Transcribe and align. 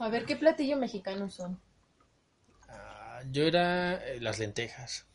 A 0.00 0.08
ver, 0.08 0.24
¿qué 0.24 0.34
platillo 0.34 0.78
mexicano 0.78 1.28
son? 1.28 1.60
Ah, 2.70 3.20
yo 3.30 3.44
era 3.44 3.96
eh, 4.08 4.18
las 4.18 4.38
lentejas. 4.38 5.06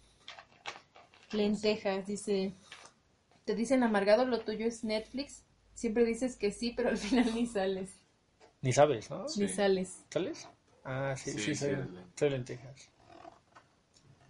Lentejas, 1.32 2.06
dice. 2.06 2.54
Te 3.46 3.56
dicen 3.56 3.82
amargado, 3.82 4.26
lo 4.26 4.42
tuyo 4.42 4.68
es 4.68 4.84
Netflix. 4.84 5.44
Siempre 5.74 6.06
dices 6.06 6.36
que 6.38 6.52
sí, 6.52 6.72
pero 6.78 6.90
al 6.90 6.98
final 7.00 7.34
ni 7.34 7.48
sales. 7.48 7.96
Ni 8.62 8.74
sabes, 8.74 9.10
¿no? 9.10 9.26
Ni 9.38 9.48
sales. 9.48 10.04
¿Sales? 10.12 10.48
Ah, 10.84 11.16
sí, 11.18 11.32
sí, 11.32 11.40
Sí, 11.40 11.56
soy, 11.56 11.70
sí, 11.70 11.76
es 11.76 12.20
soy 12.20 12.30
lentejas. 12.30 12.90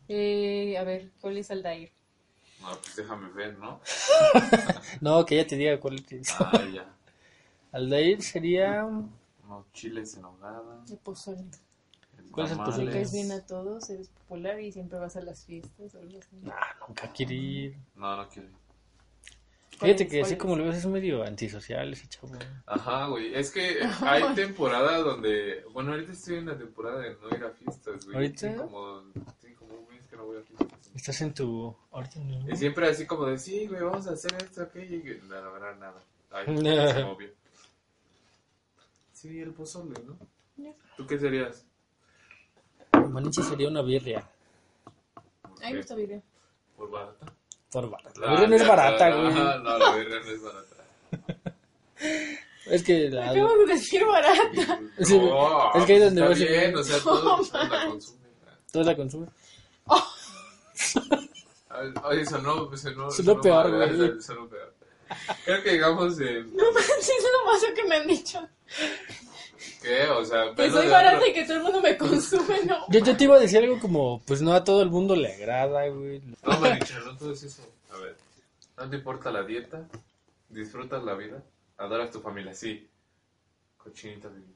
Eh, 0.08 0.78
a 0.78 0.84
ver, 0.86 1.12
¿cuál 1.20 1.38
es 1.38 1.52
Aldair? 1.52 1.92
No, 2.62 2.70
pues 2.82 2.96
déjame 2.96 3.30
ver, 3.32 3.58
¿no? 3.58 3.82
No, 5.02 5.26
que 5.26 5.36
ya 5.36 5.46
te 5.46 5.58
diga 5.58 5.78
cuál 5.82 6.06
es. 6.10 6.34
Ah, 6.40 6.64
ya. 6.74 6.86
Aldair 7.74 8.22
sería... 8.22 8.88
Unos 9.46 9.72
chiles 9.74 10.16
en 10.18 10.26
hogada. 10.26 10.84
De 10.88 10.98
pozole. 10.98 11.44
¿Cuál 12.32 12.46
es 12.48 12.52
el 12.54 12.58
Le 12.58 12.64
pozole? 12.66 12.92
caes 12.92 13.14
bien 13.14 13.32
a 13.32 13.46
todos, 13.46 13.90
eres 13.90 14.10
popular 14.10 14.60
y 14.60 14.72
siempre 14.72 14.98
vas 15.00 15.16
a 15.16 15.22
las 15.22 15.44
fiestas 15.46 15.94
o 15.96 16.00
algo 16.00 16.18
así. 16.20 16.42
Ah, 16.48 16.76
nunca 16.88 17.12
quiere 17.12 17.34
ir. 17.36 17.78
No, 17.96 18.16
no 18.18 18.28
quiero. 18.30 18.50
¿Cuál 19.78 19.92
Fíjate 19.92 20.04
es? 20.04 20.10
que 20.10 20.16
¿Cuál 20.20 20.24
así 20.26 20.34
es? 20.34 20.40
como 20.40 20.56
lo 20.56 20.64
ves 20.66 20.78
es 20.78 20.86
medio 20.86 21.24
antisocial 21.24 21.92
ese 21.94 22.08
chavo. 22.08 22.30
Ajá, 22.66 23.08
güey. 23.08 23.36
Es 23.36 23.52
que 23.52 23.78
hay 24.02 24.34
temporadas 24.34 25.04
donde. 25.04 25.64
Bueno, 25.74 25.92
ahorita 25.92 26.14
estoy 26.14 26.38
en 26.38 26.46
la 26.48 26.58
temporada 26.58 27.00
de 27.02 27.16
no 27.16 27.28
ir 27.36 27.44
a 27.44 27.52
fiestas, 27.52 28.06
güey. 28.06 28.16
¿Ahorita? 28.16 28.52
Sí, 28.52 28.58
como, 28.58 29.02
sí, 29.42 29.54
como 29.54 29.74
un 29.76 29.88
mes 29.90 30.02
que 30.10 30.16
no 30.16 30.26
voy 30.26 30.38
a 30.38 30.42
fiestas. 30.44 30.80
Estás 30.96 31.22
en 31.22 31.34
tu... 31.34 31.76
Ahorita 31.92 32.20
no. 32.22 32.50
Y 32.50 32.56
siempre 32.56 32.88
así 32.88 33.06
como 33.06 33.26
de, 33.26 33.38
sí, 33.38 33.68
güey, 33.68 33.82
vamos 33.82 34.08
a 34.08 34.12
hacer 34.12 34.34
esto, 34.42 34.62
aquello. 34.64 34.96
Y 34.96 35.02
que, 35.04 35.16
no, 35.24 35.36
la 35.36 35.50
verdad, 35.50 35.76
nada. 35.78 36.02
Ay, 36.32 36.46
No. 36.56 36.94
se 36.94 37.04
movió. 37.04 37.30
Sí, 39.26 39.40
el 39.42 39.54
pozole, 39.56 39.96
¿no? 40.06 40.20
¿Tú 40.96 41.08
qué 41.08 41.18
serías? 41.18 41.66
Maniche 43.10 43.42
sería 43.42 43.70
una 43.70 43.82
birria. 43.82 44.30
Ay, 45.64 45.74
me 45.74 45.80
gusta 45.80 45.96
video. 45.96 46.22
¿Por 46.78 46.92
barata? 46.92 47.26
Por 47.72 47.90
barata. 47.90 48.20
La 48.20 48.30
birria 48.32 48.48
no 48.48 48.56
es 48.56 48.68
barata, 48.68 49.10
güey. 49.16 49.28
Ajá, 49.28 49.58
no, 49.58 49.78
la 49.80 49.96
birria 49.96 50.20
no 50.20 50.30
es 50.32 50.42
barata. 50.44 50.76
Es 52.68 52.84
que 52.84 53.10
la... 53.12 53.30
Acabo 53.32 53.58
de 53.58 53.66
decir 53.74 54.04
barata. 54.06 54.80
Sí, 55.00 55.18
No, 55.20 55.74
es 55.76 55.86
que 55.86 55.94
ahí 55.94 56.00
donde 56.00 56.22
vas 56.22 56.42
a- 56.42 56.44
bien, 56.46 56.76
o 56.76 56.84
sea, 56.84 57.00
todos 57.00 57.54
la 57.54 57.88
consumen. 57.88 58.22
Toda 58.72 58.86
la 58.86 58.96
consume. 58.96 59.28
Oye, 62.04 62.26
sonó, 62.26 62.76
sonó, 62.78 63.12
Sonó 63.12 63.42
peor, 63.42 63.72
mal, 63.72 63.96
güey. 63.98 64.22
Sonó 64.22 64.48
peor. 64.50 64.75
Creo 65.46 65.64
que 65.64 65.72
digamos 65.74 66.20
en... 66.20 66.56
No 66.56 66.72
manches, 66.72 67.10
es 67.10 67.24
lo 67.40 67.46
más 67.52 67.64
que 67.76 67.84
me 67.86 67.96
han 67.96 68.08
dicho. 68.08 68.48
¿Qué? 69.82 70.08
O 70.10 70.26
sea, 70.26 70.54
Que 70.56 70.70
soy 70.70 70.88
barata 70.88 71.18
otro- 71.18 71.30
y 71.30 71.34
que 71.34 71.44
todo 71.46 71.58
el 71.58 71.64
mundo 71.64 71.82
me 71.82 71.98
consume, 71.98 72.64
¿no? 72.66 72.78
Yo, 72.90 73.00
yo 73.00 73.16
te 73.16 73.24
iba 73.26 73.36
a 73.36 73.40
decir 73.40 73.60
algo 73.60 73.80
como, 73.80 74.22
pues 74.26 74.42
no 74.42 74.54
a 74.54 74.64
todo 74.64 74.82
el 74.82 74.90
mundo 74.90 75.16
le 75.16 75.34
agrada, 75.34 75.88
güey. 75.90 76.22
No, 76.44 76.60
Maricha, 76.60 77.00
no 77.00 77.16
todo 77.18 77.32
es 77.34 77.44
eso. 77.44 77.62
A 77.94 77.98
ver, 77.98 78.16
¿no 78.78 78.90
te 78.90 78.96
importa 78.98 79.32
la 79.32 79.44
dieta? 79.44 79.88
¿Disfrutas 80.50 81.04
la 81.04 81.14
vida? 81.14 81.44
¿Adoras 81.78 82.12
tu 82.12 82.20
familia? 82.22 82.54
Sí. 82.54 82.88
Cochinita 83.78 84.30
vivir. 84.30 84.56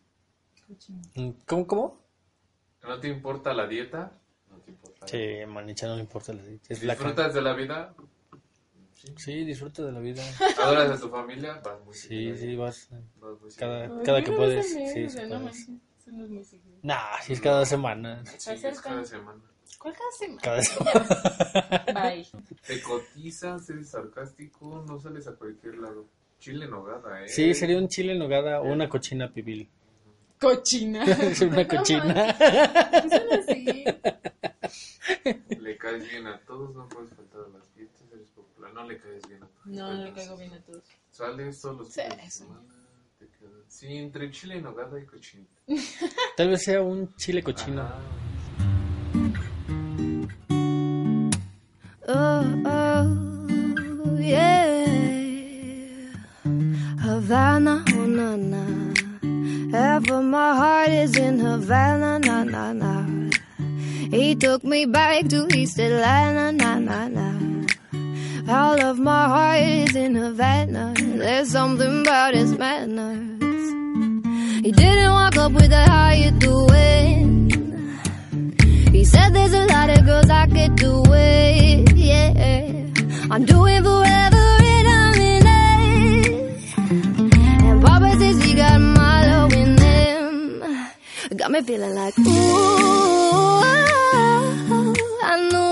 ¿Cómo, 1.46 1.68
cómo? 1.68 2.00
¿No 2.84 3.00
te 3.00 3.08
importa 3.10 3.54
la 3.54 3.68
dieta? 3.68 4.12
No 4.50 4.58
te 4.58 4.72
importa. 4.72 5.08
Sí, 5.08 5.38
Manicha 5.48 5.88
no 5.88 5.96
le 5.96 6.02
importa 6.02 6.34
la 6.34 6.42
Es 6.70 6.80
flaca. 6.80 7.04
¿Disfrutas 7.04 7.34
de 7.34 7.42
la 7.42 7.54
vida? 7.54 7.94
Sí. 9.02 9.14
Sí, 9.18 9.46
disfruta 9.46 9.84
de 9.86 9.92
la 9.94 10.00
vida. 10.00 10.22
¿Adoras 10.62 10.92
a 10.92 11.00
tu 11.00 11.10
familia? 11.10 11.62
Vas 11.64 11.86
muy 11.86 11.94
Sí, 11.94 12.36
sí, 12.38 12.56
vas 12.58 12.90
Vas 13.16 13.40
muy 13.40 13.50
cada, 13.58 13.84
seguido. 13.86 14.04
cada 14.04 14.24
que 14.24 14.32
puedes. 14.34 14.74
Sí, 14.74 14.84
o 14.84 14.88
sí 14.94 15.10
sea, 15.10 15.26
no 15.28 15.40
puedes. 15.40 15.70
no 16.08 16.24
es 16.26 16.30
muy 16.30 16.44
seguido. 16.44 16.78
Nah, 16.84 17.22
si 17.22 17.32
es 17.34 17.40
cada 17.40 17.60
dos 17.60 17.70
semanas. 17.70 18.36
Sí, 18.38 18.52
es 18.52 18.82
cada 18.82 19.06
semana. 19.06 19.42
¿Cuál 19.78 19.94
cada 19.94 20.12
semana? 20.12 20.42
Cada 20.42 20.62
semana. 20.62 21.86
Bye. 22.14 22.28
Te 22.68 22.82
cotizas, 22.82 23.70
eres 23.70 23.90
sarcástico, 23.90 24.84
no 24.86 25.00
sales 25.00 25.28
a 25.28 25.36
cualquier 25.36 25.78
lado. 25.78 26.06
Chile 26.40 26.66
en 26.66 26.72
nogada, 26.72 27.24
¿eh? 27.24 27.30
Sí, 27.30 27.54
sería 27.54 27.78
un 27.78 27.88
chile 27.88 28.12
en 28.14 28.20
nogada 28.20 28.60
o 28.62 28.66
una 28.72 28.90
cochina 28.90 29.32
pibil. 29.32 29.70
Cochina. 30.42 31.04
Es 31.22 31.40
una 31.42 31.66
cochina. 31.68 32.36
No, 32.36 33.40
así. 33.40 33.86
Le 35.60 35.78
caes 35.78 36.10
bien 36.10 36.28
a 36.28 36.40
todos, 36.42 36.76
no 36.76 36.88
puedes 36.90 37.10
faltar 37.14 37.42
a 37.42 37.58
las 37.58 37.68
popular. 38.70 38.74
No 38.74 38.84
le 38.88 38.98
caes 38.98 39.28
bien 39.28 39.44
a 39.44 39.48
todos. 39.48 39.66
No, 39.66 39.94
no 39.94 40.04
le 40.04 40.14
caigo 40.14 40.38
bien 40.38 40.54
a 40.54 40.60
todos. 40.62 40.84
Sales 41.12 41.62
todos 41.62 41.78
los 41.80 41.88
Sí, 41.94 42.02
de 42.02 42.30
sí. 43.68 43.98
entre 43.98 44.32
chile 44.32 44.58
en 44.58 44.64
nogada 44.64 45.00
y 45.00 45.06
cochinita. 45.06 45.52
Tal 46.38 46.50
vez 46.50 46.64
sea 46.64 46.82
un 46.82 47.14
chile 47.16 47.44
cochino. 47.44 47.82
Ajá. 47.82 48.00
Oh, 52.08 52.44
oh, 52.66 54.18
yeah. 54.20 54.86
Havana, 57.04 57.84
oh, 57.94 58.06
na, 58.08 58.36
na. 58.36 58.66
Ever 59.72 60.22
my 60.24 60.56
heart 60.56 60.90
is 60.90 61.16
in 61.18 61.38
Havana, 61.40 62.18
na, 62.20 62.44
na, 62.44 62.74
na. 62.74 63.06
He 64.12 64.34
took 64.36 64.64
me 64.64 64.86
back 64.86 65.28
to 65.30 65.46
East 65.54 65.78
Atlanta, 65.80 66.52
na, 66.52 66.80
na, 66.80 67.08
na. 67.08 67.59
All 68.50 68.82
of 68.82 68.98
my 68.98 69.28
heart 69.28 69.62
is 69.62 69.96
in 69.96 70.16
Havana. 70.16 70.94
There's 70.98 71.50
something 71.50 72.02
about 72.02 72.34
his 72.34 72.58
manners. 72.58 73.66
He 74.66 74.72
didn't 74.72 75.12
walk 75.12 75.38
up 75.38 75.52
with 75.52 75.72
a 75.72 75.84
how 75.88 76.10
you 76.12 76.32
doing. 76.32 77.50
He 78.92 79.06
said 79.06 79.36
there's 79.36 79.54
a 79.54 79.66
lot 79.68 79.92
of 79.92 80.04
girls 80.04 80.30
I 80.32 80.48
could 80.48 80.76
do 80.78 81.04
it, 81.10 81.96
yeah. 81.96 82.90
I'm 83.30 83.46
doing 83.46 83.84
forever 83.84 84.48
and 84.74 84.88
I'm 84.98 85.22
in 85.32 85.46
it. 85.46 86.74
And 87.68 87.84
Papa 87.84 88.18
says 88.18 88.44
he 88.44 88.56
got 88.56 88.80
my 88.82 89.28
love 89.28 89.54
in 89.54 89.78
him. 89.78 90.64
Got 91.38 91.52
me 91.52 91.62
feeling 91.62 91.94
like, 91.94 92.18
ooh, 92.18 93.62
I 95.22 95.36
knew 95.52 95.69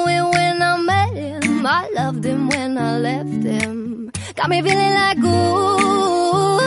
him. 1.58 1.66
I 1.66 1.90
loved 1.90 2.26
him 2.26 2.50
when 2.50 2.78
I 2.78 2.98
left 3.00 3.44
him. 3.44 4.12
Got 4.36 4.50
me 4.50 4.62
feeling 4.62 4.94
like, 4.94 5.18
ooh, 5.20 6.60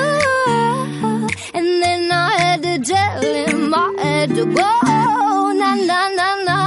and 1.55 1.83
then 1.83 2.11
I 2.13 2.31
had 2.39 2.63
to 2.63 2.79
tell 2.81 3.23
him 3.23 3.75
I 3.75 3.95
had 4.03 4.31
to 4.31 4.45
go. 4.47 4.71
Na 5.61 5.75
na 5.75 6.09
na 6.19 6.29
na, 6.45 6.60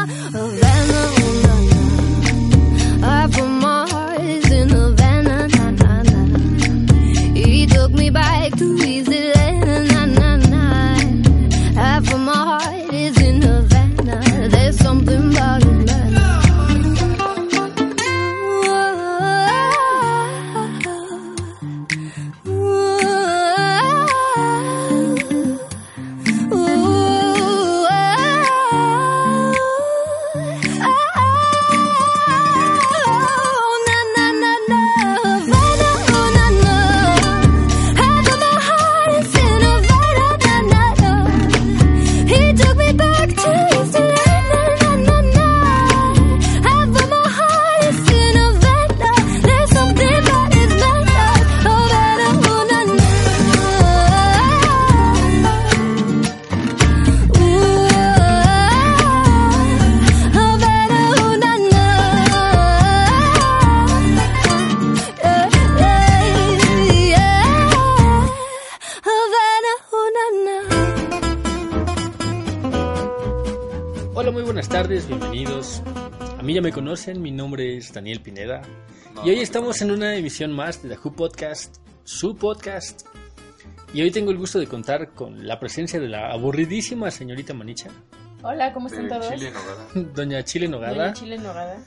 nombre 77.43 77.75
es 77.75 77.91
Daniel 77.91 78.21
Pineda. 78.21 78.61
No, 79.13 79.25
y 79.25 79.31
hoy 79.31 79.35
no, 79.35 79.41
estamos 79.41 79.81
en 79.81 79.91
una 79.91 80.15
emisión 80.15 80.53
más 80.53 80.81
de 80.81 80.87
The 80.87 80.97
Who 81.03 81.11
Podcast, 81.13 81.75
su 82.05 82.37
podcast. 82.37 83.05
Y 83.93 84.01
hoy 84.01 84.11
tengo 84.11 84.31
el 84.31 84.37
gusto 84.37 84.59
de 84.59 84.67
contar 84.67 85.09
con 85.09 85.45
la 85.45 85.59
presencia 85.59 85.99
de 85.99 86.07
la 86.07 86.31
aburridísima 86.31 87.11
señorita 87.11 87.53
Manicha, 87.53 87.89
Hola, 88.43 88.71
¿cómo 88.73 88.87
están 88.87 89.03
De 89.03 89.09
todos? 89.09 89.29
Chile, 89.33 89.51
Nogada. 89.51 89.85
doña 90.15 90.43
Chile 90.45 90.67
Nogada, 90.69 90.93
Doña 90.93 91.13
Chile 91.13 91.37
Nogada. 91.37 91.83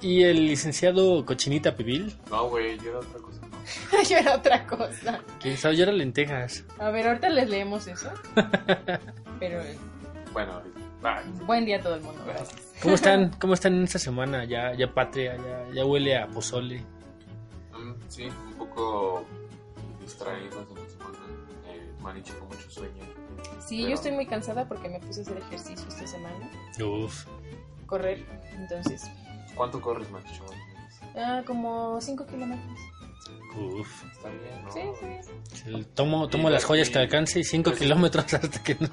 y 0.00 0.24
el 0.24 0.44
licenciado 0.48 1.24
Cochinita 1.24 1.76
Pibil, 1.76 2.12
No, 2.28 2.48
güey, 2.48 2.76
yo 2.80 2.90
era 2.90 2.98
otra 2.98 3.20
cosa. 3.20 3.40
No. 3.46 4.02
Yo 4.10 4.16
era 4.16 4.34
otra 4.34 4.66
cosa. 4.66 5.20
que 5.40 5.56
sabe 5.56 5.80
era 5.80 5.92
lentejas. 5.92 6.64
A 6.80 6.90
ver, 6.90 7.06
ahorita 7.06 7.28
les 7.28 7.48
leemos 7.48 7.86
eso. 7.86 8.10
Pero 9.40 9.60
Bueno, 10.32 10.52
ahorita. 10.54 10.80
Ah, 11.02 11.22
buen 11.46 11.64
día 11.64 11.76
a 11.76 11.82
todo 11.82 11.94
el 11.96 12.00
mundo, 12.02 12.22
gracias. 12.26 12.54
¿Cómo 12.82 12.94
están? 12.96 13.30
¿Cómo 13.38 13.54
están 13.54 13.74
en 13.74 13.84
esta 13.84 13.98
semana? 13.98 14.44
Ya, 14.44 14.74
ya 14.74 14.92
patria, 14.92 15.36
ya, 15.36 15.66
ya 15.74 15.84
huele 15.84 16.16
a 16.16 16.26
pozole. 16.26 16.80
mm, 17.72 17.92
sí, 18.08 18.24
un 18.24 18.54
poco 18.54 19.24
distraídos 20.00 20.66
en 20.70 20.74
la 20.82 20.88
semana. 20.90 21.18
Eh, 21.68 21.92
Maniche 22.00 22.32
con 22.38 22.48
mucho 22.48 22.70
sueño. 22.70 23.02
Sí, 23.66 23.76
Pero- 23.78 23.88
yo 23.88 23.94
estoy 23.94 24.12
muy 24.12 24.26
cansada 24.26 24.66
porque 24.66 24.88
me 24.88 25.00
puse 25.00 25.20
a 25.20 25.22
hacer 25.24 25.38
ejercicio 25.38 25.86
esta 25.88 26.06
semana. 26.06 26.50
Uf. 26.84 27.26
Correr, 27.86 28.24
entonces. 28.52 29.04
¿Cuánto 29.54 29.80
corres, 29.80 30.10
Maniche? 30.10 30.40
Ah, 31.16 31.42
como 31.46 32.00
5 32.00 32.26
kilómetros. 32.26 32.78
Uf. 33.58 34.04
Está 34.12 34.28
bien, 34.28 34.64
¿no? 34.64 34.72
Sí, 34.72 34.80
sí. 35.54 35.62
El- 35.68 35.86
Tomo, 35.86 36.28
tomo 36.28 36.50
las 36.50 36.64
joyas 36.64 36.90
que 36.90 36.98
alcance 36.98 37.40
y 37.40 37.44
5 37.44 37.70
pues- 37.70 37.80
kilómetros 37.80 38.24
hasta 38.34 38.62
que 38.62 38.74
no. 38.74 38.88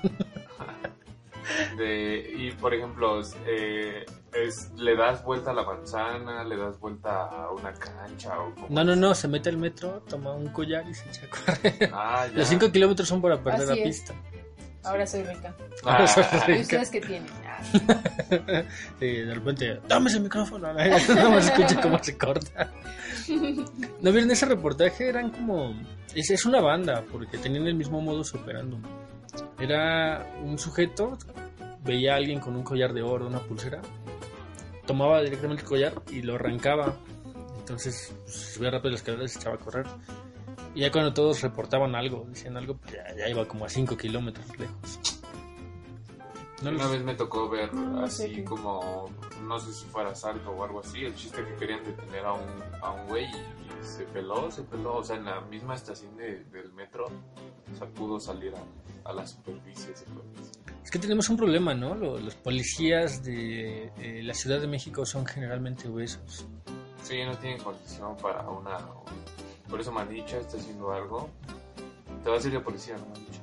De, 1.78 2.34
y 2.38 2.52
por 2.52 2.74
ejemplo, 2.74 3.22
eh, 3.46 4.06
es, 4.34 4.72
le 4.76 4.96
das 4.96 5.24
vuelta 5.24 5.52
a 5.52 5.54
la 5.54 5.64
manzana, 5.64 6.44
le 6.44 6.58
das 6.58 6.80
vuelta 6.80 7.24
a 7.24 7.52
una 7.52 7.74
cancha 7.74 8.40
o 8.40 8.54
como 8.56 8.68
No, 8.70 8.84
no, 8.84 8.96
no, 8.96 9.14
se 9.16 9.28
mete 9.28 9.50
al 9.50 9.58
metro, 9.58 10.04
toma 10.08 10.34
un 10.34 10.48
collar 10.50 10.88
y 10.90 10.94
se 10.94 11.08
echa 11.10 11.26
a 11.26 11.30
correr. 11.30 11.92
Ah, 11.94 12.28
ya. 12.32 12.38
Los 12.40 12.48
5 12.48 12.72
kilómetros 12.72 13.08
son 13.08 13.22
para 13.22 13.38
perder 13.42 13.70
Así 13.72 13.80
la 13.80 13.88
es. 13.90 13.98
pista. 14.00 14.14
Ahora 14.86 15.08
soy 15.08 15.24
rica. 15.24 15.56
Ah, 15.86 16.06
¿Y 16.50 16.60
ustedes 16.60 16.90
qué 16.90 17.00
tienen? 17.00 17.30
Ah, 17.46 17.62
Sí, 19.00 19.06
de 19.08 19.34
repente, 19.34 19.80
dame 19.88 20.10
ese 20.10 20.20
micrófono. 20.20 20.74
No 21.16 21.32
me 21.32 21.38
escucha 21.38 21.80
cómo 21.82 22.04
se 22.04 22.18
corta. 22.18 22.70
¿No 24.02 24.12
vieron 24.12 24.30
ese 24.32 24.46
reportaje? 24.46 25.08
Eran 25.08 25.30
como. 25.30 25.74
Es, 26.14 26.30
es 26.32 26.46
una 26.46 26.60
banda, 26.60 27.02
porque 27.12 27.38
tenían 27.38 27.66
el 27.68 27.76
mismo 27.76 28.02
modus 28.02 28.34
operando. 28.36 28.78
Era 29.60 30.36
un 30.42 30.58
sujeto, 30.58 31.18
veía 31.84 32.14
a 32.14 32.18
alguien 32.18 32.40
con 32.40 32.56
un 32.56 32.64
collar 32.64 32.94
de 32.94 33.02
oro, 33.02 33.28
una 33.28 33.40
pulsera, 33.40 33.82
tomaba 34.86 35.22
directamente 35.22 35.64
el 35.64 35.70
collar 35.70 35.94
y 36.12 36.22
lo 36.22 36.36
arrancaba. 36.36 36.96
Entonces, 37.60 38.14
pues, 38.24 38.36
se 38.36 38.54
subía 38.56 38.72
rápido 38.72 38.92
las 38.92 39.00
escaleras 39.02 39.32
y 39.32 39.34
se 39.34 39.40
echaba 39.40 39.56
a 39.56 39.60
correr. 39.60 39.86
Y 40.76 40.82
ya 40.82 40.92
cuando 40.92 41.14
todos 41.14 41.42
reportaban 41.42 41.96
algo, 41.96 42.26
decían 42.28 42.58
algo, 42.58 42.76
pues 42.78 42.94
ya, 42.94 43.16
ya 43.16 43.30
iba 43.30 43.48
como 43.48 43.64
a 43.66 43.70
5 43.70 43.96
kilómetros 43.96 44.48
lejos. 44.58 45.00
No 46.62 46.70
Una 46.70 46.84
los- 46.84 46.92
vez 46.94 47.04
me 47.04 47.14
tocó 47.16 47.50
ver 47.50 47.70
así 48.04 48.44
como, 48.44 49.10
no 49.44 49.60
sé 49.60 49.74
si 49.74 49.86
fuera 49.86 50.12
asalto 50.12 50.50
o 50.52 50.64
algo 50.64 50.80
así, 50.80 51.04
el 51.04 51.14
chiste 51.16 51.44
que 51.44 51.56
querían 51.56 51.84
detener 51.84 52.26
a 52.26 52.34
un, 52.34 52.42
a 52.82 52.92
un 52.92 53.08
güey 53.08 53.26
y 53.26 53.63
se 53.84 54.04
peló, 54.06 54.50
se 54.52 54.64
peló, 54.64 54.98
o 54.98 55.04
sea, 55.04 55.16
en 55.18 55.26
la 55.26 55.42
misma 55.42 55.76
estación 55.76 56.16
de- 56.18 56.44
del 56.46 56.72
metro, 56.74 57.06
o 57.06 57.78
sea, 57.78 57.88
pudo 57.88 58.20
salir 58.20 58.54
a, 58.56 59.10
a 59.10 59.14
la 59.14 59.26
superficie. 59.28 59.96
se 59.96 60.06
decir. 60.06 60.64
Es 60.84 60.92
que 60.92 61.00
tenemos 61.00 61.30
un 61.30 61.38
problema, 61.38 61.74
¿no? 61.74 61.96
Lo- 61.96 62.20
Los 62.20 62.36
policías 62.36 63.24
de 63.24 63.92
eh, 63.98 64.22
la 64.24 64.34
Ciudad 64.34 64.60
de 64.60 64.68
México 64.68 65.06
son 65.06 65.26
generalmente 65.26 65.88
obesos. 65.88 66.46
Sí, 67.04 67.24
no 67.26 67.38
tienen 67.38 67.62
condición 67.62 68.16
para 68.18 68.42
una... 68.50 68.78
Por 69.70 69.80
eso 69.82 69.92
Manicha 69.92 70.38
está 70.38 70.58
haciendo 70.58 70.92
algo. 70.94 71.30
Te 72.24 72.30
va 72.30 72.38
a 72.38 72.40
ser 72.40 72.52
de 72.52 72.60
policía, 72.60 72.96
¿no, 72.98 73.06
Manicha? 73.08 73.42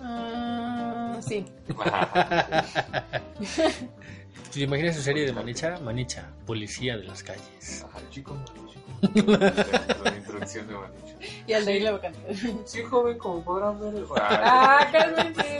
Ah, 0.00 1.18
sí. 1.20 1.44
¿Te 4.52 4.60
imaginas 4.60 4.96
su 4.96 5.02
serie 5.02 5.24
de 5.24 5.32
Manicha? 5.32 5.78
Manicha, 5.80 6.28
policía 6.46 6.96
de 6.96 7.04
las 7.04 7.22
calles. 7.22 7.84
Ajá, 7.88 7.98
chico, 8.10 8.36
chico. 8.44 8.61
La 9.02 10.16
introducción 10.16 10.66
de 10.68 10.74
Manicha. 10.74 11.16
Y 11.46 11.52
al 11.52 11.64
de 11.64 11.72
ahí 11.72 11.80
la 11.80 11.90
voy 11.92 11.98
a 11.98 12.02
cantar. 12.02 12.22
Sí, 12.64 12.82
joven, 12.82 13.18
como 13.18 13.42
podrán 13.44 13.80
ver. 13.80 14.04
¡Ah, 14.16 14.88
cálmense! 14.90 15.58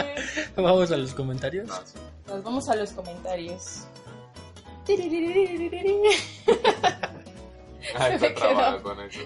Vamos 0.56 0.91
a 0.91 0.97
los 0.97 1.12
comentarios. 1.15 1.67
No, 1.69 1.75
sí. 1.85 1.99
Nos 2.27 2.43
vamos 2.44 2.69
a 2.69 2.77
los 2.77 2.91
comentarios. 2.93 3.87
Ay, 7.99 8.19
Me 8.19 8.35
quedó. 8.35 8.83
con 8.83 9.00
eso. 9.00 9.21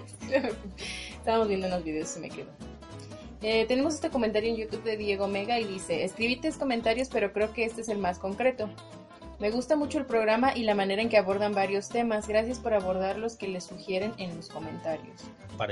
Estábamos 1.17 1.47
viendo 1.47 1.67
unos 1.67 1.83
videos 1.83 2.09
y 2.09 2.13
se 2.13 2.19
me 2.19 2.29
quedó. 2.29 2.49
Eh, 3.41 3.65
tenemos 3.67 3.93
este 3.93 4.09
comentario 4.09 4.49
en 4.49 4.57
YouTube 4.57 4.83
de 4.83 4.97
Diego 4.97 5.27
Mega 5.27 5.59
y 5.59 5.63
dice, 5.65 6.03
escribí 6.03 6.37
tres 6.37 6.57
comentarios 6.57 7.07
pero 7.07 7.31
creo 7.33 7.53
que 7.53 7.65
este 7.65 7.81
es 7.81 7.89
el 7.89 7.99
más 7.99 8.17
concreto. 8.17 8.67
Me 9.39 9.51
gusta 9.51 9.75
mucho 9.75 9.99
el 9.99 10.05
programa 10.05 10.55
y 10.55 10.63
la 10.63 10.73
manera 10.73 10.99
en 10.99 11.09
que 11.09 11.17
abordan 11.17 11.53
varios 11.53 11.89
temas. 11.89 12.27
Gracias 12.27 12.57
por 12.57 12.73
abordar 12.73 13.19
los 13.19 13.35
que 13.35 13.47
les 13.47 13.65
sugieren 13.65 14.13
en 14.17 14.35
los 14.35 14.49
comentarios. 14.49 15.21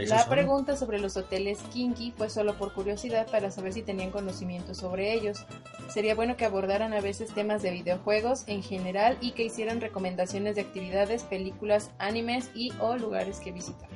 La 0.07 0.19
son. 0.19 0.29
pregunta 0.29 0.75
sobre 0.75 0.99
los 0.99 1.17
hoteles 1.17 1.59
kinky 1.73 2.11
fue 2.11 2.29
solo 2.29 2.53
por 2.59 2.73
curiosidad 2.73 3.25
para 3.31 3.49
saber 3.49 3.73
si 3.73 3.81
tenían 3.81 4.11
conocimiento 4.11 4.75
sobre 4.75 5.13
ellos. 5.13 5.47
Sería 5.89 6.13
bueno 6.13 6.37
que 6.37 6.45
abordaran 6.45 6.93
a 6.93 7.01
veces 7.01 7.33
temas 7.33 7.63
de 7.63 7.71
videojuegos 7.71 8.43
en 8.45 8.61
general 8.61 9.17
y 9.19 9.31
que 9.31 9.45
hicieran 9.45 9.81
recomendaciones 9.81 10.55
de 10.55 10.61
actividades, 10.61 11.23
películas, 11.23 11.89
animes 11.97 12.51
y 12.53 12.71
o 12.79 12.97
lugares 12.97 13.39
que 13.39 13.51
visitar. 13.51 13.89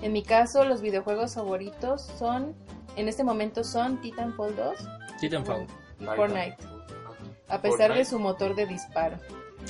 En 0.00 0.12
mi 0.12 0.22
caso, 0.22 0.64
los 0.64 0.80
videojuegos 0.80 1.34
favoritos 1.34 2.02
son, 2.18 2.54
en 2.94 3.08
este 3.08 3.24
momento 3.24 3.64
son 3.64 4.00
Titanfall 4.00 4.54
2 4.54 4.88
Titanfall. 5.20 5.66
Fortnite, 6.16 6.56
a 7.48 7.60
pesar 7.60 7.94
de 7.94 8.04
su 8.04 8.18
motor 8.18 8.54
de 8.54 8.66
disparo. 8.66 9.18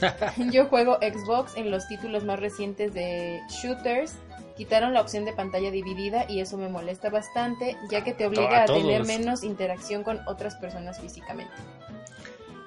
Yo 0.50 0.66
juego 0.66 0.96
Xbox 0.96 1.56
en 1.56 1.70
los 1.70 1.86
títulos 1.88 2.24
más 2.24 2.40
recientes 2.40 2.92
de 2.94 3.40
shooters. 3.48 4.14
Quitaron 4.56 4.92
la 4.92 5.00
opción 5.00 5.24
de 5.24 5.32
pantalla 5.32 5.70
dividida 5.70 6.26
y 6.28 6.40
eso 6.40 6.56
me 6.56 6.68
molesta 6.68 7.10
bastante, 7.10 7.76
ya 7.90 8.04
que 8.04 8.14
te 8.14 8.26
obliga 8.26 8.60
A 8.60 8.62
a, 8.62 8.66
tener 8.66 9.04
menos 9.04 9.42
interacción 9.42 10.04
con 10.04 10.20
otras 10.28 10.54
personas 10.56 11.00
físicamente. 11.00 11.52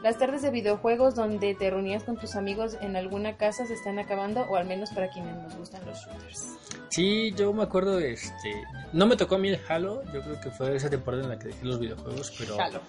Las 0.03 0.19
tardes 0.19 0.43
de 0.43 0.51
videojuegos 0.51 1.15
donde 1.15 1.55
te 1.55 1.69
reunías 1.71 2.03
con 2.03 2.17
tus 2.17 2.35
amigos 2.35 2.77
en 2.81 2.95
alguna 2.95 3.35
casa 3.35 3.65
se 3.65 3.73
están 3.73 3.97
acabando, 3.97 4.41
o 4.41 4.55
al 4.55 4.67
menos 4.67 4.91
para 4.91 5.09
quienes 5.09 5.35
nos 5.37 5.55
gustan 5.55 5.83
los 5.87 5.97
shooters. 5.97 6.57
Sí, 6.89 7.33
yo 7.35 7.51
me 7.51 7.63
acuerdo, 7.63 7.99
este, 7.99 8.63
no 8.93 9.07
me 9.07 9.17
tocó 9.17 9.35
a 9.35 9.37
mí 9.39 9.49
el 9.49 9.59
Halo, 9.67 10.03
yo 10.13 10.21
creo 10.21 10.39
que 10.39 10.51
fue 10.51 10.75
esa 10.75 10.89
temporada 10.89 11.23
en 11.23 11.29
la 11.29 11.39
que 11.39 11.47
dejé 11.47 11.65
los 11.65 11.79
videojuegos, 11.79 12.31
pero, 12.37 12.57
Jalo. 12.57 12.79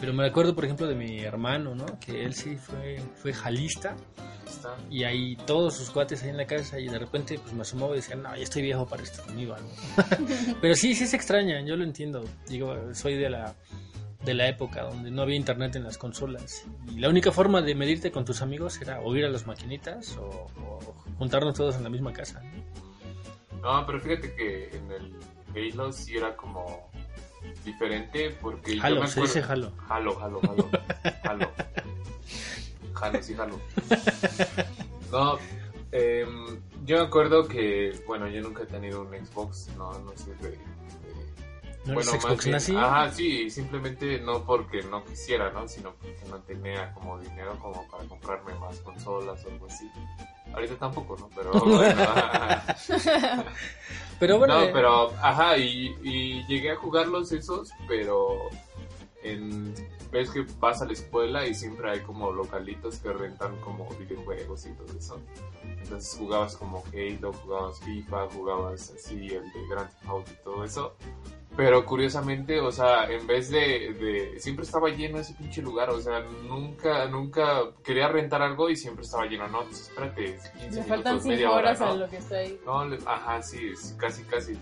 pero 0.00 0.14
me 0.14 0.26
acuerdo, 0.26 0.54
por 0.54 0.64
ejemplo, 0.64 0.86
de 0.86 0.94
mi 0.94 1.20
hermano, 1.20 1.74
¿no? 1.74 1.84
Que 2.00 2.24
él 2.24 2.34
sí 2.34 2.56
fue, 2.56 2.98
fue 3.14 3.34
jalista 3.34 3.94
Está. 4.46 4.74
y 4.90 5.04
ahí 5.04 5.36
todos 5.46 5.76
sus 5.76 5.90
cuates 5.90 6.22
ahí 6.22 6.30
en 6.30 6.38
la 6.38 6.46
casa 6.46 6.80
y 6.80 6.88
de 6.88 6.98
repente 6.98 7.38
pues 7.38 7.52
me 7.52 7.62
asomaba 7.62 7.92
y 7.92 7.96
decían, 7.96 8.22
no, 8.22 8.34
ya 8.34 8.42
estoy 8.42 8.62
viejo 8.62 8.86
para 8.86 9.02
esto, 9.02 9.22
iba, 9.36 9.58
¿no? 9.58 9.68
pero 10.62 10.74
sí, 10.74 10.94
sí 10.94 11.06
se 11.06 11.16
extraña, 11.16 11.60
yo 11.60 11.76
lo 11.76 11.84
entiendo, 11.84 12.24
digo, 12.48 12.74
soy 12.94 13.16
de 13.16 13.28
la 13.28 13.54
de 14.24 14.34
la 14.34 14.48
época 14.48 14.82
donde 14.84 15.10
no 15.10 15.22
había 15.22 15.36
internet 15.36 15.76
en 15.76 15.84
las 15.84 15.98
consolas 15.98 16.64
y 16.88 16.98
la 16.98 17.08
única 17.08 17.30
forma 17.30 17.60
de 17.62 17.74
medirte 17.74 18.10
con 18.10 18.24
tus 18.24 18.40
amigos 18.42 18.80
era 18.80 19.00
o 19.00 19.14
ir 19.14 19.24
a 19.24 19.28
las 19.28 19.46
maquinitas 19.46 20.16
o, 20.16 20.46
o 20.62 20.78
juntarnos 21.18 21.54
todos 21.54 21.76
en 21.76 21.82
la 21.84 21.90
misma 21.90 22.12
casa. 22.12 22.42
¿no? 22.42 23.80
No, 23.80 23.86
pero 23.86 24.00
fíjate 24.00 24.34
que 24.34 24.76
en 24.76 24.90
el 24.92 25.72
Halo 25.72 25.92
sí 25.92 26.16
era 26.16 26.36
como 26.36 26.90
diferente 27.64 28.30
porque 28.40 28.76
yo 28.76 28.82
Halo, 28.84 29.00
me 29.02 29.08
se 29.08 29.20
dice 29.20 29.42
Halo. 29.46 29.72
Halo, 29.88 30.18
Halo, 30.22 30.40
Halo. 30.42 30.70
Halo. 31.24 31.50
Halo, 33.00 33.22
sí, 33.22 33.34
Halo. 33.38 33.60
No, 35.10 35.38
em, 35.92 36.60
yo 36.84 36.98
me 36.98 37.02
acuerdo 37.04 37.46
que, 37.46 37.98
bueno, 38.06 38.28
yo 38.28 38.40
nunca 38.42 38.62
he 38.62 38.66
tenido 38.66 39.02
un 39.02 39.08
Xbox, 39.26 39.68
no, 39.76 39.92
no 40.00 40.10
de- 40.12 40.58
¿No 41.86 41.94
bueno, 41.94 42.12
más 42.12 42.22
Xbox? 42.22 42.70
Ajá, 42.70 43.10
sí, 43.10 43.50
simplemente 43.50 44.18
no 44.20 44.42
porque 44.44 44.82
no 44.82 45.04
quisiera, 45.04 45.50
¿no? 45.50 45.68
Sino 45.68 45.92
porque 45.94 46.24
no 46.30 46.38
tenía 46.40 46.92
como 46.94 47.18
dinero 47.18 47.58
como 47.60 47.86
para 47.88 48.04
comprarme 48.04 48.54
más 48.54 48.78
consolas 48.80 49.44
o 49.44 49.50
algo 49.50 49.66
así. 49.66 49.90
Ahorita 50.54 50.76
tampoco, 50.76 51.16
¿no? 51.18 51.28
Pero 51.34 51.52
bueno. 51.64 52.06
Pero 54.18 54.38
bueno, 54.38 54.54
no, 54.54 54.62
eh, 54.62 54.70
pero, 54.72 55.12
ajá, 55.20 55.58
y, 55.58 55.94
y 56.02 56.46
llegué 56.46 56.70
a 56.70 56.76
jugarlos 56.76 57.32
esos, 57.32 57.70
pero 57.86 58.48
en, 59.24 59.74
ves 60.12 60.30
que 60.30 60.46
vas 60.60 60.80
a 60.80 60.84
la 60.84 60.92
escuela 60.92 61.46
y 61.46 61.54
siempre 61.54 61.90
hay 61.90 62.00
como 62.00 62.30
localitos 62.30 62.98
que 62.98 63.12
rentan 63.12 63.56
como 63.60 63.88
videojuegos 63.98 64.66
y 64.66 64.72
todo 64.74 64.96
eso. 64.96 65.20
Entonces 65.64 66.16
jugabas 66.16 66.56
como 66.56 66.84
Halo, 66.92 67.32
jugabas 67.32 67.80
FIFA, 67.80 68.28
jugabas 68.30 68.92
así 68.96 69.14
el 69.14 69.52
de 69.52 69.68
Grand 69.68 69.90
Theft 69.90 70.08
Auto 70.08 70.30
y 70.30 70.44
todo 70.44 70.64
eso. 70.64 70.96
Pero 71.56 71.84
curiosamente, 71.86 72.58
o 72.60 72.72
sea, 72.72 73.08
en 73.08 73.26
vez 73.28 73.48
de, 73.48 73.94
de... 73.94 74.40
Siempre 74.40 74.64
estaba 74.64 74.88
lleno 74.88 75.18
ese 75.18 75.34
pinche 75.34 75.62
lugar, 75.62 75.88
o 75.90 76.00
sea, 76.00 76.20
nunca, 76.48 77.06
nunca 77.06 77.70
quería 77.84 78.08
rentar 78.08 78.42
algo 78.42 78.68
y 78.70 78.76
siempre 78.76 79.04
estaba 79.04 79.24
lleno. 79.26 79.46
No, 79.46 79.62
pues 79.64 79.82
espérate, 79.88 80.36
15 80.58 80.80
Me 80.80 80.82
faltan 80.84 81.12
minutos, 81.14 81.26
media 81.26 81.46
5 81.46 81.54
hora, 81.54 81.74
¿no? 81.74 81.86
a 81.86 81.94
lo 81.94 82.08
que 82.10 82.16
está 82.16 82.36
ahí. 82.38 82.58
No, 82.66 82.84
le- 82.86 82.98
ajá, 83.06 83.40
sí, 83.42 83.68
es 83.72 83.94
casi, 83.98 84.24
casi. 84.24 84.58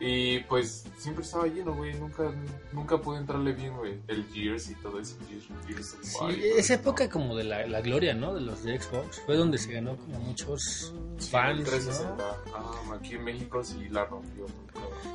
Y 0.00 0.40
pues 0.40 0.84
siempre 0.96 1.24
estaba 1.24 1.46
lleno, 1.46 1.74
güey. 1.74 1.94
Nunca, 1.94 2.32
nunca 2.72 3.00
pude 3.00 3.18
entrarle 3.18 3.52
bien, 3.52 3.76
güey. 3.76 3.98
El 4.06 4.24
Gears 4.26 4.70
y 4.70 4.74
todo 4.76 5.00
eso. 5.00 5.16
Gears, 5.66 5.96
Sí, 6.02 6.40
esa 6.56 6.74
época 6.74 7.10
como 7.10 7.36
de 7.36 7.44
la, 7.44 7.66
la 7.66 7.80
gloria, 7.80 8.14
¿no? 8.14 8.34
De 8.34 8.40
los 8.40 8.62
de 8.62 8.80
Xbox. 8.80 9.20
Fue 9.26 9.36
donde 9.36 9.58
se 9.58 9.72
ganó 9.72 9.96
como 9.96 10.20
muchos 10.20 10.94
fans, 11.30 11.58
El 11.58 11.64
360. 11.64 12.16
¿no? 12.16 12.24
Ah, 12.54 12.94
aquí 12.94 13.14
en 13.14 13.24
México 13.24 13.62
sí 13.64 13.88
la 13.88 14.04
rompió. 14.04 14.46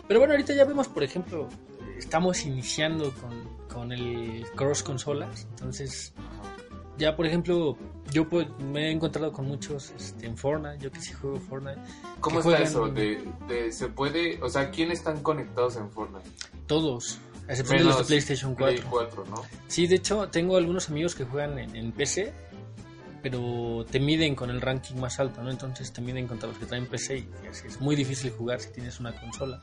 Pero 0.08 0.20
bueno, 0.20 0.34
ahorita 0.34 0.54
ya 0.54 0.66
vemos, 0.66 0.88
por 0.90 1.04
ejemplo, 1.04 1.48
eh, 1.48 1.96
estamos 1.98 2.46
iniciando 2.46 3.14
con, 3.14 3.68
con 3.74 3.92
el 3.94 4.46
cross 4.56 4.84
consolas. 4.84 5.48
Entonces, 5.52 6.14
ya 6.98 7.16
por 7.16 7.26
ejemplo, 7.26 7.78
yo 8.12 8.28
pues, 8.30 8.48
me 8.60 8.88
he 8.88 8.92
encontrado 8.92 9.32
con 9.32 9.46
muchos 9.48 9.92
este, 9.98 10.26
en 10.26 10.38
Fortnite. 10.38 10.78
Yo 10.80 10.92
que 10.92 11.00
sí 11.02 11.14
juego 11.14 11.40
Fortnite. 11.40 11.80
¿Cómo 12.20 12.40
está 12.40 12.60
eso? 12.60 12.88
De, 12.88 13.24
de- 13.48 13.72
¿Se 13.72 13.88
puede, 13.88 14.42
o 14.42 14.50
sea, 14.50 14.70
quiénes 14.72 15.00
están 15.00 15.22
conectados 15.24 15.76
en 15.78 15.90
Fortnite? 15.92 16.30
Todos. 16.68 17.20
A 17.48 17.52
excepción 17.52 17.80
de 17.80 17.84
los 17.84 17.94
de 17.94 17.98
Menos 17.98 18.08
PlayStation 18.08 18.56
4. 18.56 18.76
Play 18.78 18.88
4, 18.90 19.26
¿no? 19.30 19.42
Sí, 19.68 19.88
de 19.88 19.96
hecho, 19.96 20.30
tengo 20.30 20.56
algunos 20.56 20.90
amigos 20.90 21.14
que 21.16 21.26
juegan 21.26 21.58
en, 21.60 21.76
en 21.76 21.92
PC, 21.92 22.34
pero 23.22 23.86
te 23.90 24.00
miden 24.00 24.36
con 24.36 24.50
el 24.50 24.62
ranking 24.62 24.96
más 24.96 25.20
alto, 25.20 25.42
¿no? 25.44 25.50
Entonces 25.50 25.92
te 25.92 26.02
miden 26.02 26.28
contra 26.28 26.48
los 26.50 26.58
que 26.58 26.66
traen 26.66 26.88
PC 26.88 27.18
y 27.20 27.48
así 27.50 27.68
es 27.68 27.80
muy 27.82 27.96
difícil 27.96 28.32
jugar 28.32 28.60
si 28.60 28.72
tienes 28.72 29.00
una 29.00 29.14
consola. 29.20 29.62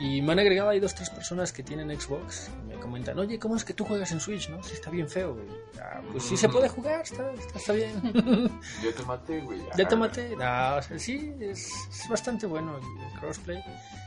Y 0.00 0.20
me 0.22 0.32
han 0.32 0.40
agregado 0.40 0.70
ahí 0.70 0.80
dos, 0.80 0.92
tres 0.94 1.08
personas 1.08 1.52
que 1.52 1.62
tienen 1.62 1.88
Xbox 1.98 2.50
y 2.64 2.66
me 2.66 2.74
comentan, 2.80 3.16
oye, 3.18 3.38
¿cómo 3.38 3.54
es 3.56 3.64
que 3.64 3.74
tú 3.74 3.84
juegas 3.84 4.10
en 4.10 4.18
Switch, 4.18 4.48
no? 4.48 4.60
Si 4.64 4.72
está 4.74 4.90
bien 4.90 5.08
feo, 5.08 5.34
güey. 5.34 5.46
"Ah, 5.80 6.00
pues 6.10 6.24
sí 6.24 6.36
se 6.36 6.48
puede 6.48 6.68
jugar, 6.68 7.02
está, 7.02 7.32
está, 7.32 7.58
está 7.58 7.72
bien. 7.74 7.92
Yo 8.82 8.92
te 8.92 9.02
maté, 9.04 9.40
güey. 9.40 9.60
ya 9.76 9.86
te 9.86 9.94
Ah, 9.94 9.98
maté. 9.98 10.30
No, 10.36 10.76
o 10.78 10.82
sea, 10.82 10.98
sí, 10.98 11.32
es, 11.38 11.68
es 11.90 12.08
bastante 12.08 12.44
bueno 12.46 12.76
el, 12.78 13.20
crossplay. 13.20 13.62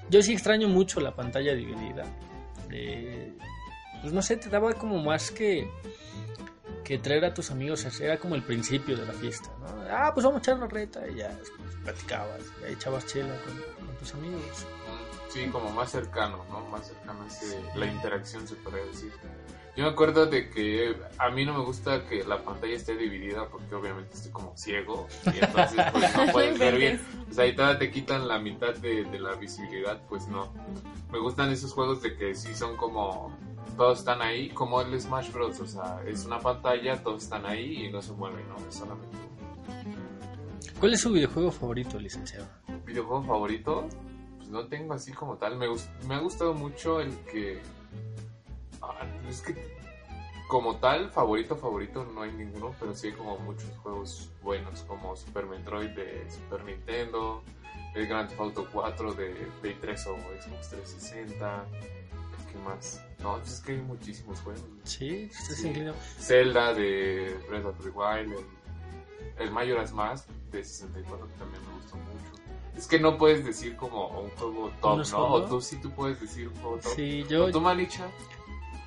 Yo 0.10 0.22
sí 0.22 0.34
extraño 0.34 0.68
mucho 0.68 1.00
la 1.00 1.16
pantalla 1.16 1.54
dividida. 1.54 2.04
Eh, 2.70 3.34
pues 4.02 4.12
no 4.12 4.22
sé, 4.22 4.36
te 4.38 4.50
daba 4.50 4.74
como 4.74 5.02
más 5.02 5.32
que 5.32 5.70
que 6.84 6.98
traer 6.98 7.26
a 7.26 7.34
tus 7.34 7.52
amigos, 7.52 7.86
era 8.00 8.18
como 8.18 8.36
el 8.36 8.44
principio 8.44 8.96
de 8.96 9.06
la 9.06 9.12
fiesta, 9.12 9.50
¿no? 9.60 9.68
Ah, 9.92 10.12
pues 10.14 10.26
vamos 10.26 10.38
a 10.40 10.40
echar 10.42 10.58
la 10.58 10.68
reta 10.68 11.06
y 11.06 11.16
ya 11.16 11.28
después 11.30 11.76
platicabas, 11.84 12.40
ya 12.62 12.68
echabas 12.70 13.06
chela 13.08 13.36
con, 13.44 13.86
con 13.88 13.96
tus 13.98 14.14
amigos. 14.14 14.66
Sí, 15.30 15.48
como 15.48 15.70
más 15.72 15.92
cercano, 15.92 16.44
¿no? 16.50 16.62
Más 16.70 16.88
cercano 16.88 17.24
a 17.24 17.28
ese- 17.28 17.62
la 17.76 17.86
interacción, 17.86 18.48
se 18.48 18.56
podría 18.56 18.86
decir. 18.86 19.12
Yo 19.76 19.84
me 19.84 19.90
acuerdo 19.92 20.26
de 20.26 20.50
que 20.50 20.96
a 21.20 21.30
mí 21.30 21.46
no 21.46 21.54
me 21.56 21.64
gusta 21.64 22.08
que 22.08 22.24
la 22.24 22.44
pantalla 22.44 22.74
esté 22.76 22.98
dividida 22.98 23.48
porque 23.48 23.76
obviamente 23.76 24.16
estoy 24.16 24.32
como 24.32 24.58
ciego 24.58 25.08
y 25.26 25.38
entonces 25.44 25.86
pues 25.92 26.18
no 26.18 26.26
puedes 26.32 26.58
ver 26.58 26.78
bien. 26.78 27.02
O 27.30 27.34
sea, 27.34 27.46
y 27.46 27.56
todavía 27.56 27.78
te 27.78 27.92
quitan 27.92 28.28
la 28.28 28.40
mitad 28.40 28.74
de, 28.76 29.04
de 29.04 29.20
la 29.20 29.36
visibilidad, 29.36 30.02
pues 30.10 30.28
no. 30.28 30.52
Me 31.12 31.20
gustan 31.20 31.52
esos 31.52 31.74
juegos 31.74 32.02
de 32.02 32.16
que 32.18 32.34
sí 32.34 32.56
son 32.56 32.76
como... 32.76 33.32
Todos 33.76 34.00
están 34.00 34.24
ahí, 34.24 34.50
como 34.50 34.82
el 34.82 35.00
Smash 35.00 35.32
Bros. 35.32 35.60
O 35.60 35.68
sea, 35.68 36.02
es 36.08 36.26
una 36.26 36.40
pantalla, 36.40 37.04
todos 37.04 37.22
están 37.26 37.46
ahí 37.46 37.86
y 37.86 37.92
no 37.92 38.02
se 38.02 38.14
mueven, 38.14 38.48
¿no? 38.50 38.56
Es 38.68 38.74
solamente 38.76 39.16
¿Cuál 40.80 40.94
es 40.94 41.02
su 41.02 41.12
videojuego 41.12 41.52
favorito, 41.52 42.00
licenciado? 42.00 42.48
videojuego 42.86 43.24
favorito, 43.24 43.88
no 44.50 44.68
tengo 44.68 44.94
así 44.94 45.12
como 45.14 45.38
tal. 45.38 45.58
Me, 45.58 45.68
me 46.08 46.16
ha 46.16 46.20
gustado 46.20 46.54
mucho 46.54 47.00
el 47.02 47.16
que. 47.32 47.60
Ah, 48.82 49.06
es 49.30 49.42
que 49.42 49.56
como 50.48 50.78
tal, 50.78 51.12
favorito, 51.12 51.58
favorito, 51.58 52.06
no 52.06 52.22
hay 52.22 52.32
ninguno, 52.32 52.74
pero 52.80 52.96
sí 52.96 53.08
hay 53.08 53.14
como 53.14 53.38
muchos 53.40 53.70
juegos 53.84 54.30
buenos, 54.42 54.82
como 54.84 55.16
Super 55.16 55.46
Metroid 55.46 55.90
de 55.90 56.26
Super 56.32 56.64
Nintendo, 56.64 57.44
el 57.96 58.08
Grand 58.08 58.30
Theft 58.30 58.40
Auto 58.40 58.68
4 58.72 59.14
de 59.14 59.30
Play 59.62 59.76
3 59.82 60.08
o 60.08 60.16
Xbox 60.16 60.70
360. 60.70 61.66
¿Qué 62.50 62.58
más? 62.60 63.04
No, 63.20 63.36
pues 63.40 63.54
es 63.56 63.60
que 63.60 63.74
hay 63.74 63.82
muchísimos 63.82 64.40
juegos. 64.40 64.64
Sí, 64.84 65.30
usted 65.38 65.56
Sí. 65.56 65.68
inclinó. 65.68 65.94
Zelda 66.18 66.74
de 66.74 67.38
Breath 67.50 67.66
of 67.66 67.84
the 67.84 67.90
Wild, 67.90 68.32
el, 68.32 68.46
el 69.40 69.52
Majora's 69.52 69.92
Mask 69.92 70.30
de 70.52 70.64
64 70.64 71.28
que 71.28 71.34
también 71.34 71.62
me 71.68 71.74
gustó 71.74 71.98
mucho. 71.98 72.37
Es 72.78 72.88
que 72.88 73.00
no 73.00 73.18
puedes 73.18 73.44
decir 73.44 73.76
como 73.76 74.08
un 74.08 74.30
juego 74.32 74.72
top, 74.82 74.94
¿Uno 74.94 75.04
¿no? 75.04 75.34
O 75.34 75.44
tú 75.44 75.62
sí 75.62 75.78
tú 75.82 75.90
puedes 75.92 76.22
decir 76.22 76.48
un 76.48 76.56
juego 76.56 76.78
top. 76.78 76.94
Sí, 76.96 77.26
yo... 77.28 77.46
¿O 77.46 77.52
tú, 77.52 77.60
Manicha? 77.60 78.08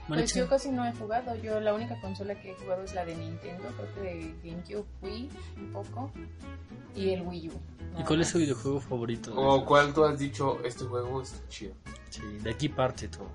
Pues 0.07 0.35
yo 0.35 0.49
casi 0.49 0.71
no 0.71 0.85
he 0.85 0.93
jugado. 0.93 1.37
Yo 1.37 1.61
la 1.61 1.73
única 1.73 2.01
consola 2.01 2.35
que 2.35 2.51
he 2.51 2.55
jugado 2.57 2.83
es 2.83 2.95
la 2.95 3.05
de 3.05 3.15
Nintendo, 3.15 3.65
creo 3.77 3.95
que 3.95 4.01
de 4.01 4.35
GameCube, 4.43 4.85
Wii, 5.03 5.31
un 5.59 5.73
poco, 5.73 6.11
y 6.97 7.11
el 7.11 7.23
Wii 7.23 7.49
U. 7.49 7.53
¿Y 7.99 8.03
cuál 8.03 8.21
es 8.21 8.29
su 8.29 8.39
más. 8.39 8.47
videojuego 8.47 8.81
favorito? 8.81 9.33
¿O 9.37 9.65
cuál 9.65 9.95
tú 9.95 10.05
has 10.05 10.19
dicho, 10.19 10.59
este 10.65 10.85
juego 10.85 11.23
está 11.23 11.39
chido? 11.49 11.75
Sí, 12.09 12.23
de 12.43 12.51
aquí 12.51 12.69
parte 12.69 13.07
todo. 13.09 13.29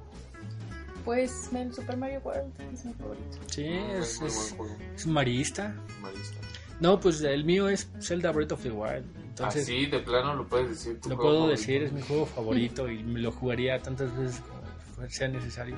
Pues 1.05 1.49
el 1.53 1.73
Super 1.73 1.95
Mario 1.95 2.19
World 2.25 2.51
es 2.73 2.83
mi 2.83 2.93
favorito. 2.93 3.37
Sí, 3.47 3.67
es, 3.67 4.21
es, 4.21 4.55
es 4.95 5.07
marista. 5.07 5.73
Marista. 6.01 6.39
No, 6.79 6.99
pues 6.99 7.21
el 7.21 7.45
mío 7.45 7.69
es 7.69 7.89
Zelda 8.01 8.31
Breath 8.31 8.51
of 8.51 8.63
the 8.63 8.71
Wild. 8.71 9.05
Entonces, 9.37 9.63
Así, 9.63 9.85
de 9.87 9.99
plano 9.99 10.33
lo 10.33 10.47
puedes 10.47 10.69
decir. 10.69 11.01
tu 11.01 11.09
lo 11.09 11.17
puedo 11.17 11.33
favorito. 11.39 11.59
decir, 11.59 11.83
es 11.83 11.91
mi 11.91 12.01
juego 12.01 12.25
favorito 12.25 12.89
y 12.89 13.03
me 13.03 13.19
lo 13.19 13.31
jugaría 13.33 13.77
tantas 13.81 14.15
veces 14.17 14.39
como 14.41 15.09
sea 15.09 15.27
necesario. 15.27 15.75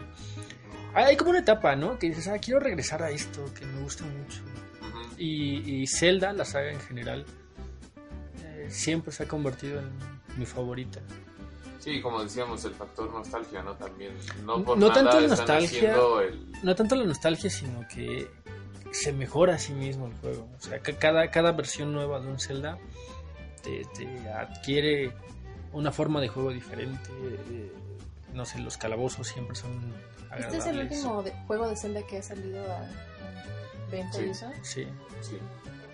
Hay 0.94 1.18
como 1.18 1.32
una 1.32 1.40
etapa, 1.40 1.76
¿no? 1.76 1.98
Que 1.98 2.10
dices, 2.10 2.28
ah, 2.28 2.38
quiero 2.38 2.60
regresar 2.60 3.02
a 3.02 3.10
esto, 3.10 3.44
que 3.58 3.66
me 3.66 3.82
gusta 3.82 4.04
mucho. 4.06 4.42
Ujú. 4.82 5.16
Y, 5.18 5.82
y 5.82 5.88
Zelda, 5.88 6.34
la 6.34 6.46
saga 6.46 6.72
en 6.72 6.80
general, 6.82 7.26
eh, 8.44 8.68
siempre 8.70 9.12
se 9.12 9.24
ha 9.24 9.28
convertido 9.28 9.80
en 9.80 9.90
mi 10.38 10.46
favorita. 10.46 11.00
Sí, 11.80 12.00
como 12.02 12.22
decíamos, 12.24 12.64
el 12.66 12.74
factor 12.76 13.12
nostalgia, 13.12 13.64
¿no? 13.64 13.74
También. 13.76 14.14
No 14.46 14.64
por 14.64 14.78
No 14.78 14.90
nada 14.90 15.02
tanto 15.02 15.20
están 15.20 15.30
nostalgia. 15.30 15.96
el... 16.28 16.52
No 16.64 16.76
tanto 16.76 16.96
la 16.96 17.06
nostalgia, 17.06 17.50
sino 17.50 17.88
que 17.88 18.28
se 18.92 19.14
mejora 19.14 19.56
a 19.56 19.58
sí 19.58 19.74
mismo 19.74 20.08
el 20.08 20.14
juego. 20.16 20.48
O 20.58 20.62
sea, 20.62 20.80
que 20.80 20.96
cada, 20.96 21.30
cada 21.32 21.52
versión 21.54 21.92
nueva 21.94 22.20
de 22.20 22.28
un 22.28 22.40
Zelda 22.40 22.78
te, 23.68 24.06
te 24.06 24.30
adquiere 24.30 25.12
una 25.74 25.92
forma 25.92 26.22
de 26.22 26.28
juego 26.30 26.52
diferente. 26.52 27.10
eh, 27.52 27.72
no 28.34 28.46
sé, 28.46 28.60
los 28.60 28.78
calabozos 28.78 29.28
siempre 29.28 29.56
son 29.56 29.72
agradables. 30.30 30.46
Este 30.46 30.58
es 30.58 30.66
el 30.68 30.80
último 30.82 31.24
de- 31.24 31.32
juego 31.48 31.68
de 31.70 31.76
Zelda 31.76 32.02
que 32.04 32.18
ha 32.20 32.22
salido 32.24 32.64
a, 32.72 32.78
a 32.82 33.90
venta 33.92 34.18
Sí. 34.18 34.24
y 34.26 34.30
eso. 34.30 34.52
Sí, 34.62 34.88
Sí. 35.22 35.38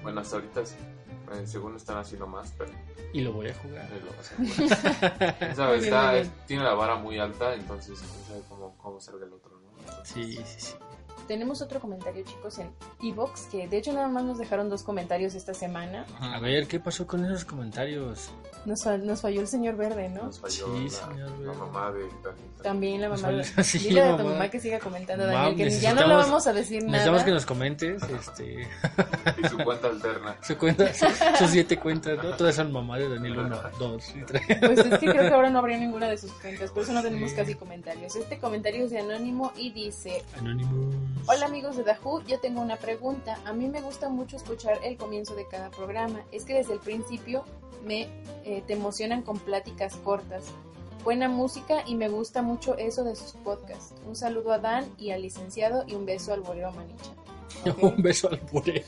Bueno, 0.01 0.21
hasta 0.21 0.35
ahorita 0.37 0.65
sí. 0.65 0.75
Eh, 1.33 1.47
según 1.47 1.75
están 1.77 1.97
haciendo 1.97 2.27
más, 2.27 2.53
pero 2.57 2.71
y 3.13 3.21
lo 3.21 3.31
voy 3.31 3.47
a 3.49 3.53
jugar. 3.55 3.87
lo 4.03 4.11
a 4.11 4.23
jugar. 5.55 5.69
Bien, 5.71 5.83
está- 5.83 6.11
bien. 6.13 6.31
tiene 6.47 6.63
la 6.63 6.73
vara 6.73 6.95
muy 6.95 7.17
alta, 7.19 7.53
entonces 7.53 7.99
quién 7.99 8.23
sabe 8.27 8.41
cómo, 8.49 8.75
cómo 8.77 8.99
salga 8.99 9.25
el 9.25 9.33
otro, 9.33 9.51
¿no? 9.59 10.05
Sí, 10.05 10.33
sí, 10.35 10.43
sí. 10.57 10.73
Tenemos 11.27 11.61
otro 11.61 11.79
comentario, 11.79 12.23
chicos, 12.25 12.59
en 12.59 12.69
Evox, 13.01 13.43
que 13.51 13.67
de 13.67 13.77
hecho 13.77 13.93
nada 13.93 14.07
más 14.09 14.23
nos 14.23 14.37
dejaron 14.37 14.69
dos 14.69 14.83
comentarios 14.83 15.35
esta 15.35 15.53
semana. 15.53 16.05
A 16.19 16.39
ver, 16.39 16.67
¿qué 16.67 16.79
pasó 16.79 17.07
con 17.07 17.23
esos 17.25 17.45
comentarios? 17.45 18.29
Nos, 18.65 18.85
nos 18.85 19.21
falló 19.21 19.41
el 19.41 19.47
señor 19.47 19.75
Verde, 19.77 20.09
¿no? 20.09 20.23
Nos 20.23 20.39
falló 20.39 20.67
Sí, 20.77 20.83
la, 20.83 20.89
señor, 20.89 21.29
la 21.39 21.53
güey. 21.53 21.57
mamá 21.59 21.91
de. 21.91 22.03
También 22.61 23.01
la 23.01 23.09
mamá. 23.09 23.21
falló- 23.21 23.43
sí, 23.63 23.79
Dile 23.79 24.01
a 24.03 24.11
tu 24.11 24.23
mamá. 24.23 24.29
mamá 24.31 24.49
que 24.49 24.59
siga 24.59 24.79
comentando, 24.79 25.25
Mamá, 25.27 25.49
Daniel, 25.49 25.69
que 25.69 25.79
ya 25.79 25.93
no 25.93 26.01
le 26.01 26.07
necesitamos- 26.07 26.25
vamos 26.27 26.47
a 26.47 26.53
decir 26.53 26.83
Necesitamos 26.83 27.11
nada. 27.19 27.25
que 27.25 27.31
nos 27.31 27.45
comentes 27.45 28.03
este, 28.03 28.67
Y 29.43 29.47
su 29.49 29.57
cuenta 29.57 29.87
alterna. 29.87 30.35
su 30.43 30.57
cuenta, 30.57 30.93
su- 30.93 31.05
sus 31.37 31.49
siete 31.51 31.77
cuentas, 31.77 32.17
¿no? 32.23 32.35
Todas 32.37 32.55
son 32.55 32.71
mamás 32.71 32.99
de 32.99 33.09
Daniel 33.09 33.39
1, 33.39 33.59
2 33.79 34.15
y 34.15 34.21
3. 34.23 34.41
Pues 34.59 34.79
es 34.79 34.99
que 34.99 35.05
creo 35.07 35.21
que 35.23 35.33
ahora 35.33 35.49
no 35.49 35.59
habría 35.59 35.77
ninguna 35.77 36.07
de 36.07 36.17
sus 36.17 36.31
cuentas, 36.33 36.69
por 36.71 36.83
eso 36.83 36.93
no 36.93 37.01
tenemos 37.01 37.31
casi 37.33 37.55
comentarios. 37.55 38.15
Este 38.15 38.37
comentario 38.37 38.85
es 38.85 38.91
de 38.91 38.99
Anónimo 38.99 39.51
y 39.57 39.71
dice: 39.71 40.23
Anonymous. 40.37 40.95
Hola 41.25 41.45
amigos 41.45 41.77
de 41.77 41.83
Dahu, 41.83 42.21
yo 42.27 42.37
tengo 42.39 42.59
una 42.59 42.75
pregunta. 42.75 43.39
A 43.45 43.53
mí 43.53 43.69
me 43.69 43.79
gusta 43.79 44.09
mucho 44.09 44.35
escuchar 44.35 44.79
el 44.83 44.97
comienzo 44.97 45.35
de 45.35 45.47
cada 45.47 45.71
programa. 45.71 46.21
Es 46.33 46.43
que 46.43 46.53
desde 46.53 46.73
el 46.73 46.79
principio 46.79 47.45
me 47.85 48.09
eh, 48.43 48.61
te 48.67 48.73
emocionan 48.73 49.21
con 49.21 49.39
pláticas 49.39 49.95
cortas. 50.03 50.43
Buena 51.05 51.29
música 51.29 51.83
y 51.87 51.95
me 51.95 52.09
gusta 52.09 52.41
mucho 52.41 52.77
eso 52.77 53.05
de 53.05 53.15
sus 53.15 53.31
podcasts. 53.33 53.93
Un 54.05 54.17
saludo 54.17 54.51
a 54.51 54.59
Dan 54.59 54.85
y 54.97 55.11
al 55.11 55.21
licenciado 55.21 55.85
y 55.87 55.95
un 55.95 56.05
beso 56.05 56.33
al 56.33 56.41
bolero 56.41 56.73
Manicha. 56.73 57.13
Un 57.81 58.01
beso 58.01 58.29
al 58.29 58.41
buré. 58.51 58.83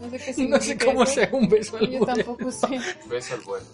No 0.00 0.10
sé 0.10 0.18
qué 0.18 0.44
No 0.48 0.60
sé 0.60 0.78
cómo 0.78 1.06
sea 1.06 1.28
un 1.32 1.48
beso 1.48 1.76
al 1.76 1.88
Yo 1.88 2.04
tampoco 2.04 2.50
sé. 2.50 2.80
Beso 3.08 3.34
al 3.34 3.40
bueno. 3.42 3.66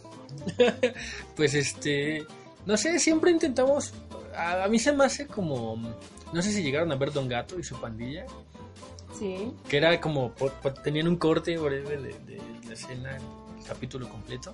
Pues 1.35 1.55
este, 1.55 2.27
no 2.67 2.77
sé, 2.77 2.99
siempre 2.99 3.31
intentamos, 3.31 3.95
a, 4.37 4.65
a 4.65 4.69
mí 4.69 4.79
se 4.79 4.93
me 4.93 5.05
hace 5.05 5.27
como, 5.27 5.79
no 6.33 6.43
sé 6.43 6.53
si 6.53 6.63
llegaron 6.63 6.91
a 6.93 6.97
ver 6.97 7.13
Don 7.13 7.29
Gato 7.29 7.59
y 7.59 7.63
su 7.65 7.77
pandilla, 7.81 8.27
Sí. 9.19 9.53
que 9.69 9.77
era 9.77 10.01
como, 10.01 10.33
tenían 10.83 11.09
un 11.09 11.17
corte 11.17 11.57
breve 11.59 11.97
de, 11.99 12.15
de 12.21 12.41
la 12.67 12.73
escena, 12.73 13.17
el 13.17 13.65
capítulo 13.67 14.09
completo. 14.09 14.53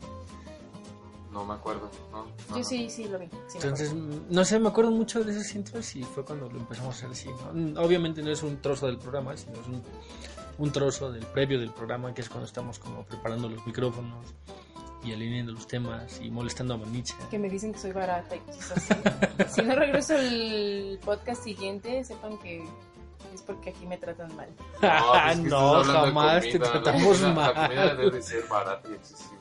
No 1.32 1.44
me 1.44 1.52
acuerdo, 1.54 1.90
¿no? 2.10 2.24
no 2.50 2.56
Yo 2.56 2.64
sí, 2.64 2.88
sí 2.88 3.04
lo 3.04 3.18
vi. 3.18 3.26
sí 3.46 3.56
Entonces, 3.56 3.92
mm, 3.92 4.10
no 4.30 4.44
sé, 4.44 4.58
me 4.58 4.68
acuerdo 4.68 4.90
mucho 4.90 5.22
de 5.22 5.32
esos 5.32 5.54
intros 5.54 5.94
y 5.94 6.02
fue 6.02 6.24
cuando 6.24 6.48
lo 6.48 6.58
empezamos 6.58 6.94
a 6.94 6.98
hacer 6.98 7.10
así. 7.10 7.28
¿no? 7.28 7.52
Mm, 7.52 7.76
Obviamente 7.84 8.22
no 8.22 8.30
es 8.30 8.42
un 8.42 8.56
trozo 8.62 8.86
del 8.86 8.96
programa, 8.96 9.36
sino 9.36 9.52
es 9.60 9.66
un, 9.66 9.82
un 10.58 10.72
trozo 10.72 11.12
del 11.12 11.26
previo 11.26 11.60
del 11.60 11.70
programa, 11.72 12.14
que 12.14 12.22
es 12.22 12.28
cuando 12.30 12.46
estamos 12.46 12.78
como 12.78 13.04
preparando 13.04 13.50
los 13.50 13.64
micrófonos 13.66 14.24
y 15.06 15.12
alineando 15.12 15.52
los 15.52 15.66
temas 15.66 16.20
y 16.20 16.30
molestando 16.30 16.74
a 16.74 16.76
Manicha. 16.78 17.14
Que 17.30 17.38
me 17.38 17.48
dicen 17.48 17.72
que 17.72 17.78
soy 17.78 17.92
barata 17.92 18.36
y 18.36 18.40
cosas 18.40 18.72
así. 18.90 18.94
si 19.54 19.62
no 19.62 19.74
regreso 19.76 20.16
el 20.16 20.98
podcast 21.04 21.42
siguiente, 21.44 22.04
sepan 22.04 22.36
que 22.38 22.64
es 23.34 23.42
porque 23.42 23.70
aquí 23.70 23.86
me 23.86 23.96
tratan 23.98 24.34
mal. 24.36 24.48
Ah, 24.82 25.30
pues 25.32 25.38
que 25.38 25.42
no, 25.48 25.84
jamás 25.84 26.42
te 26.42 26.52
comida, 26.52 26.66
la 26.66 26.72
tratamos 26.82 27.02
comida- 27.18 27.32
mal. 27.32 27.54
La 27.54 27.66
comida 27.68 27.94
debe 27.94 28.22
ser 28.22 28.44
barata 28.48 28.88
y 28.90 28.94
accesible. 28.94 29.36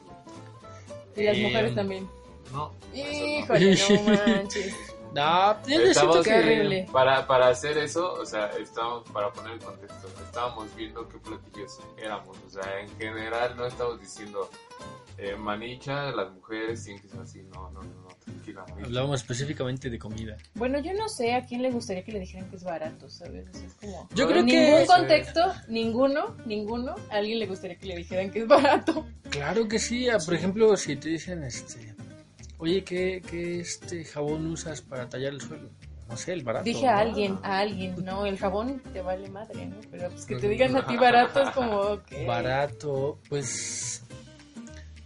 Y 1.15 1.23
las 1.23 1.37
Eh, 1.37 1.43
mujeres 1.43 1.75
también. 1.75 2.09
No, 2.53 2.71
eso 2.93 3.19
no. 3.19 3.25
Híjole, 3.25 3.75
no 3.75 4.33
manches. 4.35 4.75
No, 5.15 5.65
yo 5.65 5.79
Estamos, 5.79 6.27
horrible. 6.27 6.89
Para, 6.91 7.25
para 7.25 7.47
hacer 7.47 7.77
eso, 7.77 8.15
o 8.15 8.25
sea, 8.25 8.47
estábamos, 8.59 9.09
para 9.11 9.31
poner 9.31 9.53
el 9.53 9.59
contexto, 9.59 10.09
estábamos 10.25 10.67
viendo 10.75 11.07
qué 11.07 11.17
platillos 11.19 11.79
éramos. 11.95 12.35
O 12.45 12.49
sea, 12.49 12.81
en 12.81 12.89
general 12.97 13.55
no 13.55 13.65
estamos 13.65 14.01
diciendo 14.01 14.49
eh, 15.17 15.35
manicha, 15.35 16.11
las 16.11 16.31
mujeres 16.33 16.83
tienen 16.83 17.01
que 17.01 17.07
ser 17.09 17.19
así. 17.21 17.41
No, 17.53 17.69
no, 17.71 17.81
no, 17.81 18.01
no 18.01 18.07
tranquila. 18.23 18.61
manicha. 18.67 18.85
Hablábamos 18.87 19.21
específicamente 19.21 19.89
de 19.89 19.97
comida. 19.99 20.35
Bueno, 20.55 20.79
yo 20.79 20.93
no 20.93 21.07
sé 21.09 21.33
a 21.33 21.45
quién 21.45 21.61
le 21.61 21.71
gustaría 21.71 22.03
que 22.03 22.11
le 22.11 22.19
dijeran 22.19 22.49
que 22.49 22.55
es 22.57 22.63
barato, 22.63 23.09
¿sabes? 23.09 23.47
O 23.49 23.53
sea, 23.53 23.65
es 23.67 23.73
como... 23.75 24.09
Yo 24.13 24.23
No, 24.25 24.29
creo 24.31 24.41
en 24.41 24.47
que... 24.47 24.59
ningún 24.71 24.85
contexto, 24.87 25.41
ninguno, 25.69 26.35
ninguno, 26.45 26.95
a 27.09 27.15
alguien 27.15 27.39
le 27.39 27.47
gustaría 27.47 27.77
que 27.77 27.85
le 27.87 27.97
dijeran 27.97 28.29
que 28.31 28.39
es 28.39 28.47
barato. 28.47 29.05
Claro 29.29 29.67
que 29.67 29.79
sí. 29.79 30.09
ah, 30.09 30.17
Por 30.23 30.33
ejemplo, 30.33 30.75
si 30.77 30.95
te 30.95 31.09
dicen, 31.09 31.43
este... 31.43 31.93
Oye, 32.57 32.83
¿qué, 32.83 33.21
qué 33.29 33.59
este 33.59 34.05
jabón 34.05 34.47
usas 34.47 34.81
para 34.81 35.09
tallar 35.09 35.33
el 35.33 35.41
suelo? 35.41 35.69
No 36.07 36.15
sé, 36.15 36.33
el 36.33 36.43
barato. 36.43 36.63
Dije 36.63 36.87
a 36.87 36.93
¿no? 36.93 36.99
alguien, 36.99 37.39
a 37.41 37.57
alguien, 37.59 37.95
no, 38.05 38.25
el 38.27 38.37
jabón 38.37 38.79
te 38.93 39.01
vale 39.01 39.27
madre, 39.29 39.65
¿no? 39.65 39.75
Pero 39.91 40.09
pues 40.09 40.25
que 40.25 40.35
te 40.35 40.47
digan 40.47 40.75
a 40.77 40.85
ti 40.85 40.95
barato 40.97 41.41
es 41.41 41.49
como, 41.49 42.01
¿qué? 42.03 42.25
Barato, 42.25 43.19
pues... 43.27 44.04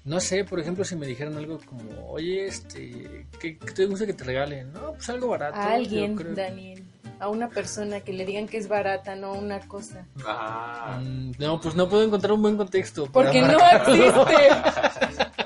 No 0.10 0.20
sé, 0.20 0.44
por 0.44 0.60
ejemplo, 0.60 0.84
si 0.84 0.96
me 0.96 1.06
dijeran 1.06 1.38
algo 1.38 1.60
como, 1.64 1.84
oye, 2.12 2.48
este, 2.48 3.28
¿qué, 3.40 3.58
qué 3.60 3.72
te 3.74 3.86
gusta 3.86 4.08
que 4.08 4.14
te 4.14 4.24
regalen? 4.24 4.74
No, 4.74 4.94
pues 4.94 5.08
algo 5.10 5.28
barato. 5.28 5.56
A 5.56 5.74
alguien, 5.74 6.16
creo. 6.16 6.34
Daniel, 6.34 6.84
a 7.20 7.30
una 7.30 7.48
persona 7.48 8.00
que 8.00 8.12
le 8.12 8.26
digan 8.26 8.48
que 8.48 8.58
es 8.58 8.68
barata, 8.68 9.16
no 9.16 9.34
una 9.34 9.60
cosa. 9.60 10.08
Ah, 10.26 11.00
Mm, 11.00 11.34
No, 11.38 11.62
pues 11.62 11.76
no 11.76 11.88
puedo 11.88 12.04
encontrar 12.04 12.32
un 12.34 12.42
buen 12.42 12.58
contexto. 12.58 13.06
para 13.06 13.28
Porque 13.32 13.42
no 13.44 13.58
existe. 13.60 14.50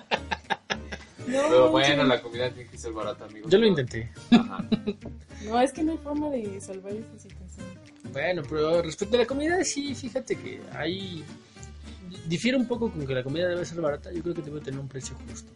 No, 1.27 1.39
pero 1.49 1.71
bueno, 1.71 2.03
la 2.03 2.21
comida 2.21 2.49
tiene 2.51 2.69
que 2.69 2.77
ser 2.77 2.91
barata, 2.91 3.25
amigos. 3.25 3.49
Yo 3.51 3.57
lo 3.57 3.65
intenté. 3.67 4.09
Ajá. 4.31 4.63
No, 5.45 5.59
es 5.59 5.73
que 5.73 5.83
no 5.83 5.91
hay 5.91 5.97
forma 5.97 6.29
de 6.29 6.61
salvar 6.61 6.93
esta 6.93 7.19
situación. 7.19 7.67
Bueno, 8.13 8.43
pero 8.49 8.81
respecto 8.81 9.17
a 9.17 9.19
la 9.19 9.25
comida, 9.25 9.61
sí, 9.65 9.93
fíjate 9.93 10.37
que 10.37 10.61
ahí 10.73 11.21
difiere 12.27 12.57
un 12.57 12.67
poco 12.67 12.91
con 12.91 13.05
que 13.05 13.13
la 13.13 13.23
comida 13.23 13.47
debe 13.47 13.65
ser 13.65 13.81
barata. 13.81 14.11
Yo 14.11 14.21
creo 14.23 14.35
que 14.35 14.41
debe 14.41 14.59
tener 14.61 14.79
un 14.79 14.87
precio 14.87 15.15
justo. 15.29 15.51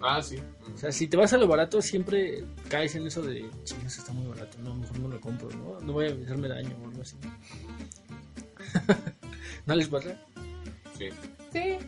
Ah, 0.00 0.20
sí. 0.22 0.36
O 0.74 0.78
sea, 0.78 0.92
si 0.92 1.06
te 1.08 1.16
vas 1.16 1.32
a 1.32 1.38
lo 1.38 1.46
barato, 1.48 1.80
siempre 1.80 2.44
caes 2.68 2.94
en 2.96 3.06
eso 3.06 3.22
de, 3.22 3.48
chingas, 3.64 3.98
está 3.98 4.12
muy 4.12 4.26
barato, 4.26 4.58
no, 4.62 4.74
mejor 4.74 4.98
no 5.00 5.08
lo 5.08 5.20
compro, 5.20 5.48
¿no? 5.50 5.80
No 5.80 5.92
voy 5.94 6.06
a 6.08 6.12
hacerme 6.12 6.48
daño 6.48 6.76
o 6.82 6.88
algo 6.88 7.02
así. 7.02 7.16
¿No 9.66 9.74
les 9.74 9.88
pasa? 9.88 10.16
Sí. 10.98 11.08
Sí, 11.52 11.78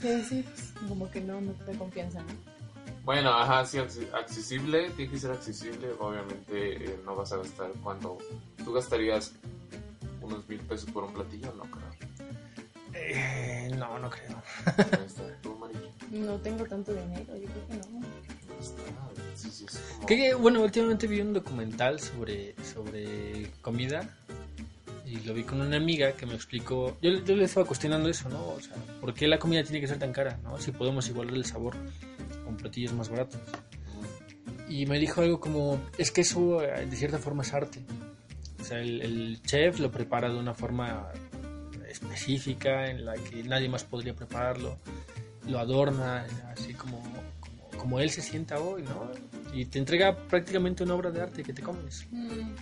sí, 0.00 0.22
sí, 0.28 0.44
pues, 0.54 0.72
como 0.88 1.10
que 1.10 1.20
no, 1.20 1.40
no 1.40 1.52
te 1.52 1.72
da 1.72 1.78
confianza, 1.78 2.20
¿no? 2.22 2.50
Bueno, 3.04 3.30
ajá, 3.30 3.64
sí, 3.64 3.78
acce- 3.78 4.12
accesible, 4.14 4.90
tiene 4.90 5.10
que 5.12 5.18
ser 5.18 5.30
accesible. 5.32 5.88
Obviamente 5.98 6.84
eh, 6.84 7.00
no 7.04 7.16
vas 7.16 7.32
a 7.32 7.38
gastar 7.38 7.70
cuando 7.82 8.18
tú 8.64 8.72
gastarías 8.72 9.32
unos 10.22 10.48
mil 10.48 10.60
pesos 10.60 10.90
por 10.90 11.04
un 11.04 11.12
platillo, 11.12 11.52
no 11.56 11.64
creo. 11.70 11.89
Eh, 13.00 13.70
no, 13.76 13.98
no 13.98 14.10
creo. 14.10 14.42
No 16.10 16.36
tengo 16.38 16.64
tanto 16.64 16.92
dinero, 16.92 17.36
yo 17.36 17.48
creo 17.48 17.68
que 17.68 17.76
no. 17.76 18.00
Que, 20.06 20.34
bueno, 20.34 20.62
últimamente 20.62 21.06
vi 21.06 21.20
un 21.20 21.32
documental 21.32 22.00
sobre, 22.00 22.54
sobre 22.64 23.50
comida 23.62 24.08
y 25.06 25.16
lo 25.20 25.34
vi 25.34 25.44
con 25.44 25.60
una 25.60 25.76
amiga 25.76 26.12
que 26.12 26.26
me 26.26 26.34
explicó, 26.34 26.96
yo, 27.00 27.10
yo 27.24 27.36
le 27.36 27.44
estaba 27.44 27.66
cuestionando 27.66 28.08
eso, 28.08 28.28
¿no? 28.28 28.48
O 28.48 28.60
sea, 28.60 28.76
¿por 29.00 29.14
qué 29.14 29.28
la 29.28 29.38
comida 29.38 29.62
tiene 29.62 29.80
que 29.80 29.86
ser 29.86 29.98
tan 29.98 30.12
cara, 30.12 30.38
¿no? 30.42 30.58
Si 30.58 30.72
podemos 30.72 31.08
igualar 31.08 31.34
el 31.34 31.44
sabor 31.44 31.76
con 32.44 32.56
platillos 32.56 32.92
más 32.92 33.08
baratos. 33.08 33.40
Y 34.68 34.86
me 34.86 34.98
dijo 34.98 35.20
algo 35.20 35.40
como, 35.40 35.80
es 35.98 36.10
que 36.10 36.20
eso 36.20 36.62
eh, 36.62 36.86
de 36.86 36.96
cierta 36.96 37.18
forma 37.18 37.42
es 37.42 37.52
arte. 37.52 37.80
O 38.60 38.64
sea, 38.64 38.78
el, 38.78 39.00
el 39.02 39.42
chef 39.42 39.80
lo 39.80 39.90
prepara 39.90 40.28
de 40.28 40.38
una 40.38 40.54
forma 40.54 41.10
específica 41.90 42.88
en 42.90 43.04
la 43.04 43.14
que 43.14 43.42
nadie 43.44 43.68
más 43.68 43.84
podría 43.84 44.14
prepararlo. 44.14 44.76
Lo 45.46 45.58
adorna 45.58 46.26
así 46.52 46.74
como, 46.74 47.00
como, 47.40 47.70
como 47.78 48.00
él 48.00 48.10
se 48.10 48.22
sienta 48.22 48.58
hoy, 48.60 48.82
¿no? 48.82 49.10
Y 49.52 49.64
te 49.64 49.78
entrega 49.78 50.16
prácticamente 50.16 50.84
una 50.84 50.94
obra 50.94 51.10
de 51.10 51.22
arte 51.22 51.42
que 51.42 51.52
te 51.52 51.62
comes. 51.62 52.06
Mm, 52.10 52.52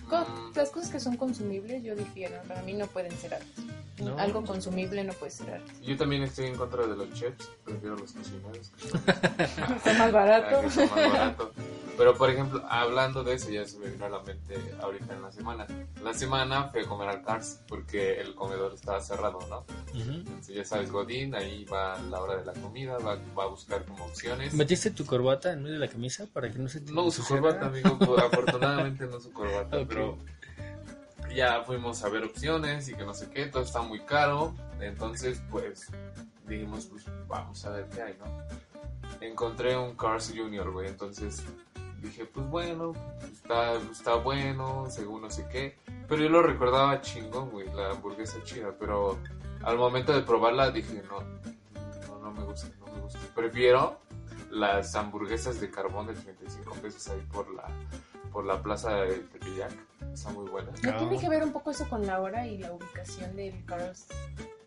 las 0.55 0.69
cosas 0.69 0.89
que 0.89 0.99
son 0.99 1.17
consumibles 1.17 1.83
yo 1.83 1.95
difiero, 1.95 2.41
para 2.47 2.61
mí 2.63 2.73
no 2.73 2.87
pueden 2.87 3.11
ser 3.11 3.35
arte. 3.35 3.61
No. 4.03 4.17
Algo 4.17 4.43
consumible 4.43 5.03
no 5.03 5.13
puede 5.13 5.31
ser 5.31 5.51
arte. 5.51 5.71
Yo 5.83 5.97
también 5.97 6.23
estoy 6.23 6.47
en 6.47 6.55
contra 6.55 6.87
de 6.87 6.95
los 6.95 7.11
chefs, 7.13 7.49
prefiero 7.65 7.97
los 7.97 8.13
cocineros. 8.13 8.71
son 9.83 9.97
más 9.97 10.11
baratos. 10.11 10.73
Pero 11.99 12.15
por 12.15 12.29
ejemplo, 12.29 12.63
hablando 12.69 13.25
de 13.25 13.33
eso, 13.33 13.49
ya 13.49 13.65
se 13.65 13.77
me 13.77 13.89
vino 13.89 14.05
a 14.05 14.09
la 14.09 14.21
mente 14.21 14.55
ahorita 14.81 15.13
en 15.15 15.21
la 15.21 15.33
semana. 15.33 15.67
La 16.01 16.13
semana 16.13 16.69
fui 16.69 16.83
a 16.83 16.87
comer 16.87 17.09
al 17.09 17.21
Cars 17.23 17.59
porque 17.67 18.21
el 18.21 18.35
comedor 18.35 18.73
estaba 18.73 19.01
cerrado, 19.01 19.37
¿no? 19.49 19.65
Ujú. 19.99 20.11
Entonces, 20.11 20.55
ya 20.55 20.63
sabes, 20.63 20.93
Godín, 20.93 21.35
ahí 21.35 21.65
va 21.65 21.99
la 22.09 22.21
hora 22.21 22.37
de 22.37 22.45
la 22.45 22.53
comida, 22.53 22.97
va, 22.99 23.17
va 23.37 23.43
a 23.43 23.47
buscar 23.47 23.83
como 23.83 24.05
opciones. 24.05 24.53
¿Metiste 24.53 24.91
tu 24.91 25.05
corbata 25.05 25.51
en 25.51 25.61
medio 25.61 25.73
de 25.73 25.85
la 25.85 25.89
camisa 25.91 26.25
para 26.31 26.49
que 26.49 26.57
no 26.57 26.69
se 26.69 26.79
te 26.79 26.89
No 26.93 27.03
uso 27.03 27.21
corbata, 27.27 27.65
amigo. 27.65 27.97
Afortunadamente 28.17 29.05
no 29.05 29.17
uso 29.17 29.33
corbata, 29.33 29.79
Ok. 29.79 29.87
pero 29.89 30.17
ya 31.35 31.63
fuimos 31.65 32.01
a 32.05 32.07
ver 32.07 32.23
opciones 32.23 32.87
y 32.87 32.93
que 32.93 33.03
no 33.03 33.13
sé 33.13 33.29
qué, 33.29 33.47
todo 33.47 33.63
está 33.63 33.81
muy 33.81 33.99
caro. 33.99 34.55
Entonces, 34.79 35.41
pues 35.51 35.87
dijimos, 36.47 36.85
pues 36.85 37.03
vamos 37.27 37.65
a 37.65 37.71
ver 37.71 37.89
qué 37.93 38.01
hay, 38.03 38.15
¿no? 38.17 38.25
Encontré 39.19 39.75
un 39.75 39.97
Cars 39.97 40.31
Junior, 40.33 40.71
güey. 40.71 40.87
Entonces 40.87 41.43
dije, 42.01 42.25
pues 42.25 42.47
bueno, 42.47 42.93
está, 43.31 43.73
está 43.75 44.15
bueno, 44.15 44.87
según 44.89 45.21
no 45.21 45.29
sé 45.29 45.47
qué. 45.51 45.77
Pero 46.07 46.23
yo 46.23 46.29
lo 46.29 46.41
recordaba 46.41 47.01
chingón, 47.01 47.49
güey, 47.49 47.67
la 47.73 47.91
hamburguesa 47.91 48.41
chida. 48.43 48.73
Pero 48.79 49.17
al 49.63 49.77
momento 49.77 50.13
de 50.13 50.21
probarla 50.23 50.71
dije, 50.71 51.03
no, 51.09 51.21
no, 52.07 52.19
no 52.19 52.31
me 52.31 52.43
gusta, 52.43 52.67
no 52.79 52.93
me 52.93 53.01
gusta. 53.01 53.19
Prefiero 53.35 53.99
las 54.49 54.95
hamburguesas 54.95 55.59
de 55.61 55.69
carbón 55.69 56.07
de 56.07 56.13
35 56.13 56.73
pesos 56.81 57.07
ahí 57.09 57.21
por 57.31 57.53
la, 57.53 57.67
por 58.31 58.45
la 58.45 58.61
plaza 58.61 58.93
de 59.01 59.15
Tepeyac. 59.19 59.71
Está 60.13 60.31
muy 60.31 60.49
buena. 60.49 60.71
¿No 60.83 60.91
No. 60.91 60.97
tiene 60.97 61.19
que 61.19 61.29
ver 61.29 61.43
un 61.43 61.51
poco 61.51 61.71
eso 61.71 61.87
con 61.87 62.05
la 62.07 62.19
hora 62.19 62.47
y 62.47 62.57
la 62.57 62.71
ubicación 62.73 63.35
del 63.35 63.63
Cars? 63.65 64.07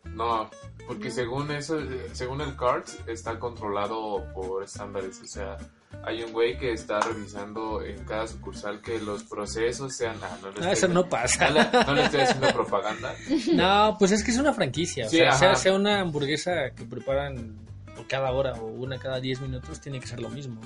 No, 0.04 0.48
porque 0.86 1.08
No. 1.08 1.14
según 1.14 1.50
eso, 1.50 1.80
eh, 1.80 2.10
según 2.12 2.40
el 2.42 2.54
CART, 2.56 2.86
está 3.08 3.38
controlado 3.40 4.24
por 4.34 4.62
estándares. 4.62 5.20
O 5.22 5.26
sea, 5.26 5.56
hay 6.04 6.22
un 6.22 6.32
güey 6.32 6.58
que 6.58 6.72
está 6.72 7.00
revisando 7.00 7.82
en 7.82 8.04
cada 8.04 8.26
sucursal 8.26 8.80
que 8.80 8.98
los 9.00 9.22
procesos 9.24 9.94
sean. 9.94 10.16
Ah, 10.22 10.36
no, 10.42 10.48
estoy- 10.48 10.72
eso 10.72 10.88
no 10.88 10.94
no 10.94 11.08
pasa. 11.08 11.48
no 11.86 11.94
le 11.94 12.04
estoy 12.04 12.20
haciendo 12.20 12.52
propaganda. 12.52 13.14
No, 13.52 13.96
pues 13.98 14.12
es 14.12 14.24
que 14.24 14.30
es 14.30 14.38
una 14.38 14.52
franquicia. 14.52 15.08
Sí, 15.08 15.16
o 15.16 15.24
sea, 15.24 15.32
sea, 15.32 15.54
sea 15.56 15.74
una 15.74 16.00
hamburguesa 16.00 16.70
que 16.74 16.84
preparan 16.84 17.56
por 17.94 18.06
cada 18.08 18.32
hora 18.32 18.52
o 18.54 18.66
una 18.66 18.98
cada 18.98 19.20
10 19.20 19.40
minutos, 19.42 19.80
tiene 19.80 20.00
que 20.00 20.06
ser 20.06 20.20
lo 20.20 20.28
mismo. 20.30 20.60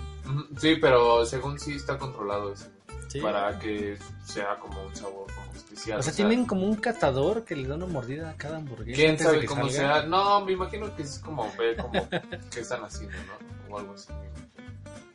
Sí, 0.59 0.77
pero 0.81 1.25
según 1.27 1.59
sí 1.59 1.75
está 1.75 1.99
controlado 1.99 2.53
eso. 2.53 2.67
¿sí? 3.09 3.21
Para 3.21 3.59
que 3.59 3.97
sea 4.25 4.57
como 4.59 4.83
un 4.85 4.95
sabor 4.97 5.27
como 5.35 5.53
especial. 5.55 5.99
O 6.01 6.03
sea, 6.03 6.13
tienen 6.13 6.45
como 6.47 6.67
un 6.67 6.77
catador 6.77 7.45
que 7.45 7.55
le 7.57 7.69
da 7.69 7.75
una 7.77 7.87
mordida 7.87 8.31
a 8.31 8.37
cada 8.37 8.57
hamburguesa. 8.59 8.97
¿Quién 8.97 9.19
sabe 9.19 9.41
que 9.41 9.47
cómo 9.47 9.69
salga. 9.69 10.01
sea? 10.01 10.03
No, 10.09 10.45
me 10.45 10.53
imagino 10.53 10.95
que 10.97 11.03
es 11.03 11.19
como 11.19 11.53
ver 11.57 11.77
como 11.77 12.09
qué 12.51 12.61
están 12.61 12.83
haciendo, 12.85 13.17
¿no? 13.19 13.75
O 13.75 13.79
algo 13.79 13.95
así. 13.95 14.09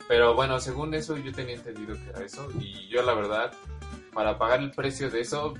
Pero 0.08 0.36
bueno, 0.36 0.60
según 0.60 0.94
eso 0.94 1.18
yo 1.18 1.32
tenía 1.32 1.56
entendido 1.56 1.96
que 1.96 2.10
era 2.10 2.24
eso 2.26 2.48
y 2.60 2.88
yo 2.90 3.02
la 3.04 3.14
verdad, 3.14 3.52
para 4.14 4.38
pagar 4.38 4.60
el 4.60 4.72
precio 4.72 5.10
de 5.10 5.22
eso, 5.22 5.54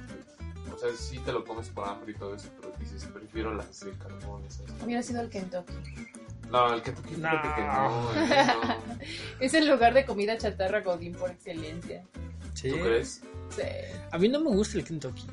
o 0.74 0.78
sea, 0.78 0.90
sí 0.98 1.20
te 1.20 1.32
lo 1.32 1.46
comes 1.46 1.70
por 1.70 1.88
hambre 1.88 2.12
y 2.12 2.16
todo 2.16 2.36
eso, 2.36 2.50
pero 2.60 2.74
dices, 2.80 3.06
prefiero 3.14 3.54
las 3.54 3.80
de 3.82 3.92
carbón. 3.94 4.44
esas. 4.46 4.66
Hubiera 4.84 5.02
sido 5.02 5.22
el 5.22 5.30
Kentucky. 5.30 5.74
No, 6.50 6.74
el 6.74 6.82
tú 6.82 6.92
No. 6.92 7.30
fíjate 7.30 7.48
que 7.56 7.62
no, 7.62 8.14
eh, 8.14 8.46
no. 8.66 8.76
Es 9.40 9.54
el 9.54 9.70
lugar 9.70 9.94
de 9.94 10.06
comida 10.06 10.38
chatarra 10.38 10.82
Godín 10.82 11.14
por 11.14 11.30
excelencia. 11.32 12.04
Sí. 12.54 12.70
¿Tú 12.72 12.80
crees? 12.80 13.22
Sí. 13.56 13.62
A 14.12 14.18
mí 14.18 14.28
no 14.28 14.42
me 14.42 14.50
gusta 14.50 14.78
el 14.78 14.84
Kentucky. 14.84 15.26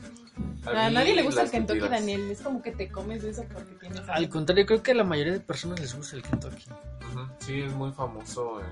A, 0.65 0.89
mí 0.89 0.95
nadie 0.95 1.17
le 1.17 1.23
gusta 1.23 1.43
el 1.43 1.51
Kentucky, 1.51 1.81
frituras. 1.81 2.01
Daniel. 2.01 2.31
Es 2.31 2.41
como 2.41 2.63
que 2.63 2.71
te 2.71 2.89
comes 2.89 3.25
eso 3.25 3.45
porque 3.53 3.75
tienes. 3.81 4.01
Al 4.09 4.29
contrario, 4.29 4.65
creo 4.67 4.81
que 4.83 4.93
a 4.93 4.95
la 4.95 5.03
mayoría 5.03 5.33
de 5.33 5.41
personas 5.41 5.81
les 5.81 5.93
gusta 5.97 6.15
el 6.15 6.23
Kentucky. 6.23 6.67
Ujú, 7.11 7.21
Sí, 7.41 7.63
es 7.63 7.73
muy 7.73 7.91
famoso. 7.91 8.61
eh, 8.61 8.65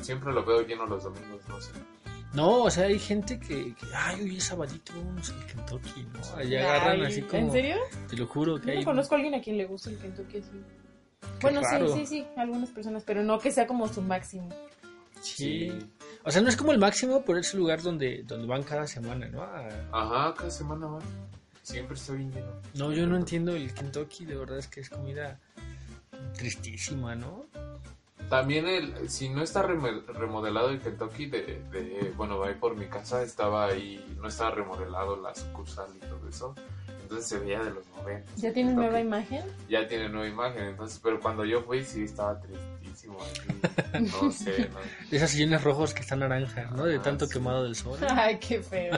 Siempre 0.00 0.32
lo 0.32 0.44
veo 0.44 0.62
lleno 0.66 0.86
los 0.86 1.04
domingos, 1.04 1.40
no 1.48 1.60
sé. 1.60 1.72
No, 2.32 2.62
o 2.62 2.70
sea, 2.70 2.84
hay 2.84 2.98
gente 2.98 3.40
que, 3.40 3.74
que 3.74 3.86
ay, 3.94 4.20
hoy 4.22 4.36
es 4.36 4.44
sabadito, 4.44 4.92
vamos 4.96 5.30
al 5.30 5.46
Kentucky, 5.46 6.06
¿no? 6.12 6.36
Allá 6.36 6.60
agarran 6.76 7.02
así 7.06 7.22
como... 7.22 7.42
¿En 7.42 7.50
serio? 7.50 7.76
Te 8.08 8.16
lo 8.16 8.26
juro 8.28 8.60
que 8.60 8.66
Yo 8.66 8.72
hay... 8.72 8.78
no 8.78 8.84
conozco 8.84 9.14
a 9.14 9.18
alguien 9.18 9.34
a 9.34 9.40
quien 9.42 9.56
le 9.58 9.66
guste 9.66 9.90
el 9.90 9.98
Kentucky 9.98 10.38
así. 10.38 10.62
Bueno, 11.42 11.60
raro. 11.60 11.92
sí, 11.92 12.00
sí, 12.00 12.06
sí, 12.06 12.26
algunas 12.36 12.70
personas, 12.70 13.02
pero 13.04 13.22
no 13.24 13.38
que 13.40 13.50
sea 13.50 13.66
como 13.66 13.88
su 13.88 14.00
máximo. 14.00 14.48
Sí. 15.20 15.70
O 16.24 16.30
sea, 16.30 16.40
no 16.40 16.48
es 16.48 16.56
como 16.56 16.70
el 16.72 16.78
máximo, 16.78 17.22
pero 17.26 17.38
es 17.40 17.52
el 17.52 17.60
lugar 17.60 17.82
donde, 17.82 18.22
donde 18.24 18.46
van 18.46 18.62
cada 18.62 18.86
semana, 18.86 19.26
¿no? 19.28 19.42
A- 19.42 19.68
Ajá, 19.92 20.34
cada 20.34 20.50
semana 20.50 20.86
van. 20.86 21.02
Siempre 21.62 21.96
estoy 21.96 22.18
bien 22.18 22.32
lleno. 22.32 22.52
No, 22.74 22.92
yo 22.92 23.06
no 23.06 23.16
entiendo 23.16 23.54
el 23.56 23.74
Kentucky, 23.74 24.24
de 24.24 24.36
verdad 24.36 24.58
es 24.58 24.68
que 24.68 24.80
es 24.80 24.88
comida 24.88 25.38
tristísima, 26.36 27.14
¿no? 27.14 27.46
También 28.30 28.66
el, 28.68 29.10
si 29.10 29.28
no 29.28 29.42
está 29.42 29.60
remodelado 29.62 30.70
el 30.70 30.80
Kentucky 30.80 31.26
de, 31.26 31.62
de, 31.72 32.12
bueno, 32.16 32.42
ahí 32.44 32.54
por 32.54 32.76
mi 32.76 32.86
casa 32.86 33.22
estaba 33.22 33.66
ahí, 33.66 34.02
no 34.20 34.28
estaba 34.28 34.52
remodelado 34.52 35.20
la 35.20 35.34
sucursal 35.34 35.88
y 35.96 35.98
todo 35.98 36.28
eso. 36.28 36.54
Entonces 37.02 37.26
se 37.28 37.38
veía 37.40 37.60
de 37.64 37.70
los 37.72 37.84
90. 38.04 38.32
¿Ya 38.36 38.52
tiene 38.52 38.72
nueva 38.72 39.00
imagen? 39.00 39.42
Ya 39.68 39.88
tiene 39.88 40.08
nueva 40.08 40.28
imagen, 40.28 40.62
entonces, 40.62 41.00
pero 41.02 41.18
cuando 41.18 41.44
yo 41.44 41.60
fui 41.62 41.82
sí 41.84 42.04
estaba 42.04 42.40
tristísimo. 42.40 43.18
así, 43.20 44.00
no 44.22 44.30
sé, 44.30 44.68
¿no? 44.72 44.78
De 45.10 45.16
esas 45.16 45.30
sillones 45.30 45.64
rojos 45.64 45.92
que 45.92 46.02
están 46.02 46.20
naranjas, 46.20 46.70
¿no? 46.70 46.84
De 46.84 46.98
Ah, 46.98 47.02
tanto 47.02 47.26
sí. 47.26 47.32
quemado 47.32 47.64
del 47.64 47.74
sol. 47.74 47.98
Ay, 48.08 48.38
qué 48.38 48.62
feo. 48.62 48.96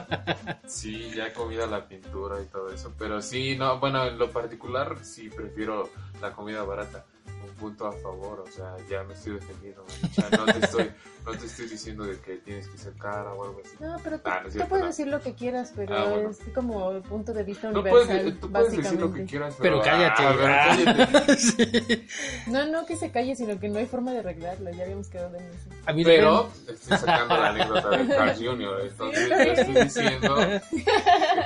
Sí, 0.66 1.10
ya 1.16 1.28
he 1.28 1.32
comido 1.32 1.66
la 1.66 1.88
pintura 1.88 2.38
y 2.42 2.44
todo 2.48 2.70
eso, 2.70 2.92
pero 2.98 3.22
sí, 3.22 3.56
no, 3.56 3.80
bueno, 3.80 4.04
en 4.06 4.18
lo 4.18 4.30
particular 4.30 4.98
sí 5.02 5.30
prefiero 5.30 5.88
la 6.20 6.32
comida 6.32 6.62
barata. 6.64 7.06
Un 7.44 7.54
punto 7.56 7.86
a 7.86 7.92
favor, 7.92 8.40
o 8.40 8.50
sea, 8.50 8.76
ya 8.88 9.02
me 9.04 9.14
estoy 9.14 9.34
defendiendo. 9.34 9.84
O 9.84 10.14
sea, 10.14 10.28
no 10.36 10.44
te 10.46 10.58
estoy, 10.64 10.90
no 11.26 11.32
te 11.32 11.46
estoy 11.46 11.66
diciendo 11.68 12.04
de 12.04 12.18
que 12.20 12.36
tienes 12.36 12.68
que 12.68 12.78
ser 12.78 12.92
cara 12.94 13.32
o 13.34 13.44
algo 13.44 13.60
así. 13.64 13.74
No, 13.80 13.96
pero 14.02 14.18
tú, 14.18 14.28
Ah, 14.30 14.38
no 14.40 14.46
tú 14.46 14.50
cierto, 14.52 14.68
puedes 14.68 14.82
no. 14.84 14.88
decir 14.88 15.06
lo 15.08 15.20
que 15.20 15.34
quieras, 15.34 15.72
pero 15.74 15.96
Ah, 15.96 16.04
bueno. 16.10 16.30
es 16.30 16.38
como 16.54 16.90
el 16.92 17.02
punto 17.02 17.32
de 17.32 17.42
vista 17.44 17.70
No 17.70 17.80
universal, 17.80 18.06
puedes, 18.06 18.40
tú 18.40 18.50
puedes 18.52 18.70
decir 18.76 18.84
lo 18.84 19.12
que 19.12 19.20
básicamente. 19.22 19.30
quieras, 19.30 19.56
Pero 19.60 19.80
pero, 19.80 19.96
cállate. 19.96 20.22
ah, 20.22 20.34
pero 20.36 21.04
cállate. 21.04 21.36
Sí. 21.42 22.06
No, 22.46 22.66
no 22.66 22.86
que 22.86 22.96
se 22.96 23.10
calle, 23.10 23.34
sino 23.36 23.58
que 23.58 23.68
no 23.68 23.78
hay 23.78 23.86
forma 23.86 24.12
de 24.12 24.18
arreglarlo, 24.20 24.70
ya 24.70 24.84
habíamos 24.84 25.08
quedado 25.08 25.36
en 25.36 25.44
eso. 25.46 25.68
A 25.86 25.92
mí 25.92 26.04
Pero 26.04 26.42
también- 26.44 26.74
estoy 26.76 26.98
sacando 26.98 27.36
la 27.36 27.48
anécdota 27.48 27.90
de 27.90 28.08
Carl 28.08 28.34
Jr., 28.36 28.80
entonces 28.82 29.28
yo 29.28 29.34
estoy 29.34 29.74
diciendo 29.84 30.36
que 30.36 30.60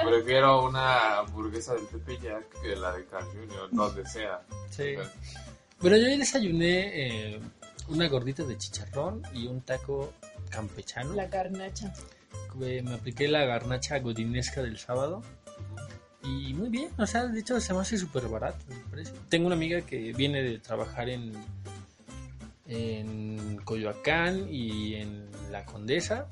prefiero 0.08 0.64
una 0.64 1.18
hamburguesa 1.18 1.74
del 1.74 1.84
Pepe 1.86 2.18
Jack 2.18 2.60
que 2.62 2.76
la 2.76 2.92
de 2.92 3.04
Carl 3.06 3.26
Jr., 3.26 3.68
donde 3.72 4.06
sea. 4.06 4.40
Sí. 4.70 4.94
Bueno, 5.80 5.96
yo 5.98 6.06
hoy 6.06 6.16
desayuné 6.16 7.34
eh, 7.34 7.40
una 7.88 8.08
gordita 8.08 8.42
de 8.44 8.56
chicharrón 8.56 9.22
y 9.34 9.46
un 9.46 9.60
taco 9.60 10.12
campechano. 10.50 11.14
La 11.14 11.28
carnacha. 11.28 11.92
Eh, 12.62 12.82
Me 12.82 12.94
apliqué 12.94 13.28
la 13.28 13.44
garnacha 13.44 13.98
godinesca 13.98 14.62
del 14.62 14.78
sábado. 14.78 15.22
Y 16.22 16.54
muy 16.54 16.70
bien, 16.70 16.88
o 16.98 17.06
sea, 17.06 17.26
de 17.26 17.38
hecho 17.38 17.60
se 17.60 17.72
me 17.72 17.80
hace 17.80 17.96
súper 17.98 18.26
barato 18.26 18.58
el 18.70 18.80
precio. 18.90 19.14
Tengo 19.28 19.46
una 19.46 19.54
amiga 19.54 19.82
que 19.82 20.12
viene 20.12 20.42
de 20.42 20.58
trabajar 20.58 21.08
en, 21.08 21.32
en 22.66 23.58
Coyoacán 23.58 24.48
y 24.52 24.94
en 24.94 25.30
La 25.52 25.64
Condesa 25.64 26.26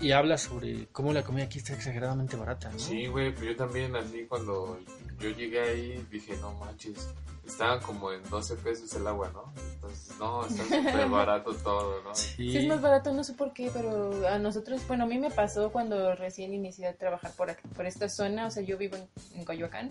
y 0.00 0.10
habla 0.10 0.38
sobre 0.38 0.86
cómo 0.90 1.12
la 1.12 1.22
comida 1.22 1.44
aquí 1.44 1.58
está 1.58 1.74
exageradamente 1.74 2.36
barata, 2.36 2.70
¿no? 2.70 2.78
Sí, 2.80 3.06
güey, 3.06 3.32
pero 3.32 3.52
yo 3.52 3.56
también 3.56 3.94
así 3.94 4.24
cuando 4.28 4.80
yo 5.20 5.30
llegué 5.30 5.60
ahí 5.60 6.06
dije, 6.10 6.36
no 6.40 6.54
manches, 6.54 7.08
estaban 7.48 7.80
como 7.80 8.12
en 8.12 8.22
12 8.30 8.56
pesos 8.56 8.92
el 8.94 9.06
agua, 9.06 9.30
¿no? 9.32 9.52
Entonces, 9.74 10.16
no, 10.18 10.44
está 10.46 10.64
súper 10.64 11.08
barato 11.08 11.54
todo, 11.64 12.02
¿no? 12.04 12.14
Sí. 12.14 12.50
Sí, 12.52 12.56
es 12.58 12.66
más 12.68 12.80
barato, 12.80 13.12
no 13.12 13.24
sé 13.24 13.32
por 13.34 13.52
qué, 13.52 13.70
pero 13.72 14.28
a 14.28 14.38
nosotros, 14.38 14.80
bueno, 14.86 15.04
a 15.04 15.06
mí 15.06 15.18
me 15.18 15.30
pasó 15.30 15.72
cuando 15.72 16.14
recién 16.14 16.52
inicié 16.54 16.86
a 16.86 16.94
trabajar 16.94 17.32
por, 17.32 17.50
aquí- 17.50 17.66
por 17.74 17.86
esta 17.86 18.08
zona, 18.08 18.46
o 18.46 18.50
sea, 18.50 18.62
yo 18.62 18.76
vivo 18.78 18.96
en, 18.96 19.08
en 19.34 19.44
Coyoacán. 19.44 19.88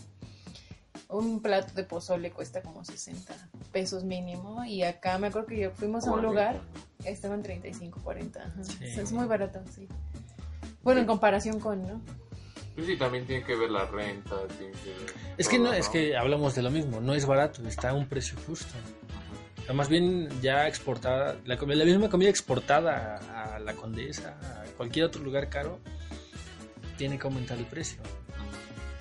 Un 1.09 1.41
plato 1.41 1.73
de 1.73 1.83
pozole 1.83 2.31
cuesta 2.31 2.61
como 2.61 2.83
60 2.83 3.33
pesos 3.71 4.03
mínimo 4.03 4.65
y 4.65 4.83
acá 4.83 5.17
me 5.17 5.27
acuerdo 5.27 5.47
que 5.47 5.59
yo 5.59 5.71
fuimos 5.71 6.05
a 6.05 6.11
un 6.11 6.19
40, 6.21 6.27
lugar, 6.29 6.61
estaban 7.05 7.41
35, 7.43 8.01
40. 8.03 8.41
ajá. 8.41 8.63
Sí. 8.63 8.73
O 8.73 8.93
sea, 8.93 9.03
es 9.03 9.11
muy 9.13 9.25
barato, 9.25 9.59
sí. 9.73 9.87
Bueno, 10.83 10.99
en 11.01 11.07
comparación 11.07 11.59
con, 11.59 11.87
¿no? 11.87 12.01
Pues 12.77 12.85
sí, 12.85 12.95
también 12.95 13.25
tiene 13.25 13.43
que 13.43 13.55
ver 13.55 13.71
la 13.71 13.85
renta, 13.85 14.35
tiene 14.59 14.71
que 14.73 14.89
ver 14.91 15.13
Es 15.35 15.49
que 15.49 15.57
todo, 15.57 15.65
no, 15.65 15.73
es 15.73 15.89
que 15.89 16.15
hablamos 16.15 16.53
de 16.53 16.61
lo 16.61 16.69
mismo, 16.69 17.01
no 17.01 17.15
es 17.15 17.25
barato, 17.25 17.67
está 17.67 17.89
a 17.89 17.93
un 17.95 18.07
precio 18.07 18.37
justo. 18.45 18.71
O 19.57 19.65
sea, 19.65 19.73
más 19.73 19.89
bien 19.89 20.29
ya 20.43 20.67
exportada, 20.67 21.37
la, 21.45 21.55
la 21.55 21.85
misma 21.85 22.07
comida 22.07 22.29
exportada 22.29 23.19
a, 23.33 23.55
a 23.55 23.59
la 23.59 23.73
Condesa, 23.73 24.37
a 24.43 24.65
cualquier 24.77 25.05
otro 25.05 25.23
lugar 25.23 25.49
caro, 25.49 25.79
tiene 26.99 27.17
que 27.17 27.25
aumentar 27.25 27.57
el 27.57 27.65
precio. 27.65 27.97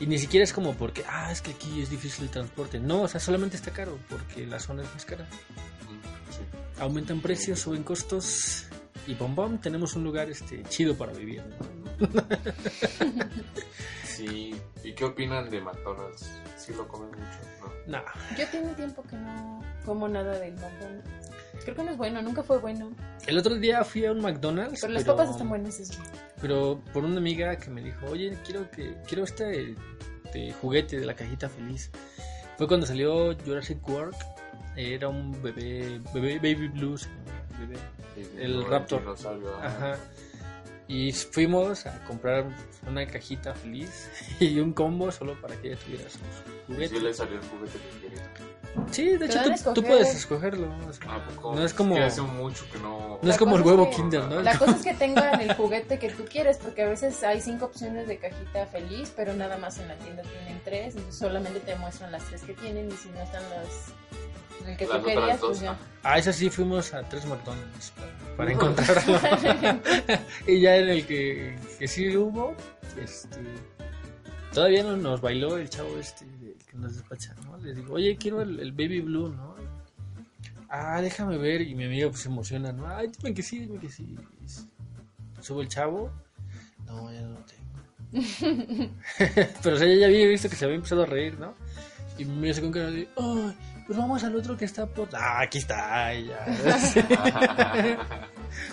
Y 0.01 0.07
ni 0.07 0.17
siquiera 0.17 0.45
es 0.45 0.55
como 0.55 0.73
porque, 0.73 1.05
ah, 1.07 1.31
es 1.31 1.43
que 1.43 1.51
aquí 1.51 1.83
es 1.83 1.91
difícil 1.91 2.25
el 2.25 2.31
transporte. 2.31 2.81
No, 2.81 3.03
o 3.03 3.09
sea, 3.09 3.21
solamente 3.21 3.57
está 3.57 3.73
caro 3.73 3.99
porque 4.09 4.47
la 4.47 4.59
zona 4.59 4.85
es 4.85 4.95
más 4.95 5.05
cara. 5.05 5.27
Sí. 6.31 6.81
Aumentan 6.81 7.21
precios, 7.21 7.61
suben 7.61 7.83
costos 7.83 8.69
y 9.07 9.13
bom 9.13 9.35
bom, 9.35 9.59
tenemos 9.59 9.95
un 9.97 10.03
lugar 10.03 10.31
este 10.31 10.63
chido 10.63 10.97
para 10.97 11.13
vivir. 11.13 11.43
¿no? 11.43 11.76
Sí, 14.05 14.55
¿y 14.83 14.93
qué 14.93 15.05
opinan 15.05 15.51
de 15.51 15.61
McDonald's? 15.61 16.31
¿Sí 16.57 16.73
lo 16.73 16.89
comen 16.89 17.11
mucho? 17.11 17.75
¿no? 17.87 17.99
No, 17.99 18.05
Yo 18.39 18.49
tiene 18.49 18.73
tiempo 18.75 19.03
que 19.03 19.17
no 19.17 19.63
como 19.85 20.09
nada 20.09 20.39
del 20.39 20.55
McDonald's. 20.55 21.11
Creo 21.63 21.77
que 21.77 21.83
no 21.85 21.91
es 21.91 21.97
bueno, 21.97 22.23
nunca 22.23 22.43
fue 22.43 22.59
bueno. 22.59 22.91
el 23.27 23.39
otro 23.39 23.55
día 23.57 23.85
fui 23.85 24.07
a 24.07 24.13
un 24.13 24.21
McDonald's. 24.21 24.81
Pero 24.81 24.93
las 24.93 25.05
papas 25.05 25.31
están 25.31 25.49
buenas, 25.49 25.79
eso. 25.81 26.01
pero 26.41 26.81
por 26.93 27.05
una 27.05 27.19
amiga 27.19 27.57
que 27.57 27.71
me 27.71 27.83
dijo, 27.83 28.07
oye, 28.07 28.39
quiero 28.45 28.71
que 28.71 28.97
quiero 29.07 29.25
este, 29.25 29.77
este 30.25 30.53
juguete 30.55 30.99
de 30.99 31.07
la 31.07 31.15
cajita 31.15 31.49
feliz. 31.49 31.91
Fue 32.57 32.67
cuando 32.67 32.87
salió 32.87 33.37
Jurassic 33.45 33.87
World, 33.87 34.17
era 34.77 35.09
un 35.09 35.41
bebé, 35.43 36.01
bebé 36.15 36.37
Baby 36.37 36.69
Blue, 36.69 36.97
se 36.97 37.09
llama, 37.09 37.59
bebé. 37.61 38.43
El 38.43 38.65
Raptor. 38.65 39.15
ajá. 39.63 39.99
Y 40.89 41.13
fuimos 41.13 41.85
a 41.87 42.05
comprar 42.05 42.47
una 42.87 43.07
cajita 43.07 43.55
feliz 43.55 44.09
y 44.41 44.61
un 44.61 44.73
combo 44.73 45.11
solo 45.11 45.41
para 45.41 45.61
que 45.61 45.73
ella 45.73 45.81
tuviera 45.85 46.09
su 46.09 46.19
Sí 46.19 46.25
juguete. 46.69 47.01
le 47.01 47.15
salió 47.15 47.35
el 47.41 47.49
juguete 47.49 47.79
que 47.79 48.09
quería. 48.09 48.33
Sí, 48.91 49.17
de 49.17 49.27
hecho 49.27 49.73
tú, 49.75 49.83
puedes 49.83 50.15
escogerlo. 50.15 50.69
no 51.43 51.65
es 51.65 51.75
como 51.75 51.95
Que 51.97 52.03
hace 52.05 52.23
mucho 52.23 52.65
que 52.73 52.79
no... 52.79 53.19
no 53.21 53.31
es 53.31 53.37
como 53.37 53.57
el 53.57 53.63
cosa 53.63 53.75
es 53.75 53.79
huevo 53.79 53.91
que- 53.91 53.97
Kinder, 53.97 54.25
¿no? 54.25 54.43
La 54.43 54.59
cosa 54.59 54.73
es 54.77 54.83
que 54.83 54.95
tengan 54.99 55.41
el 55.41 55.55
juguete 55.55 55.99
que 55.99 56.11
tú 56.11 56.25
quieres, 56.25 56.59
porque 56.59 56.83
a 56.83 56.89
veces 56.89 57.23
hay 57.25 57.41
cinco 57.41 57.67
opciones 57.67 58.07
de 58.07 58.19
cajita 58.19 58.67
feliz, 58.67 59.13
pero 59.17 59.35
nada 59.35 59.57
más 59.59 59.79
en 59.79 59.89
la 59.89 59.95
tienda 59.97 60.23
tienen 60.23 60.61
tres, 60.65 60.95
entonces 60.97 61.17
solamente 61.19 61.61
te 61.61 61.75
muestran 61.77 62.13
las 62.13 62.23
tres 62.25 62.43
que 62.43 62.55
tienen 62.55 62.89
y 62.89 62.93
si 62.93 63.09
no 63.11 63.21
están 63.23 63.43
las 63.51 63.93
el 64.67 64.77
que 64.77 64.87
Las 64.87 64.99
tú 65.01 65.05
querías, 65.07 65.41
dos, 65.41 65.49
pues 65.51 65.61
ya. 65.61 65.77
Ah, 66.03 66.19
esa 66.19 66.33
sí 66.33 66.51
fuimos 66.51 66.93
a 66.93 67.03
tres 67.09 67.25
McDonald's 67.27 67.93
para, 67.93 68.37
para 68.37 68.53
encontrarlo. 68.53 69.21
y 70.47 70.61
ya 70.61 70.77
en 70.77 70.89
el 70.89 71.07
que, 71.07 71.57
que 71.79 71.87
sí 71.87 72.17
hubo, 72.17 72.55
este, 73.01 73.39
todavía 74.53 74.83
no 74.83 74.97
nos 74.97 75.21
bailó 75.21 75.57
el 75.59 75.69
chavo 75.71 75.97
este 76.01 76.25
el 76.77 76.83
que 76.83 76.87
nos 76.87 76.97
despacha, 76.97 77.35
¿no? 77.45 77.57
Le 77.59 77.75
digo, 77.75 77.95
oye, 77.95 78.17
quiero 78.17 78.43
el, 78.43 78.61
el 78.61 78.73
Baby 78.73 79.01
Blue, 79.01 79.29
¿no? 79.29 79.57
Ah, 80.69 81.01
déjame 81.01 81.39
ver. 81.39 81.63
Y 81.63 81.75
mi 81.75 81.85
amiga 81.85 82.09
pues 82.09 82.21
se 82.21 82.29
emociona, 82.29 82.73
¿no? 82.73 82.87
Ay, 82.89 83.11
dime 83.19 83.35
que 83.35 83.43
sí, 83.43 83.61
dime 83.61 83.79
que 83.79 83.91
sí. 83.91 84.17
Y 84.41 85.43
Sube 85.43 85.63
el 85.63 85.69
chavo. 85.69 86.11
No, 86.87 87.13
ya 87.13 87.21
no 87.23 87.31
lo 87.31 87.45
tengo. 87.45 87.65
Pero 89.63 89.77
o 89.77 89.79
sea, 89.79 89.95
ya 89.95 90.07
había 90.07 90.27
visto 90.27 90.49
que 90.49 90.57
se 90.57 90.65
había 90.65 90.77
empezado 90.77 91.03
a 91.03 91.07
reír, 91.07 91.39
¿no? 91.39 91.55
Y 92.19 92.25
me 92.25 92.51
hace 92.51 92.63
con 92.63 92.73
cara 92.73 92.91
de, 92.91 93.09
ay, 93.17 93.57
pues 93.87 93.99
vamos 93.99 94.25
al 94.25 94.35
otro 94.35 94.57
que 94.57 94.65
está 94.65 94.87
por... 94.87 95.09
Ah, 95.15 95.41
aquí 95.43 95.59
está, 95.59 96.15
ya. 96.15 96.47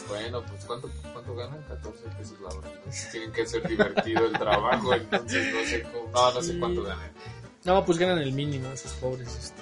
bueno, 0.08 0.42
pues 0.44 0.64
¿cuánto, 0.66 0.90
¿cuánto 1.12 1.36
ganan? 1.36 1.62
14 1.64 2.04
pesos 2.18 2.40
la 2.42 2.48
hora. 2.50 2.70
¿no? 2.86 2.92
Tienen 3.12 3.32
que 3.32 3.46
ser 3.46 3.68
divertido 3.68 4.26
el 4.26 4.34
trabajo, 4.34 4.94
entonces 4.94 5.54
no 5.54 5.64
sé 5.70 5.84
cómo... 5.84 6.10
No, 6.12 6.34
no 6.34 6.42
sé 6.42 6.58
cuánto 6.58 6.84
ganan. 6.84 7.12
No, 7.66 7.84
pues 7.86 7.98
ganan 7.98 8.18
el 8.20 8.34
mínimo 8.34 8.68
esos 8.70 8.92
pobres 8.94 9.28
este, 9.38 9.62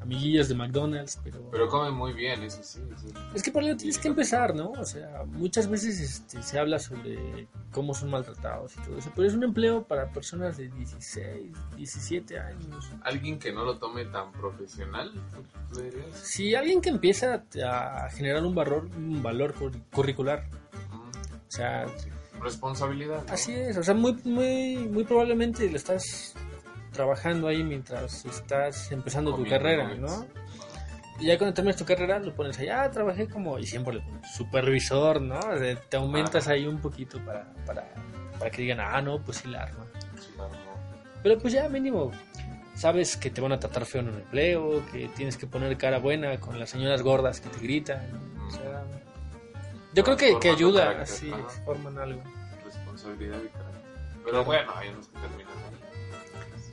amiguillas 0.00 0.48
de 0.48 0.54
McDonald's, 0.54 1.18
pero... 1.22 1.48
Pero 1.50 1.68
comen 1.68 1.92
muy 1.94 2.12
bien, 2.12 2.42
eso 2.42 2.62
sí. 2.62 2.80
sí. 2.96 3.08
Es 3.34 3.42
que 3.42 3.52
por 3.52 3.62
algo 3.62 3.76
tienes 3.76 3.98
que 3.98 4.08
empezar, 4.08 4.54
¿no? 4.54 4.70
O 4.72 4.84
sea, 4.84 5.22
muchas 5.26 5.68
veces 5.68 6.00
este, 6.00 6.42
se 6.42 6.58
habla 6.58 6.78
sobre 6.78 7.46
cómo 7.70 7.92
son 7.94 8.10
maltratados 8.10 8.74
y 8.76 8.80
todo 8.80 8.98
eso, 8.98 9.12
pero 9.14 9.28
es 9.28 9.34
un 9.34 9.44
empleo 9.44 9.84
para 9.84 10.10
personas 10.10 10.56
de 10.56 10.68
16, 10.70 11.52
17 11.76 12.38
años. 12.38 12.90
Alguien 13.02 13.38
que 13.38 13.52
no 13.52 13.64
lo 13.64 13.76
tome 13.78 14.06
tan 14.06 14.32
profesional. 14.32 15.12
Si 16.14 16.54
alguien 16.54 16.80
que 16.80 16.88
empieza 16.90 17.44
a 17.64 18.08
generar 18.10 18.42
un 18.44 18.54
valor, 18.54 18.88
un 18.96 19.22
valor 19.22 19.54
cur- 19.54 19.78
curricular, 19.92 20.44
Mm, 20.90 21.10
o 21.10 21.50
sea, 21.50 21.86
Responsabilidad, 22.40 23.24
¿no? 23.26 23.32
así 23.32 23.52
es, 23.52 23.76
o 23.76 23.82
sea, 23.82 23.94
muy, 23.94 24.14
muy, 24.24 24.76
muy 24.90 25.04
probablemente 25.04 25.68
le 25.70 25.76
estás 25.76 26.34
trabajando 26.92 27.48
ahí 27.48 27.64
mientras 27.64 28.24
estás 28.24 28.92
empezando 28.92 29.34
tu 29.34 29.46
carrera, 29.46 29.84
nuggets. 29.84 30.00
¿no? 30.00 30.26
Y 31.20 31.26
ya 31.26 31.38
cuando 31.38 31.54
terminas 31.54 31.76
tu 31.76 31.84
carrera 31.84 32.18
lo 32.18 32.34
pones 32.34 32.58
ahí, 32.58 32.68
ah, 32.68 32.90
trabajé 32.90 33.28
como, 33.28 33.58
y 33.58 33.66
siempre 33.66 33.94
le 33.94 34.00
pones 34.00 34.34
supervisor, 34.34 35.20
¿no? 35.20 35.38
O 35.38 35.58
sea, 35.58 35.76
te 35.76 35.96
aumentas 35.96 36.44
Ajá. 36.46 36.54
ahí 36.54 36.66
un 36.66 36.80
poquito 36.80 37.18
para, 37.24 37.52
para, 37.66 37.86
para 38.38 38.50
que 38.50 38.62
digan, 38.62 38.80
ah, 38.80 39.00
no, 39.00 39.20
pues 39.22 39.38
sí 39.38 39.48
la 39.48 39.62
arma. 39.62 39.86
Sí, 40.20 40.32
claro, 40.34 40.50
no. 40.50 40.72
Pero 41.22 41.38
pues 41.38 41.52
ya 41.52 41.68
mínimo, 41.68 42.10
sabes 42.74 43.16
que 43.16 43.30
te 43.30 43.40
van 43.40 43.52
a 43.52 43.60
tratar 43.60 43.84
feo 43.86 44.00
en 44.00 44.08
un 44.08 44.14
empleo, 44.16 44.82
que 44.90 45.08
tienes 45.08 45.36
que 45.36 45.46
poner 45.46 45.76
cara 45.76 45.98
buena 45.98 46.40
con 46.40 46.58
las 46.58 46.70
señoras 46.70 47.02
gordas 47.02 47.40
que 47.40 47.48
te 47.48 47.60
gritan. 47.60 48.00
O 48.48 48.50
sea, 48.50 48.82
yo 49.94 50.02
creo 50.02 50.16
que, 50.16 50.38
que 50.40 50.50
ayuda, 50.50 50.92
carácter, 50.92 51.06
sí, 51.06 51.30
ajá. 51.30 51.48
forman 51.64 51.98
algo. 51.98 52.22
Responsabilidad 52.64 53.38
y 53.44 53.48
carácter. 53.48 53.82
Pero 54.24 54.44
bueno, 54.44 54.72
hay 54.74 54.88
unos 54.88 55.08
que 55.08 55.18
terminan 55.20 55.52
ahí. 55.58 55.61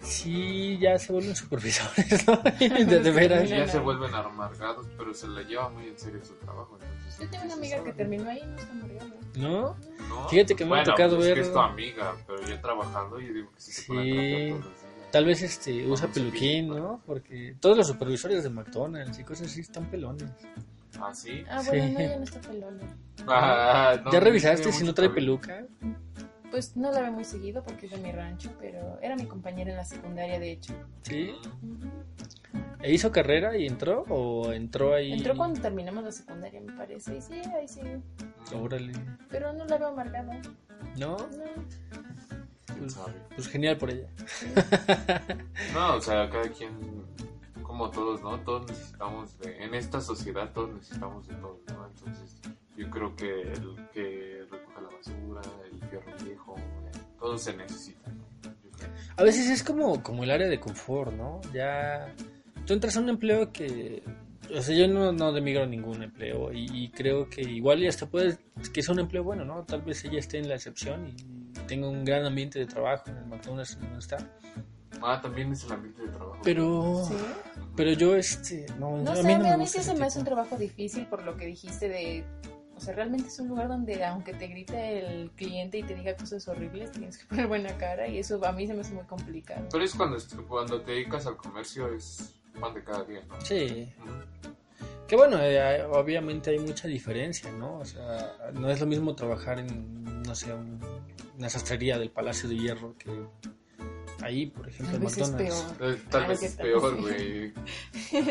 Sí, 0.02 0.78
ya 0.80 0.98
se 0.98 1.12
vuelven 1.12 1.36
supervisores, 1.36 2.26
¿no? 2.28 2.38
de, 2.60 3.00
de 3.00 3.12
veras. 3.12 3.50
Ya 3.50 3.68
se 3.68 3.80
vuelven 3.80 4.14
amargados, 4.16 4.88
pero 4.98 5.14
se 5.14 5.28
la 5.28 5.42
lleva 5.44 5.70
muy 5.70 5.88
en 5.88 5.98
serio 6.00 6.22
su 6.24 6.34
trabajo. 6.36 6.78
Entonces, 6.82 7.20
Yo 7.20 7.30
tengo 7.30 7.44
una 7.46 7.54
sí, 7.54 7.60
amiga 7.60 7.78
sí, 7.80 7.84
que 7.84 7.94
terminó 7.94 8.30
ahí, 8.30 8.42
no 8.46 8.56
está 8.58 8.72
amargada. 8.72 9.10
¿No? 9.36 9.76
¿No? 10.08 10.30
Fíjate 10.30 10.56
que 10.56 10.64
me 10.66 10.70
ha 10.72 10.78
Bueno, 10.78 10.92
tocado 10.92 11.16
pues 11.18 11.28
es 11.28 11.34
que 11.34 11.40
ver- 11.40 11.48
es 11.48 11.54
tu 11.54 11.60
amiga, 11.60 12.16
pero 12.26 12.42
ya 12.48 12.62
trabajando, 12.62 13.20
yo 13.20 13.34
digo 13.34 13.52
que 13.54 13.62
sí 13.62 13.72
se 13.72 13.82
Sí. 13.82 13.88
puede 13.88 14.04
tratar 14.12 14.30
todos 14.30 14.66
los 14.74 14.82
días. 14.82 15.12
Tal 15.12 15.26
vez 15.26 15.42
este 15.42 15.86
usa 15.88 16.08
peluquín. 16.08 16.68
¿no? 16.70 17.02
Porque 17.06 17.56
todos 17.60 17.76
los 17.78 17.88
supervisores 17.88 18.44
de 18.44 18.50
McDonald's 18.50 19.20
y 19.20 19.24
cosas 19.24 19.48
así 19.48 19.62
están 19.62 19.86
pelones. 19.90 20.30
¿Ah, 21.00 21.14
sí? 21.14 21.44
Ah, 21.50 21.62
Sí. 21.62 21.70
bueno, 21.70 21.86
no, 21.94 22.00
ya 22.00 22.18
no 22.18 22.24
está 22.24 22.42
pelona. 22.42 22.84
Ah, 23.28 24.02
no, 24.04 24.12
¿Ya 24.12 24.20
no 24.20 24.26
revisaste 24.26 24.72
si 24.72 24.84
no 24.84 24.94
trae 24.94 25.10
cabello. 25.10 25.40
peluca? 25.40 25.66
Pues 26.52 26.76
no 26.76 26.92
la 26.92 27.02
veo 27.02 27.12
muy 27.12 27.26
seguido 27.26 27.64
porque 27.64 27.86
es 27.86 27.92
de 27.92 27.98
mi 28.00 28.12
rancho, 28.12 28.52
pero 28.60 28.98
era 29.02 29.16
mi 29.16 29.26
compañera 29.26 29.70
en 29.72 29.78
la 29.78 29.86
secundaria, 29.86 30.40
de 30.40 30.52
hecho. 30.54 30.74
¿Sí? 31.04 31.32
¿E 32.82 32.94
hizo 32.94 33.12
carrera 33.12 33.56
y 33.58 33.68
entró? 33.68 34.04
¿O 34.10 34.52
entró 34.52 34.94
ahí? 34.96 35.14
Entró 35.14 35.36
cuando 35.38 35.62
terminamos 35.62 36.04
la 36.04 36.12
secundaria, 36.12 36.60
me 36.62 36.74
parece. 36.74 37.18
Y 37.18 37.22
sí, 37.22 37.42
ahí 37.56 37.68
sí. 37.68 37.82
Órale. 38.56 38.94
Pero 39.30 39.54
no 39.54 39.66
la 39.66 39.78
veo 39.78 39.90
amargada. 39.90 40.42
¿No? 40.98 41.18
No. 41.18 41.28
¿Quién 42.66 42.80
Pues, 42.80 42.94
sabe? 42.94 43.14
pues 43.36 43.48
genial 43.48 43.78
por 43.78 43.92
ella. 43.92 44.08
No, 45.74 45.96
o 45.96 46.02
sea, 46.02 46.30
cada 46.30 46.50
quien, 46.50 46.72
como 47.62 47.92
todos, 47.92 48.22
¿no? 48.24 48.40
Todos 48.40 48.68
necesitamos 48.72 49.38
de, 49.40 49.64
en 49.64 49.76
esta 49.76 50.02
sociedad 50.02 50.52
todos 50.54 50.74
necesitamos 50.74 51.28
de 51.28 51.36
todo, 51.36 51.60
¿no? 51.68 51.86
Entonces, 51.88 52.40
yo 52.80 52.90
creo 52.90 53.14
que 53.16 53.42
el 53.42 53.76
que 53.94 54.46
recoja 54.50 54.82
la 54.82 54.90
basura, 54.90 55.42
el 55.70 55.90
fierro 55.90 56.14
viejo, 56.24 56.56
eh, 56.58 56.98
todo 57.20 57.38
se 57.38 57.56
necesita, 57.58 58.10
¿no? 58.10 58.24
A 59.18 59.24
veces 59.24 59.50
es 59.50 59.64
como, 59.64 60.02
como 60.02 60.24
el 60.24 60.32
área 60.32 60.48
de 60.48 60.62
confort, 60.62 61.12
¿no? 61.12 61.42
Ya 61.54 62.16
tú 62.66 62.72
entras 62.74 62.96
a 62.96 63.02
un 63.02 63.10
empleo 63.10 63.52
que... 63.52 64.02
O 64.56 64.62
sea, 64.62 64.74
yo 64.76 64.88
no, 64.88 65.12
no 65.12 65.34
demigro 65.34 65.66
ningún 65.68 66.02
empleo 66.02 66.54
y, 66.54 66.66
y 66.72 66.90
creo 66.90 67.30
que 67.30 67.42
igual 67.42 67.84
y 67.84 67.88
hasta 67.88 68.08
puede 68.08 68.38
que 68.74 68.82
sea 68.82 68.94
un 68.94 69.02
empleo 69.02 69.24
bueno, 69.24 69.44
¿no? 69.44 69.64
Tal 69.66 69.82
vez 69.82 70.04
ella 70.06 70.18
esté 70.20 70.40
en 70.40 70.48
la 70.48 70.56
excepción 70.56 71.08
y 71.08 71.54
tenga 71.68 71.88
un 71.90 72.06
gran 72.06 72.26
ambiente 72.26 72.58
de 72.60 72.66
trabajo 72.66 73.10
en 73.10 73.18
el 73.18 73.26
McDonald's 73.26 73.74
en 73.74 73.82
donde 73.82 74.00
está. 74.00 74.18
Ah, 75.02 75.20
también 75.22 75.52
es 75.52 75.66
el 75.66 75.74
ambiente 75.74 76.02
de 76.02 76.08
trabajo. 76.08 76.40
Pero... 76.44 77.04
Sí. 77.06 77.16
Pero 77.76 77.92
yo, 77.94 78.16
este... 78.16 78.66
No, 78.80 78.98
No 78.98 79.12
a 79.12 79.16
sé, 79.18 79.24
mí 79.24 79.34
a 79.34 79.38
no 79.38 79.44
mí, 79.44 79.50
me 79.52 79.58
gusta 79.58 79.82
sí 79.82 79.86
se 79.90 79.94
me 79.96 80.06
hace 80.06 80.20
un 80.20 80.26
trabajo 80.26 80.58
difícil 80.58 81.06
por 81.08 81.24
lo 81.24 81.36
que 81.38 81.46
dijiste 81.46 81.90
de... 81.90 82.24
O 82.80 82.82
sea, 82.82 82.96
realmente 82.96 83.28
es 83.28 83.38
un 83.40 83.50
lugar 83.50 83.68
donde 83.68 84.06
aunque 84.06 84.34
te 84.34 84.48
grite 84.48 85.00
el 85.00 85.32
cliente 85.32 85.80
y 85.80 85.84
te 85.84 85.96
diga 85.96 86.16
cosas 86.16 86.48
horribles, 86.48 86.92
tienes 86.94 87.18
que 87.18 87.26
poner 87.30 87.48
buena 87.48 87.78
cara 87.78 88.08
y 88.08 88.20
eso 88.20 88.44
a 88.46 88.54
mí 88.54 88.66
se 88.68 88.74
me 88.74 88.80
hace 88.82 88.94
muy 88.94 89.04
complicado. 89.04 89.68
Pero 89.70 89.84
es 89.84 89.94
cuando, 89.94 90.18
cuando 90.48 90.80
te 90.82 90.92
dedicas 90.92 91.26
al 91.28 91.36
comercio, 91.36 91.94
es 91.94 92.36
pan 92.58 92.74
de 92.74 92.82
cada 92.84 93.04
día, 93.04 93.22
¿no? 93.28 93.40
Sí, 93.42 93.92
Ujú. 94.00 94.54
Que 95.10 95.16
bueno, 95.18 95.40
eh, 95.42 95.60
hay- 95.60 95.82
obviamente 95.92 96.52
hay 96.52 96.60
mucha 96.60 96.88
diferencia, 96.88 97.52
¿no? 97.52 97.80
O 97.80 97.86
sea, 97.86 98.38
no 98.54 98.70
es 98.70 98.80
lo 98.80 98.86
mismo 98.86 99.14
trabajar 99.16 99.58
en, 99.60 100.22
no 100.22 100.36
sé, 100.36 100.54
un- 100.54 100.80
una 101.38 101.50
sastrería 101.50 101.98
del 101.98 102.12
Palacio 102.12 102.48
de 102.48 102.56
Hierro 102.58 102.96
que 102.98 103.10
ahí, 104.22 104.46
por 104.48 104.68
ejemplo, 104.70 104.98
Tal 104.98 105.08
es 105.08 105.18
McDonald's. 105.18 105.62
peor. 105.78 105.94
Eh, 105.94 106.02
Tal 106.10 106.24
Ah, 106.24 106.28
vez 106.28 106.40
¿qué 106.40 106.46
es 106.46 106.56
tal? 106.58 106.66
peor, 106.68 106.96
Sí. 106.96 107.02
güey. 107.02 107.54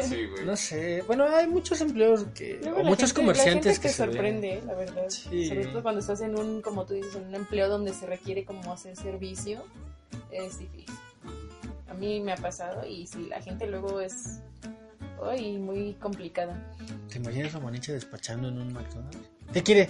Sí, 0.03 0.27
güey. 0.27 0.45
No 0.47 0.57
sé, 0.57 1.03
bueno, 1.07 1.25
hay 1.25 1.47
muchos 1.47 1.81
empleos 1.81 2.25
que, 2.35 2.59
Luego 2.63 2.79
o 2.81 2.83
la 2.83 2.89
muchos 2.89 3.11
gente- 3.11 3.21
comerciantes 3.21 3.65
la 3.67 3.73
gente 3.73 3.83
que 3.83 3.89
te 3.89 3.95
se 3.95 4.05
sorprende, 4.05 4.63
la 4.67 4.75
verdad. 4.75 5.09
Sí. 5.09 5.49
Sobre 5.49 5.67
todo 5.67 5.83
cuando 5.83 6.01
estás 6.01 6.21
en 6.21 6.39
un, 6.39 6.61
como 6.63 6.85
tú 6.85 6.95
dices, 6.95 7.15
en 7.17 7.27
un 7.29 7.35
empleo 7.35 7.69
donde 7.69 7.93
se 7.95 8.07
requiere 8.07 8.45
como 8.45 8.73
hacer 8.73 8.97
servicio, 8.97 9.63
es 10.31 10.59
difícil. 10.59 10.95
A 11.89 11.95
mí 11.95 12.21
me 12.21 12.33
ha 12.33 12.37
pasado 12.37 12.87
y 12.87 13.07
si 13.07 13.27
la 13.27 13.41
gente 13.41 13.67
luego 13.67 14.01
es 14.01 14.41
ay, 15.25 15.59
muy 15.59 15.95
complicada. 15.95 16.55
¿Te 17.11 17.19
imaginas 17.19 17.55
a 17.55 17.61
Manicha 17.61 17.93
despachando 17.93 18.49
en 18.49 18.59
un 18.59 18.73
McDonald's? 18.73 19.19
¿Qué 19.53 19.63
quiere? 19.63 19.89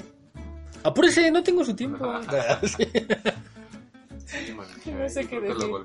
Apúrese, 0.85 1.31
no 1.31 1.43
tengo 1.43 1.65
su 1.65 1.75
tiempo. 1.75 2.07
Sí. 2.63 2.87
Sí. 4.89 4.95
No 4.95 5.09
sé 5.09 5.29
qué 5.29 5.41
decir. 5.41 5.57
lo 5.59 5.79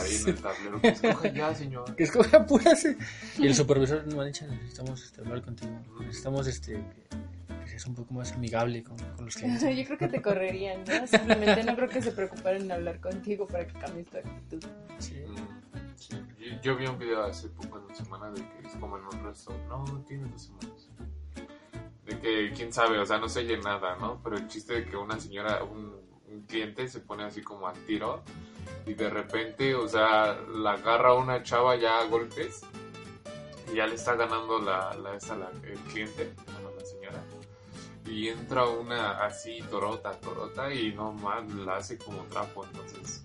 ahí 0.00 0.16
en 0.16 0.28
el 0.28 0.34
tablero. 0.42 0.80
Que 0.80 0.88
escoja 0.88 1.28
ya, 1.28 1.54
señor. 1.54 1.96
Que 1.96 2.04
escoge 2.04 2.36
apúrase. 2.36 2.96
Y 3.38 3.46
el 3.46 3.54
supervisor, 3.54 4.14
Manicha, 4.14 4.46
necesitamos 4.46 5.02
este, 5.04 5.20
hablar 5.20 5.42
contigo. 5.42 5.72
Necesitamos 6.00 6.46
este, 6.46 6.72
que, 6.72 7.60
que 7.60 7.68
seas 7.68 7.86
un 7.86 7.94
poco 7.94 8.14
más 8.14 8.32
amigable 8.32 8.82
con, 8.82 8.96
con 9.16 9.24
los 9.24 9.34
clientes. 9.34 9.76
Yo 9.76 9.84
creo 9.84 9.98
que 9.98 10.08
te 10.08 10.22
correrían, 10.22 10.84
¿no? 10.84 11.06
Simplemente 11.06 11.64
no 11.64 11.74
creo 11.76 11.88
que 11.88 12.02
se 12.02 12.12
preocuparan 12.12 12.62
en 12.62 12.72
hablar 12.72 13.00
contigo 13.00 13.46
para 13.46 13.66
que 13.66 13.78
cambies 13.78 14.06
tu 14.08 14.18
actitud. 14.18 14.64
Sí. 14.98 15.14
Mm, 15.26 15.96
sí. 15.96 16.16
Yo, 16.38 16.60
yo 16.60 16.76
vi 16.76 16.86
un 16.86 16.98
video 16.98 17.22
hace 17.22 17.48
poco 17.48 17.78
en 17.78 17.84
una 17.84 17.94
semana 17.94 18.30
de 18.30 18.40
que 18.40 18.68
es 18.68 18.76
como 18.76 18.98
en 18.98 19.04
un 19.04 19.24
restaurante. 19.24 19.68
No, 19.68 20.04
tiene 20.06 20.28
dos 20.28 20.42
semanas. 20.42 20.88
De 22.04 22.18
que, 22.18 22.52
quién 22.54 22.72
sabe, 22.72 22.98
o 22.98 23.06
sea, 23.06 23.18
no 23.18 23.28
se 23.28 23.40
oye 23.40 23.56
nada, 23.58 23.96
¿no? 23.96 24.20
Pero 24.22 24.36
el 24.36 24.48
chiste 24.48 24.74
de 24.74 24.84
que 24.84 24.96
una 24.96 25.18
señora, 25.20 25.62
un, 25.62 26.01
un 26.32 26.42
cliente 26.42 26.88
se 26.88 27.00
pone 27.00 27.24
así 27.24 27.42
como 27.42 27.68
al 27.68 27.76
tiro 27.86 28.22
y 28.86 28.94
de 28.94 29.10
repente, 29.10 29.74
o 29.74 29.88
sea, 29.88 30.36
la 30.54 30.72
agarra 30.72 31.14
una 31.14 31.42
chava 31.42 31.76
ya 31.76 32.00
a 32.00 32.04
golpes 32.04 32.62
y 33.72 33.76
ya 33.76 33.86
le 33.86 33.94
está 33.94 34.14
ganando 34.16 34.58
la, 34.60 34.94
la, 34.94 35.14
esta, 35.16 35.36
la- 35.36 35.50
el 35.64 35.78
cliente, 35.90 36.32
bueno, 36.52 36.70
la 36.78 36.84
señora. 36.84 37.22
Y 38.06 38.28
entra 38.28 38.66
una 38.66 39.24
así, 39.24 39.60
torota, 39.70 40.10
torota, 40.20 40.72
y 40.74 40.92
no 40.92 41.12
más, 41.12 41.48
la 41.54 41.76
hace 41.76 41.96
como 41.98 42.22
trapo, 42.24 42.64
entonces. 42.66 43.22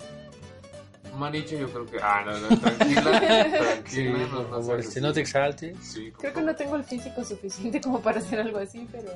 Manicha, 1.17 1.55
yo 1.55 1.67
creo 1.71 1.85
que. 1.87 1.97
Ah, 2.01 2.23
no, 2.23 2.37
no, 2.37 2.59
tranquila, 2.59 3.01
tranquila. 3.19 3.83
Sí, 3.87 4.03
no, 4.07 4.43
no 4.43 5.01
no 5.01 5.13
te 5.13 5.21
exaltes. 5.21 5.77
Sí, 5.81 6.11
Creo 6.11 6.31
que 6.33 6.41
no 6.41 6.55
tengo 6.55 6.75
el 6.75 6.83
físico 6.83 7.23
suficiente 7.23 7.81
como 7.81 8.01
para 8.01 8.19
hacer 8.19 8.39
algo 8.39 8.59
así, 8.59 8.87
pero... 8.91 9.09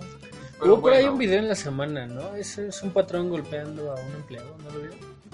Pero 0.62 0.74
Hubo 0.76 0.82
por 0.82 0.94
ahí 0.94 1.06
un 1.06 1.18
video 1.18 1.40
en 1.40 1.48
la 1.48 1.56
semana, 1.56 2.06
¿no? 2.06 2.36
Es, 2.36 2.58
es 2.58 2.82
un 2.84 2.92
patrón 2.92 3.30
golpeando 3.30 3.92
a 3.92 3.96
un 4.00 4.14
empleado, 4.14 4.56
¿no 4.64 4.70
lo 4.72 4.80
vio? 4.82 4.92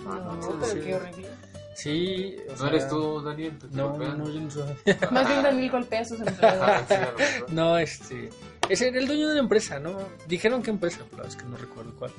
Ah, 0.07 0.21
No, 0.23 0.33
no, 0.35 0.49
pero 0.59 0.65
sí. 0.73 0.79
qué 0.79 0.95
horrible. 0.95 1.27
Sí. 1.75 2.35
o 2.47 2.51
¿No 2.53 2.57
sea, 2.57 2.67
eres 2.69 2.87
tú, 2.89 3.21
Daniel? 3.21 3.57
¿Te 3.59 3.67
No, 3.71 3.89
golpean? 3.89 4.17
no, 4.17 4.29
yo 4.29 4.39
no 4.41 4.49
soy. 4.49 4.63
Más 5.11 5.27
bien 5.27 5.43
Daniel 5.43 5.69
golpea 5.71 5.99
a 6.01 6.05
sus 6.05 6.19
empleados. 6.19 6.61
Ah, 6.89 7.11
a. 7.47 7.51
No, 7.53 7.77
este. 7.77 8.29
Es 8.69 8.81
el 8.81 8.95
el 8.95 9.05
dueño 9.05 9.27
de 9.27 9.33
una 9.33 9.41
empresa, 9.41 9.79
¿no? 9.79 9.97
Dijeron 10.27 10.63
que 10.63 10.71
empresa, 10.71 11.01
pero 11.11 11.25
es 11.27 11.35
que 11.35 11.43
no 11.45 11.55
recuerdo 11.57 11.93
cuál. 11.99 12.11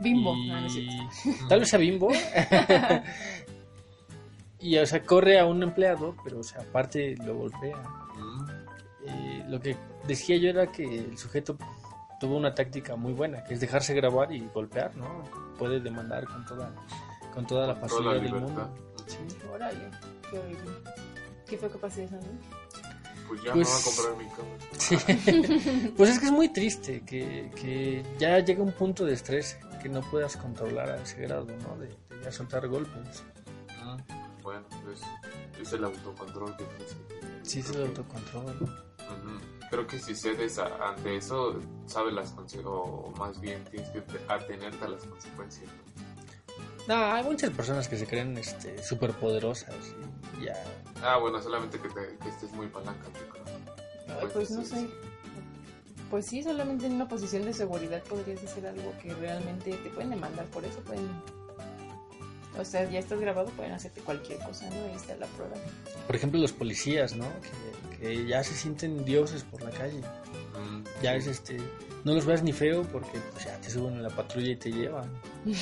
Bimbo. 0.00 0.34
Y- 0.34 0.48
no. 0.48 1.08
Tal 1.48 1.60
vez 1.60 1.68
sea 1.70 1.78
Bimbo. 1.78 2.10
y, 4.58 4.76
o 4.76 4.86
sea, 4.86 5.02
corre 5.04 5.38
a 5.38 5.46
un 5.46 5.62
empleado, 5.62 6.14
pero, 6.22 6.40
o 6.40 6.42
sea, 6.42 6.60
aparte 6.60 7.16
lo 7.24 7.36
golpea. 7.36 7.76
Mm, 8.16 8.50
Eh, 9.06 9.44
lo 9.48 9.60
que 9.60 9.76
decía 10.06 10.36
yo 10.36 10.50
era 10.50 10.70
que 10.70 10.84
el 10.84 11.16
sujeto 11.16 11.56
tuvo 12.20 12.36
una 12.36 12.54
táctica 12.54 12.94
muy 12.96 13.12
buena, 13.12 13.42
que 13.44 13.54
es 13.54 13.60
dejarse 13.60 13.94
grabar 13.94 14.30
y 14.32 14.46
golpear, 14.54 14.94
¿no? 14.96 15.24
Puede 15.58 15.80
demandar 15.80 16.24
con 16.26 16.44
toda, 16.46 16.70
con 17.34 17.46
toda 17.46 17.66
la 17.66 17.74
Toda 17.74 17.88
facilidad 17.88 18.14
la 18.16 18.20
del 18.22 18.34
mundo. 18.34 18.70
Sí. 19.06 19.18
Órale, 19.52 19.90
qué 20.30 20.38
horrible. 20.38 20.70
¿Qué 21.48 21.58
fue 21.58 21.70
que 21.70 21.78
pasó 21.78 22.00
eso? 22.02 22.16
Pues 23.26 23.42
ya 23.42 23.52
Pues- 23.52 23.68
me 23.68 23.74
voy 23.74 23.80
a 23.80 23.96
comprar 23.96 24.16
mi 24.16 24.28
cámara. 24.36 25.88
Sí. 25.88 25.92
pues 25.96 26.10
es 26.10 26.18
que 26.18 26.26
es 26.26 26.32
muy 26.32 26.48
triste 26.50 27.00
que, 27.04 27.50
que 27.56 28.04
ya 28.18 28.38
llega 28.40 28.62
un 28.62 28.72
punto 28.72 29.04
de 29.04 29.14
estrés 29.14 29.58
que 29.82 29.88
no 29.88 30.00
puedas 30.02 30.36
controlar 30.36 30.90
a 30.90 30.96
ese 31.02 31.22
grado, 31.22 31.46
¿no? 31.46 31.76
De, 31.78 31.86
de 31.86 32.24
ya 32.24 32.30
soltar 32.32 32.68
golpes. 32.68 33.24
Mm, 33.82 34.42
Bueno, 34.42 34.66
pues 34.84 35.00
es 35.60 35.72
el 35.72 35.84
autocontrol 35.84 36.54
que 36.56 36.64
tienes. 36.64 36.96
Sí, 37.42 37.60
es 37.60 37.70
el 37.70 37.82
autocontrol. 37.86 38.44
Ujú. 38.44 39.40
Creo 39.70 39.86
que 39.86 39.98
si 40.00 40.14
cedes 40.16 40.58
a- 40.58 40.88
ante 40.90 41.16
eso, 41.16 41.58
sabes 41.86 42.12
las 42.12 42.30
consecuencias, 42.32 42.64
o 42.66 43.12
más 43.16 43.40
bien 43.40 43.64
tienes 43.70 43.88
que 43.90 44.00
te- 44.00 44.20
atenerte 44.28 44.84
a 44.84 44.88
las 44.88 45.04
consecuencias. 45.04 45.66
¿no? 46.88 46.96
No, 46.96 47.12
hay 47.12 47.22
muchas 47.22 47.50
personas 47.50 47.86
que 47.88 47.96
se 47.96 48.06
creen 48.06 48.36
este, 48.36 48.82
súper 48.82 49.12
poderosas 49.12 49.74
y 50.40 50.46
ya. 50.46 50.54
Ah, 51.02 51.18
bueno, 51.18 51.40
solamente 51.40 51.78
que, 51.78 51.88
te- 51.88 52.16
que 52.20 52.28
estés 52.28 52.50
muy 52.52 52.66
palanca, 52.66 53.06
yo 53.14 53.28
creo. 53.32 53.44
Ay, 54.20 54.28
pues 54.32 54.50
no 54.50 54.64
sé. 54.64 54.88
Pues 56.10 56.26
sí, 56.26 56.42
solamente 56.42 56.86
en 56.86 56.94
una 56.94 57.06
posición 57.06 57.44
de 57.44 57.52
seguridad 57.54 58.02
podrías 58.02 58.42
hacer 58.42 58.66
algo 58.66 58.92
que 59.00 59.14
realmente 59.14 59.70
te 59.72 59.90
pueden 59.90 60.10
demandar 60.10 60.46
por 60.46 60.64
eso. 60.64 60.80
Pueden. 60.80 61.08
O 62.58 62.64
sea, 62.64 62.90
ya 62.90 62.98
estás 62.98 63.20
grabado, 63.20 63.48
pueden 63.50 63.70
hacerte 63.72 64.00
cualquier 64.00 64.40
cosa, 64.40 64.68
¿no? 64.70 64.84
Ahí 64.86 64.96
está 64.96 65.14
la 65.16 65.26
prueba. 65.28 65.54
Por 66.08 66.16
ejemplo, 66.16 66.40
los 66.40 66.52
policías, 66.52 67.14
¿no? 67.14 67.24
Que, 67.40 67.79
que 68.00 68.26
ya 68.26 68.42
se 68.42 68.54
sienten 68.54 69.04
dioses 69.04 69.42
por 69.44 69.62
la 69.62 69.70
calle. 69.70 70.00
Mm, 70.00 70.82
Ya 71.02 71.14
es 71.14 71.26
este. 71.26 71.58
No 72.04 72.14
los 72.14 72.24
veas 72.24 72.42
ni 72.42 72.52
feo 72.52 72.82
porque 72.84 73.18
pues, 73.32 73.44
ya 73.44 73.60
te 73.60 73.68
suben 73.70 73.98
a 73.98 74.00
la 74.02 74.10
patrulla 74.10 74.50
y 74.52 74.56
te 74.56 74.70
llevan. 74.72 75.08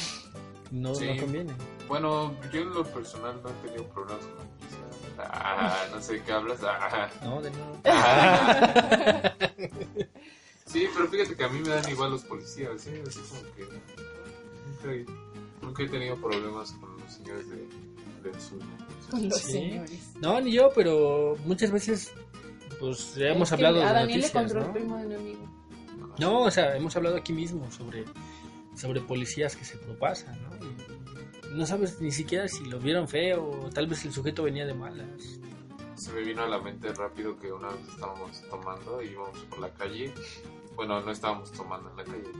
No, 0.70 0.94
Sí. 0.94 1.06
no 1.06 1.16
conviene. 1.22 1.52
Bueno, 1.88 2.34
yo 2.52 2.60
en 2.60 2.68
lo 2.74 2.84
personal 2.84 3.40
no 3.42 3.48
he 3.48 3.52
tenido 3.66 3.84
problemas 3.88 4.22
con 4.26 4.36
la 4.36 4.44
policía. 4.44 5.30
Ah, 5.32 5.86
no 5.90 6.02
sé 6.02 6.20
qué 6.22 6.30
hablas. 6.32 6.58
Ah. 6.62 7.08
No, 7.24 7.40
de 7.40 7.50
nuevo. 7.50 7.80
Sí, 10.66 10.86
pero 10.94 11.08
fíjate 11.08 11.34
que 11.34 11.44
a 11.44 11.48
mí 11.48 11.60
me 11.60 11.70
dan 11.70 11.88
igual 11.90 12.10
los 12.10 12.22
policías, 12.24 12.82
¿sí? 12.82 12.90
Así 13.06 13.18
como 13.20 13.54
que 13.54 13.62
nunca 14.66 14.92
he, 14.92 15.06
nunca 15.64 15.82
he 15.82 15.88
tenido 15.88 16.16
problemas 16.16 16.72
con 16.72 16.98
los 16.98 17.14
señores 17.14 17.48
de, 17.48 17.56
del 18.30 18.38
sur. 18.40 18.58
Con 19.10 19.26
los 19.30 19.38
Sí. 19.40 19.52
señores. 19.52 20.10
No, 20.20 20.38
ni 20.42 20.52
yo, 20.52 20.70
pero 20.74 21.36
muchas 21.46 21.70
veces 21.70 22.12
pues 22.78 23.14
ya 23.14 23.28
hemos 23.28 23.50
Es 23.52 23.58
que 23.58 23.66
hablado 23.66 23.84
A 23.84 23.88
de 23.88 23.94
Daniel 23.94 24.20
le 24.20 24.26
noticias, 24.26 24.34
encontró 24.34 24.60
el 24.60 24.66
¿no? 24.66 24.72
primo 24.72 24.96
de 24.98 25.06
un 25.06 25.12
amigo. 25.14 25.48
No, 26.18 26.40
o 26.42 26.50
sea, 26.50 26.76
hemos 26.76 26.96
hablado 26.96 27.16
aquí 27.16 27.32
mismo 27.32 27.70
sobre, 27.70 28.04
sobre 28.74 29.00
policías 29.00 29.54
que 29.56 29.64
se 29.64 29.76
propasan, 29.76 30.36
¿no? 30.42 30.56
Y 30.66 31.54
no 31.56 31.64
sabes 31.66 32.00
ni 32.00 32.10
siquiera 32.10 32.48
si 32.48 32.64
lo 32.66 32.78
vieron 32.78 33.08
feo 33.08 33.48
o 33.48 33.70
tal 33.70 33.86
vez 33.86 34.04
el 34.04 34.12
sujeto 34.12 34.42
venía 34.42 34.66
de 34.66 34.74
malas. 34.74 35.40
Se 35.94 36.12
me 36.12 36.22
vino 36.22 36.42
a 36.42 36.48
la 36.48 36.58
mente 36.60 36.92
rápido 36.92 37.36
que 37.38 37.52
una 37.52 37.68
vez 37.68 37.88
estábamos 37.88 38.42
tomando 38.50 39.02
y 39.02 39.08
íbamos 39.08 39.38
por 39.50 39.58
la 39.60 39.70
calle. 39.74 40.12
Bueno, 40.76 41.00
no 41.00 41.10
estábamos 41.10 41.50
tomando 41.52 41.90
en 41.90 41.96
la 41.96 42.04
calle. 42.04 42.30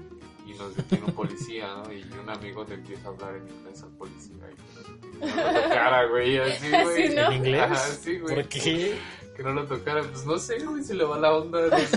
Y 0.47 0.55
nos 0.55 0.77
detiene 0.77 1.07
un 1.07 1.13
policía, 1.13 1.67
¿no? 1.75 1.93
Y 1.93 2.03
un 2.23 2.31
amigo 2.31 2.65
le 2.69 2.75
empieza 2.75 3.09
a 3.09 3.11
hablar 3.13 3.37
en 3.37 3.49
inglés 3.49 3.83
al 3.83 3.91
policía. 3.97 4.37
Y 4.53 5.21
que 5.21 5.27
tocara, 5.29 6.07
güey, 6.07 6.39
así, 6.39 6.71
güey. 6.83 7.17
¿En 7.19 7.33
inglés? 7.33 7.63
Ajá, 7.63 7.77
sí, 7.77 8.19
güey. 8.19 8.35
¿Por 8.35 8.49
qué? 8.49 8.99
Que 9.39 9.45
no 9.45 9.53
lo 9.55 9.65
tocara. 9.67 10.03
Pues 10.03 10.27
no 10.27 10.37
sé, 10.37 10.59
güey, 10.65 10.83
se 10.83 10.95
le 10.95 11.05
va 11.05 11.17
la 11.17 11.33
onda. 11.33 11.61
no 11.69 11.79
sé. 11.79 11.97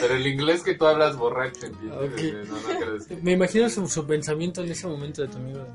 Pero 0.00 0.14
el 0.14 0.26
inglés 0.26 0.62
que 0.62 0.74
tú 0.74 0.84
hablas 0.86 1.16
borracho, 1.16 1.64
¿entiendes? 1.66 2.44
Ok. 2.44 2.48
No, 2.50 2.56
no 2.56 2.78
crees 2.86 3.06
que... 3.06 3.16
Me 3.16 3.32
imagino 3.32 3.70
su, 3.70 3.88
su 3.88 4.06
pensamiento 4.06 4.62
en 4.62 4.70
ese 4.70 4.86
momento 4.86 5.22
de 5.22 5.28
tu 5.28 5.38
amigo. 5.38 5.66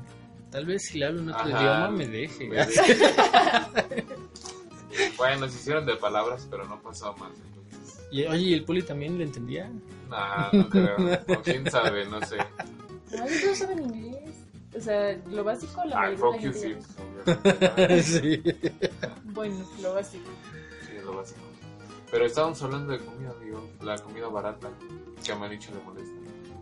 Tal 0.52 0.66
vez 0.66 0.84
si 0.86 0.98
le 0.98 1.06
hablo 1.06 1.22
en 1.22 1.30
otro 1.30 1.40
Ajá, 1.42 1.48
idioma 1.60 1.90
me 1.90 2.06
deje. 2.06 2.48
me 2.48 2.56
deje. 2.66 4.06
bueno, 5.16 5.48
se 5.48 5.56
hicieron 5.58 5.86
de 5.86 5.96
palabras, 5.96 6.46
pero 6.50 6.64
no 6.66 6.80
pasó 6.80 7.14
más. 7.16 7.32
Entonces, 7.32 8.00
Y, 8.12 8.24
oye, 8.26 8.40
¿y 8.42 8.54
el 8.54 8.64
poli 8.64 8.82
también 8.82 9.18
le 9.18 9.24
entendía? 9.24 9.70
nah, 10.08 10.50
no 10.52 10.68
creo. 10.68 10.96
O 11.28 11.42
quién 11.42 11.70
sabe, 11.70 12.04
no 12.06 12.20
sé. 12.26 12.36
Ay, 12.38 13.40
todos 13.42 13.58
saben 13.58 13.78
inglés. 13.94 14.20
O 14.76 14.80
sea, 14.80 15.18
lo 15.30 15.42
básico, 15.42 15.82
la 15.84 16.00
Ay, 16.00 16.16
mayoría 16.16 16.50
de 16.52 16.68
la 16.68 16.76
you, 16.76 16.82
gente 17.26 18.02
sí. 18.04 18.42
Bueno, 19.24 19.56
lo 19.82 19.94
básico. 19.94 20.30
Lo 21.10 21.16
básico. 21.18 21.40
Pero 22.10 22.24
estábamos 22.26 22.60
hablando 22.62 22.92
de 22.92 22.98
comida, 22.98 23.30
amigo. 23.30 23.68
La 23.82 23.96
comida 23.98 24.28
barata. 24.28 24.68
Que 25.24 25.32
a 25.32 25.36
Manicho 25.36 25.70
le 25.72 25.80
molesta. 25.82 26.14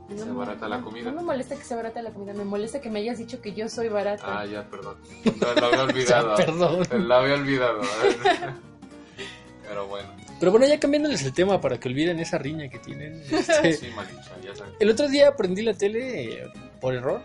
Que 0.08 0.16
sea 0.16 0.26
me- 0.26 0.32
barata 0.32 0.68
la 0.68 0.78
no- 0.78 0.84
comida. 0.84 1.11
No 1.11 1.16
me 1.18 1.22
molesta 1.22 1.54
que 1.56 1.64
sea 1.64 1.76
barata 1.76 2.02
la 2.02 2.11
comida, 2.12 2.32
me 2.34 2.44
molesta 2.44 2.80
que 2.80 2.90
me 2.90 2.98
hayas 3.00 3.18
dicho 3.18 3.40
que 3.40 3.52
yo 3.54 3.68
soy 3.68 3.88
barata. 3.88 4.40
Ah, 4.40 4.46
ya, 4.46 4.68
perdón. 4.68 4.96
Lo, 5.40 5.54
lo 5.54 5.66
había 5.66 5.82
olvidado. 5.84 6.34
Perdón. 6.37 7.08
Lo 7.08 7.14
había 7.14 7.34
olvidado. 7.34 7.80
Pero 9.68 9.87
bueno. 9.87 10.08
Pero 10.40 10.50
bueno, 10.52 10.66
ya 10.66 10.78
cambiándoles 10.80 11.22
el 11.24 11.32
tema 11.32 11.61
para 11.61 11.78
que 11.78 11.88
olviden 11.88 12.18
esa 12.20 12.38
riña 12.38 12.68
que 12.68 12.78
tienen. 12.78 13.22
este, 13.30 13.72
Sí, 13.74 13.88
Manicha, 13.94 14.32
ya 14.42 14.54
sabes. 14.54 14.74
el 14.78 14.90
otro 14.90 15.08
día 15.08 15.37
prendí 15.37 15.62
la 15.62 15.74
tele 15.74 16.42
eh, 16.42 16.52
por 16.80 16.94
error. 16.94 17.20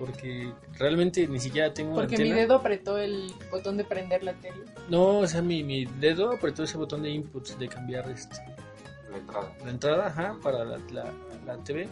Porque 0.00 0.50
realmente 0.78 1.28
ni 1.28 1.38
siquiera 1.38 1.74
tengo 1.74 1.94
Porque 1.94 2.16
mi 2.16 2.32
dedo 2.32 2.54
apretó 2.56 2.96
el 2.96 3.30
botón 3.50 3.76
de 3.76 3.84
prender 3.84 4.24
la 4.24 4.32
tele. 4.32 4.64
No, 4.88 5.18
o 5.18 5.26
sea, 5.26 5.42
mi, 5.42 5.62
mi 5.62 5.84
dedo 5.84 6.32
apretó 6.32 6.64
ese 6.64 6.78
botón 6.78 7.02
de 7.02 7.10
inputs 7.10 7.58
de 7.58 7.68
cambiar 7.68 8.08
este, 8.08 8.36
La 9.10 9.18
entrada. 9.18 9.52
la 9.62 9.70
entrada 9.70 10.06
ajá, 10.06 10.36
para 10.42 10.64
la, 10.64 10.78
la, 10.90 11.12
la 11.44 11.56
TV. 11.62 11.86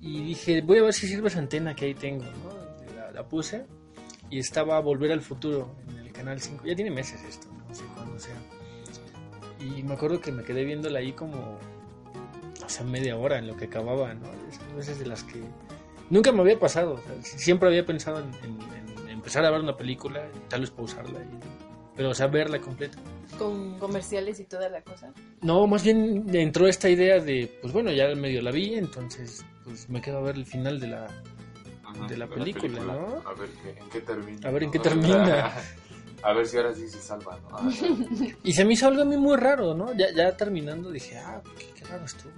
Y 0.00 0.24
dije, 0.24 0.62
voy 0.62 0.78
a 0.78 0.82
ver 0.84 0.94
si 0.94 1.06
sirve 1.06 1.28
esa 1.28 1.40
antena 1.40 1.76
que 1.76 1.84
ahí 1.84 1.94
tengo. 1.94 2.24
¿no? 2.24 2.96
La, 2.96 3.12
la 3.12 3.28
puse 3.28 3.66
y 4.30 4.38
estaba 4.38 4.80
Volver 4.80 5.12
al 5.12 5.20
Futuro 5.20 5.68
en 5.90 5.98
el 5.98 6.12
canal 6.12 6.40
5. 6.40 6.64
Ya 6.64 6.74
tiene 6.74 6.90
meses 6.90 7.22
esto, 7.22 7.48
no 7.68 7.74
sé 7.74 7.84
cuándo 7.94 8.18
sea. 8.18 8.36
Y 9.60 9.82
me 9.82 9.92
acuerdo 9.92 10.22
que 10.22 10.32
me 10.32 10.42
quedé 10.42 10.64
viéndola 10.64 11.00
ahí 11.00 11.12
como, 11.12 11.58
o 12.64 12.68
sea, 12.68 12.86
media 12.86 13.18
hora 13.18 13.36
en 13.36 13.46
lo 13.46 13.58
que 13.58 13.66
acababa, 13.66 14.14
¿no? 14.14 14.26
Esas 14.50 14.74
veces 14.74 14.98
de 15.00 15.06
las 15.06 15.22
que 15.24 15.42
nunca 16.10 16.32
me 16.32 16.40
había 16.42 16.58
pasado. 16.58 16.94
o 16.94 16.98
sea, 17.22 17.38
siempre 17.38 17.68
había 17.68 17.86
pensado 17.86 18.18
en, 18.20 18.30
en- 18.44 18.60
en 19.04 19.08
empezar 19.08 19.44
a 19.44 19.50
ver 19.50 19.60
una 19.60 19.76
película 19.76 20.22
y 20.34 20.48
tal 20.48 20.60
vez 20.60 20.70
pausarla. 20.70 21.20
y- 21.20 21.38
pero, 21.96 22.10
o 22.10 22.14
sea, 22.14 22.28
verla 22.28 22.60
completa. 22.60 22.98
Con 23.38 23.78
comerciales 23.78 24.40
y 24.40 24.44
toda 24.44 24.68
la 24.68 24.80
cosa. 24.82 25.12
No, 25.42 25.66
más 25.66 25.82
bien 25.84 26.24
entró 26.34 26.66
esta 26.66 26.88
idea 26.88 27.20
de, 27.20 27.58
pues 27.60 27.72
bueno, 27.72 27.90
ya 27.92 28.14
medio 28.14 28.40
la 28.42 28.50
vi, 28.50 28.74
entonces 28.74 29.44
pues 29.64 29.88
me 29.90 30.00
quedo 30.00 30.18
a 30.18 30.22
ver 30.22 30.36
el 30.36 30.46
final 30.46 30.80
de 30.80 30.86
la... 30.88 31.06
Ajá, 31.84 32.06
De 32.08 32.16
la 32.16 32.26
película, 32.28 32.80
¿no? 32.82 33.22
A 33.28 33.34
ver 33.34 33.50
qué, 33.62 33.78
en 33.78 33.88
qué 33.90 34.00
termina. 34.00 34.48
A 34.48 34.50
ver 34.52 34.62
en 34.62 34.68
¿no? 34.68 34.72
qué 34.72 34.78
termina. 34.78 35.52
A 36.22 36.34
ver 36.34 36.46
si 36.46 36.56
ahora 36.58 36.74
sí 36.74 36.86
se 36.86 37.00
salva, 37.00 37.38
¿no? 37.50 37.70
Y 38.44 38.52
se 38.52 38.64
me 38.66 38.74
hizo 38.74 38.86
algo 38.88 39.00
a 39.02 39.04
mí 39.06 39.16
muy 39.16 39.36
raro, 39.38 39.72
¿no? 39.74 39.94
Ya, 39.94 40.12
ya 40.14 40.36
terminando 40.36 40.90
dije, 40.90 41.16
ah, 41.18 41.40
qué, 41.58 41.64
qué 41.74 41.84
raro 41.86 42.04
estuvo. 42.04 42.32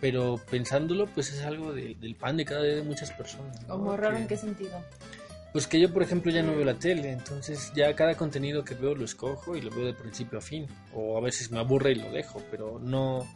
Pero 0.00 0.40
pensándolo, 0.50 1.06
pues 1.06 1.32
es 1.32 1.42
algo 1.42 1.72
de- 1.72 1.94
del 1.94 2.14
pan 2.16 2.36
de 2.36 2.44
cada 2.44 2.62
día 2.62 2.74
de 2.76 2.82
muchas 2.82 3.10
personas. 3.12 3.60
¿no? 3.62 3.68
Como 3.68 3.96
raro 3.96 4.16
en 4.16 4.26
qué 4.28 4.36
sentido. 4.36 4.78
Pues 5.52 5.66
que 5.66 5.80
yo, 5.80 5.90
por 5.92 6.02
ejemplo, 6.02 6.30
ya 6.30 6.42
no 6.42 6.54
veo 6.54 6.66
la 6.66 6.74
tele, 6.74 7.10
entonces 7.12 7.72
ya 7.74 7.94
cada 7.96 8.14
contenido 8.14 8.62
que 8.62 8.74
veo 8.74 8.94
lo 8.94 9.06
escojo 9.06 9.56
y 9.56 9.62
lo 9.62 9.70
veo 9.70 9.86
de 9.86 9.94
principio 9.94 10.38
a 10.38 10.42
fin. 10.42 10.66
O 10.94 11.16
a 11.16 11.20
veces 11.22 11.50
me 11.50 11.58
aburre 11.58 11.92
y 11.92 11.94
lo 11.94 12.10
dejo, 12.12 12.42
pero 12.50 12.78
no, 12.78 13.26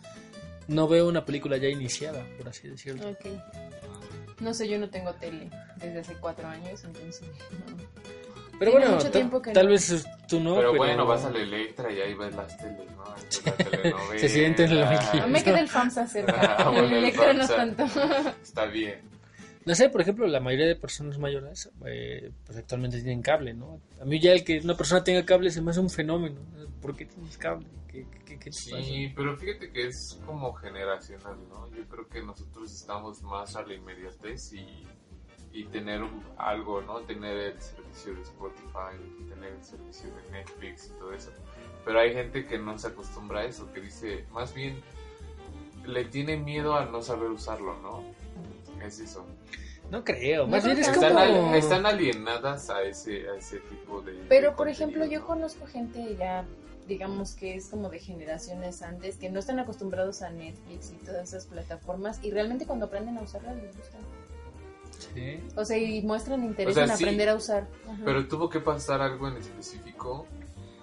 no 0.68 0.87
veo 0.87 1.09
una 1.09 1.25
película 1.25 1.57
ya 1.57 1.68
iniciada, 1.68 2.23
por 2.37 2.49
así 2.49 2.68
decirlo. 2.68 3.09
Ok. 3.09 3.25
No 4.40 4.53
sé, 4.53 4.68
yo 4.68 4.79
no 4.79 4.90
tengo 4.90 5.14
tele 5.14 5.49
desde 5.77 6.01
hace 6.01 6.14
cuatro 6.14 6.46
años, 6.46 6.85
entonces. 6.85 7.23
no. 7.66 7.77
Pero 8.61 8.73
Tiene 8.73 8.87
bueno, 8.87 8.99
mucho 8.99 9.11
tiempo 9.11 9.40
que 9.42 9.53
tal 9.53 9.64
no. 9.66 9.73
vez 9.73 10.07
tú 10.29 10.38
no, 10.38 10.55
pero, 10.55 10.70
pero, 10.73 10.85
bueno, 10.85 11.07
vas 11.07 11.25
a 11.25 11.31
la 11.31 11.38
Electra 11.40 11.90
y 11.90 11.99
ahí 12.01 12.14
ves 12.14 12.37
las 12.37 12.57
teles, 12.59 12.90
¿no? 12.94 13.05
Ahí 13.05 13.23
ves 13.25 13.46
la 13.46 13.53
telenovela. 13.57 14.18
Se 14.20 14.29
sienten 14.29 14.70
en 14.70 14.81
la 14.81 14.87
Ah, 14.90 14.94
banquilla. 15.01 15.23
No 15.23 15.29
me 15.33 15.42
queda 15.42 15.61
el 15.61 15.68
FAMSA 15.68 16.07
cerca. 16.07 16.57
Ah, 16.59 16.64
bueno, 16.68 16.87
el 16.87 16.92
el 16.92 16.99
Electra 17.05 17.33
no 17.33 17.49
tanto. 17.49 17.85
Está 18.42 18.66
bien. 18.66 19.01
No 19.64 19.75
sé, 19.75 19.88
por 19.88 20.03
ejemplo, 20.03 20.27
la 20.27 20.40
mayoría 20.40 20.66
de 20.66 20.77
personas 20.77 21.18
mayores, 21.18 21.70
eh, 21.87 22.31
pues 22.44 22.59
actualmente 22.59 22.99
tienen 22.99 23.23
cable, 23.23 23.55
¿no? 23.55 23.81
A 24.01 24.05
mí 24.05 24.20
ya 24.20 24.33
el 24.33 24.44
que 24.44 24.59
una 24.61 24.77
persona 24.77 25.03
tenga 25.03 25.25
cable 25.25 25.51
se 25.51 25.62
me 25.62 25.70
hace 25.70 25.81
un 25.81 25.90
fenómeno. 25.90 26.38
¿Por 26.83 26.94
qué 26.94 27.07
tienes 27.07 27.38
cable? 27.38 27.66
¿Qué, 27.88 28.07
qué, 28.27 28.38
qué 28.38 28.51
te 28.51 28.51
pasa? 28.51 28.83
Sí, 28.83 29.12
pero 29.16 29.37
fíjate 29.38 29.70
que 29.73 29.87
es 29.88 30.20
como 30.27 30.53
generacional, 30.53 31.37
¿no? 31.49 31.66
Yo 31.75 31.83
creo 31.88 32.07
que 32.09 32.23
nosotros 32.23 32.70
estamos 32.73 33.23
más 33.23 33.57
a 33.57 33.62
la 33.62 33.73
inmediatez 33.75 34.53
y, 34.53 34.87
y 35.52 35.64
tener 35.64 36.02
algo, 36.36 36.80
¿no? 36.82 37.00
Tener 37.00 37.36
el 37.36 37.60
servicio 37.60 38.14
de 38.14 38.22
Spotify, 38.22 39.28
tener 39.28 39.52
el 39.52 39.64
servicio 39.64 40.08
de 40.14 40.30
Netflix 40.30 40.86
y 40.86 40.90
todo 40.98 41.12
eso. 41.12 41.30
Pero 41.84 41.98
hay 41.98 42.12
gente 42.12 42.46
que 42.46 42.58
no 42.58 42.78
se 42.78 42.88
acostumbra 42.88 43.40
a 43.40 43.44
eso, 43.44 43.72
que 43.72 43.80
dice, 43.80 44.24
más 44.32 44.54
bien, 44.54 44.80
le 45.84 46.04
tiene 46.04 46.36
miedo 46.36 46.76
a 46.76 46.84
no 46.84 47.02
saber 47.02 47.30
usarlo, 47.30 47.76
¿no? 47.80 48.04
Es 48.84 49.00
eso. 49.00 49.26
No 49.90 50.04
creo, 50.04 50.46
más 50.46 50.64
bien 50.64 50.78
es 50.78 50.86
tanto. 50.86 51.00
como... 51.00 51.18
Están, 51.18 51.48
al- 51.48 51.54
están 51.56 51.86
alienadas 51.86 52.70
a 52.70 52.82
ese, 52.82 53.28
a 53.28 53.34
ese 53.34 53.58
tipo 53.58 54.00
de... 54.02 54.12
Pero, 54.28 54.50
de 54.50 54.56
por 54.56 54.68
ejemplo, 54.68 55.04
yo 55.04 55.18
¿no? 55.18 55.26
conozco 55.26 55.66
gente 55.66 56.14
ya, 56.16 56.44
digamos 56.86 57.34
que 57.34 57.56
es 57.56 57.68
como 57.68 57.88
de 57.88 57.98
generaciones 57.98 58.82
antes, 58.82 59.16
que 59.16 59.30
no 59.30 59.40
están 59.40 59.58
acostumbrados 59.58 60.22
a 60.22 60.30
Netflix 60.30 60.92
y 60.92 61.04
todas 61.04 61.30
esas 61.30 61.46
plataformas, 61.46 62.22
y 62.22 62.30
realmente 62.30 62.66
cuando 62.66 62.86
aprenden 62.86 63.18
a 63.18 63.22
usarlas 63.22 63.56
les 63.56 63.76
gusta. 63.76 63.98
Sí. 65.00 65.42
O 65.56 65.64
sea, 65.64 65.78
y 65.78 66.02
muestran 66.02 66.44
interés 66.44 66.72
O 66.72 66.74
sea, 66.74 66.84
en 66.84 66.96
sí, 66.96 67.04
aprender 67.04 67.28
a 67.28 67.34
usar. 67.34 67.66
Ajá. 67.84 68.02
Pero 68.04 68.28
tuvo 68.28 68.48
que 68.48 68.60
pasar 68.60 69.00
algo 69.00 69.28
en 69.28 69.36
específico 69.36 70.26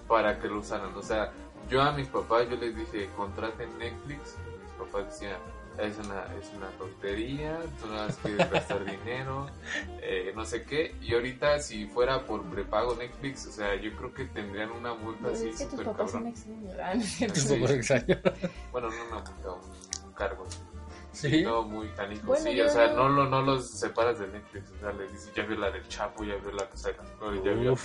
para 0.08 0.40
que 0.40 0.48
lo 0.48 0.60
usaran. 0.60 0.96
O 0.96 1.02
sea, 1.02 1.32
yo 1.70 1.82
a 1.82 1.92
mis 1.92 2.08
papás 2.08 2.50
yo 2.50 2.56
les 2.58 2.76
dije, 2.76 3.10
contraten 3.16 3.78
Netflix. 3.78 4.36
Y 4.48 4.64
mis 4.64 4.74
papás 4.74 5.06
decían, 5.06 5.38
es 5.78 5.98
una, 6.00 6.26
es 6.40 6.52
una 6.56 6.70
tontería, 6.78 7.60
tú 7.80 7.88
no 7.88 8.08
quieres 8.24 8.52
gastar 8.52 8.84
dinero, 8.86 9.48
eh, 10.02 10.32
no 10.36 10.46
sé 10.46 10.64
qué. 10.64 10.96
Y 11.02 11.14
ahorita 11.14 11.60
si 11.60 11.86
fuera 11.86 12.26
por 12.26 12.44
prepago 12.46 12.96
Netflix, 12.96 13.48
o 13.48 13.52
sea, 13.52 13.76
yo 13.76 13.96
creo 13.96 14.14
que 14.14 14.26
tendrían 14.26 14.72
una 14.72 14.94
multa 14.94 15.30
así 15.30 15.52
que 15.52 15.58
súper 15.58 15.86
papás 15.86 16.12
son 16.12 16.34
cabrón. 16.34 17.02
extraños. 17.72 18.18
Bueno, 18.72 18.90
no 18.90 19.06
una 19.06 19.24
multa, 19.24 19.50
un 20.06 20.14
cargo. 20.14 20.48
Sí. 21.18 21.42
No, 21.44 21.64
muy 21.64 21.88
canijo, 21.90 22.28
Bueno, 22.28 22.44
sí, 22.46 22.56
yo 22.56 22.66
o 22.68 22.70
sea, 22.70 22.88
no- 22.90 23.10
no, 23.10 23.10
lo, 23.10 23.26
no 23.30 23.42
los 23.42 23.72
separas 23.72 24.20
de 24.20 24.28
Netflix, 24.28 24.72
o 24.72 24.80
sea, 24.80 24.92
les 24.94 25.12
dices, 25.12 25.34
ya 25.36 25.44
vio 25.44 25.58
la 25.58 25.72
del 25.72 25.88
Chapo, 25.88 26.24
ya 26.24 26.36
vio 26.36 26.52
la 26.52 26.70
Casa 26.70 26.90
de 26.90 26.98
las 26.98 27.08
Flores, 27.18 27.42
ya 27.44 27.52
vio, 27.54 27.74
o 27.74 27.78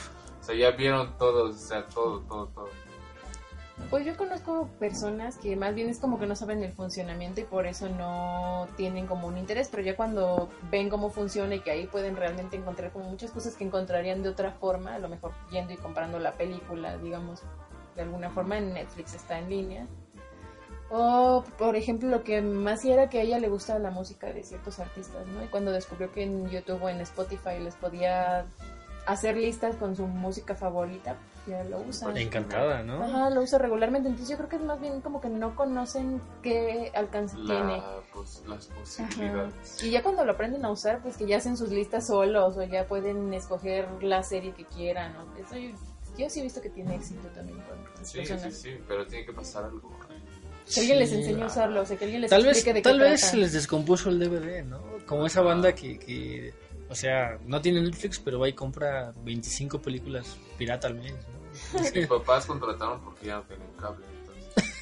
sea, 0.45 0.55
ya 0.55 0.70
vieron 0.72 1.16
todos, 1.16 1.57
o 1.57 1.59
sea, 1.59 1.87
todo, 1.89 2.20
todo, 2.20 2.47
todo. 2.49 2.68
Pues 3.91 4.05
yo 4.07 4.16
conozco 4.16 4.68
personas 4.78 5.39
que 5.39 5.57
más 5.57 5.74
bien 5.74 5.89
es 5.89 5.99
como 5.99 6.18
que 6.20 6.26
no 6.26 6.37
saben 6.37 6.62
el 6.62 6.72
funcionamiento 6.72 7.41
y 7.41 7.45
por 7.45 7.66
eso 7.66 7.89
no 7.89 8.68
tienen 8.76 9.07
como 9.07 9.26
un 9.26 9.39
interés, 9.39 9.68
pero 9.70 9.83
ya 9.83 9.97
cuando 9.97 10.51
ven 10.70 10.89
cómo 10.89 11.11
funciona 11.11 11.55
y 11.55 11.61
que 11.61 11.70
ahí 11.70 11.87
pueden 11.87 12.16
realmente 12.16 12.57
encontrar 12.57 12.93
como 12.93 13.07
muchas 13.07 13.30
cosas 13.30 13.57
que 13.57 13.64
encontrarían 13.64 14.22
de 14.22 14.28
otra 14.28 14.53
forma, 14.53 14.95
a 14.95 14.99
lo 14.99 15.09
mejor 15.09 15.33
yendo 15.51 15.72
y 15.72 15.76
comprando 15.78 16.18
la 16.18 16.33
película, 16.33 16.97
digamos, 16.99 17.43
de 17.97 18.03
alguna 18.03 18.30
forma 18.30 18.59
en 18.59 18.72
Netflix 18.74 19.14
está 19.14 19.39
en 19.39 19.49
línea. 19.49 19.87
O, 20.95 21.43
por 21.57 21.74
ejemplo, 21.74 22.09
lo 22.11 22.22
que 22.22 22.43
más 22.43 22.84
era 22.84 23.09
que 23.09 23.18
a 23.18 23.22
ella 23.22 23.38
le 23.38 23.49
gusta 23.49 23.78
la 23.78 23.90
música 23.90 24.26
de 24.26 24.43
ciertos 24.43 24.78
artistas, 24.78 25.26
¿no? 25.28 25.43
Y 25.43 25.47
cuando 25.49 25.72
descubrió 25.72 26.12
que 26.12 26.22
en 26.22 26.51
YouTube 26.51 26.82
o 26.82 26.88
en 26.90 27.01
Spotify 27.01 27.59
les 27.61 27.74
podía 27.76 28.45
hacer 29.07 29.36
listas 29.38 29.74
con 29.76 29.97
su 29.97 30.07
música 30.07 30.55
favorita, 30.55 31.16
ya 31.47 31.64
lo 31.64 31.80
usa. 31.80 32.12
Encantada, 32.20 32.82
¿no? 32.82 33.03
Ajá, 33.03 33.30
lo 33.30 33.40
usa 33.40 33.59
regularmente. 33.59 34.09
Entonces 34.11 34.28
yo 34.30 34.36
creo 34.36 34.51
que 34.51 34.57
es 34.57 34.62
más 34.62 34.80
bien 34.80 35.01
como 35.01 35.20
que 35.22 35.30
no 35.30 35.57
conocen 35.57 36.20
qué 36.43 36.93
alcance 36.95 37.36
tiene. 37.36 37.78
La, 37.78 38.01
pues, 38.12 38.43
las 38.47 38.66
posibilidades. 38.66 39.82
Y 39.82 39.90
ya 39.90 40.03
cuando 40.03 40.24
lo 40.26 40.32
aprenden 40.32 40.64
a 40.66 40.70
usar, 40.70 41.01
pues 41.01 41.16
que 41.16 41.26
ya 41.26 41.38
hacen 41.38 41.57
sus 41.57 41.70
listas 41.70 42.07
solos 42.09 42.57
o 42.59 42.62
ya 42.64 42.86
pueden 42.86 43.32
escoger 43.32 43.88
la 44.03 44.22
serie 44.22 44.53
que 44.53 44.66
quieran. 44.66 45.14
¿no? 45.14 45.36
Eso 45.36 45.57
yo, 45.57 45.70
yo 46.16 46.30
sí 46.30 46.40
he 46.40 46.43
visto 46.45 46.61
que 46.61 46.70
tiene 46.70 46.95
éxito 46.95 47.26
también 47.34 47.59
con 47.62 47.82
las 47.99 48.09
Sí, 48.09 48.18
personas. 48.18 48.55
sí, 48.55 48.74
sí, 48.74 48.84
pero 48.86 49.07
tiene 49.07 49.24
que 49.26 49.32
pasar 49.32 49.64
algo. 49.64 49.90
Que 50.73 50.81
alguien 50.81 50.99
les 50.99 51.11
Sí. 51.11 51.17
enseñe 51.17 51.43
a 51.43 51.47
usarlo, 51.47 51.81
o 51.83 51.87
sea, 51.87 51.97
que 51.97 52.05
alguien 52.05 52.21
les 52.23 52.31
Tal 52.31 52.45
vez, 52.45 52.65
de 52.65 52.81
tal 52.83 52.99
qué 52.99 53.03
vez 53.05 53.21
trata. 53.21 53.31
se 53.33 53.37
les 53.39 53.53
descompuso 53.53 54.09
el 54.11 54.19
DVD, 54.19 54.63
¿no? 54.65 54.81
Como 55.07 55.27
esa 55.27 55.41
banda 55.43 55.75
que, 55.75 55.99
que, 55.99 56.53
o 56.89 56.95
sea, 56.95 57.39
no 57.47 57.61
tiene 57.61 57.81
Netflix, 57.83 58.19
pero 58.19 58.39
va 58.39 58.49
y 58.49 58.53
compra 58.53 59.13
25 59.25 59.81
películas 59.81 60.37
pirata 60.59 60.89
al 60.89 60.95
mes, 60.95 61.13
¿no? 61.13 61.81
Mis 61.95 62.07
papás 62.07 62.47
contrataron 62.47 63.01
porque 63.05 63.27
ya 63.27 63.37
no 63.37 63.43
tienen 63.43 63.67
cable. 63.81 64.05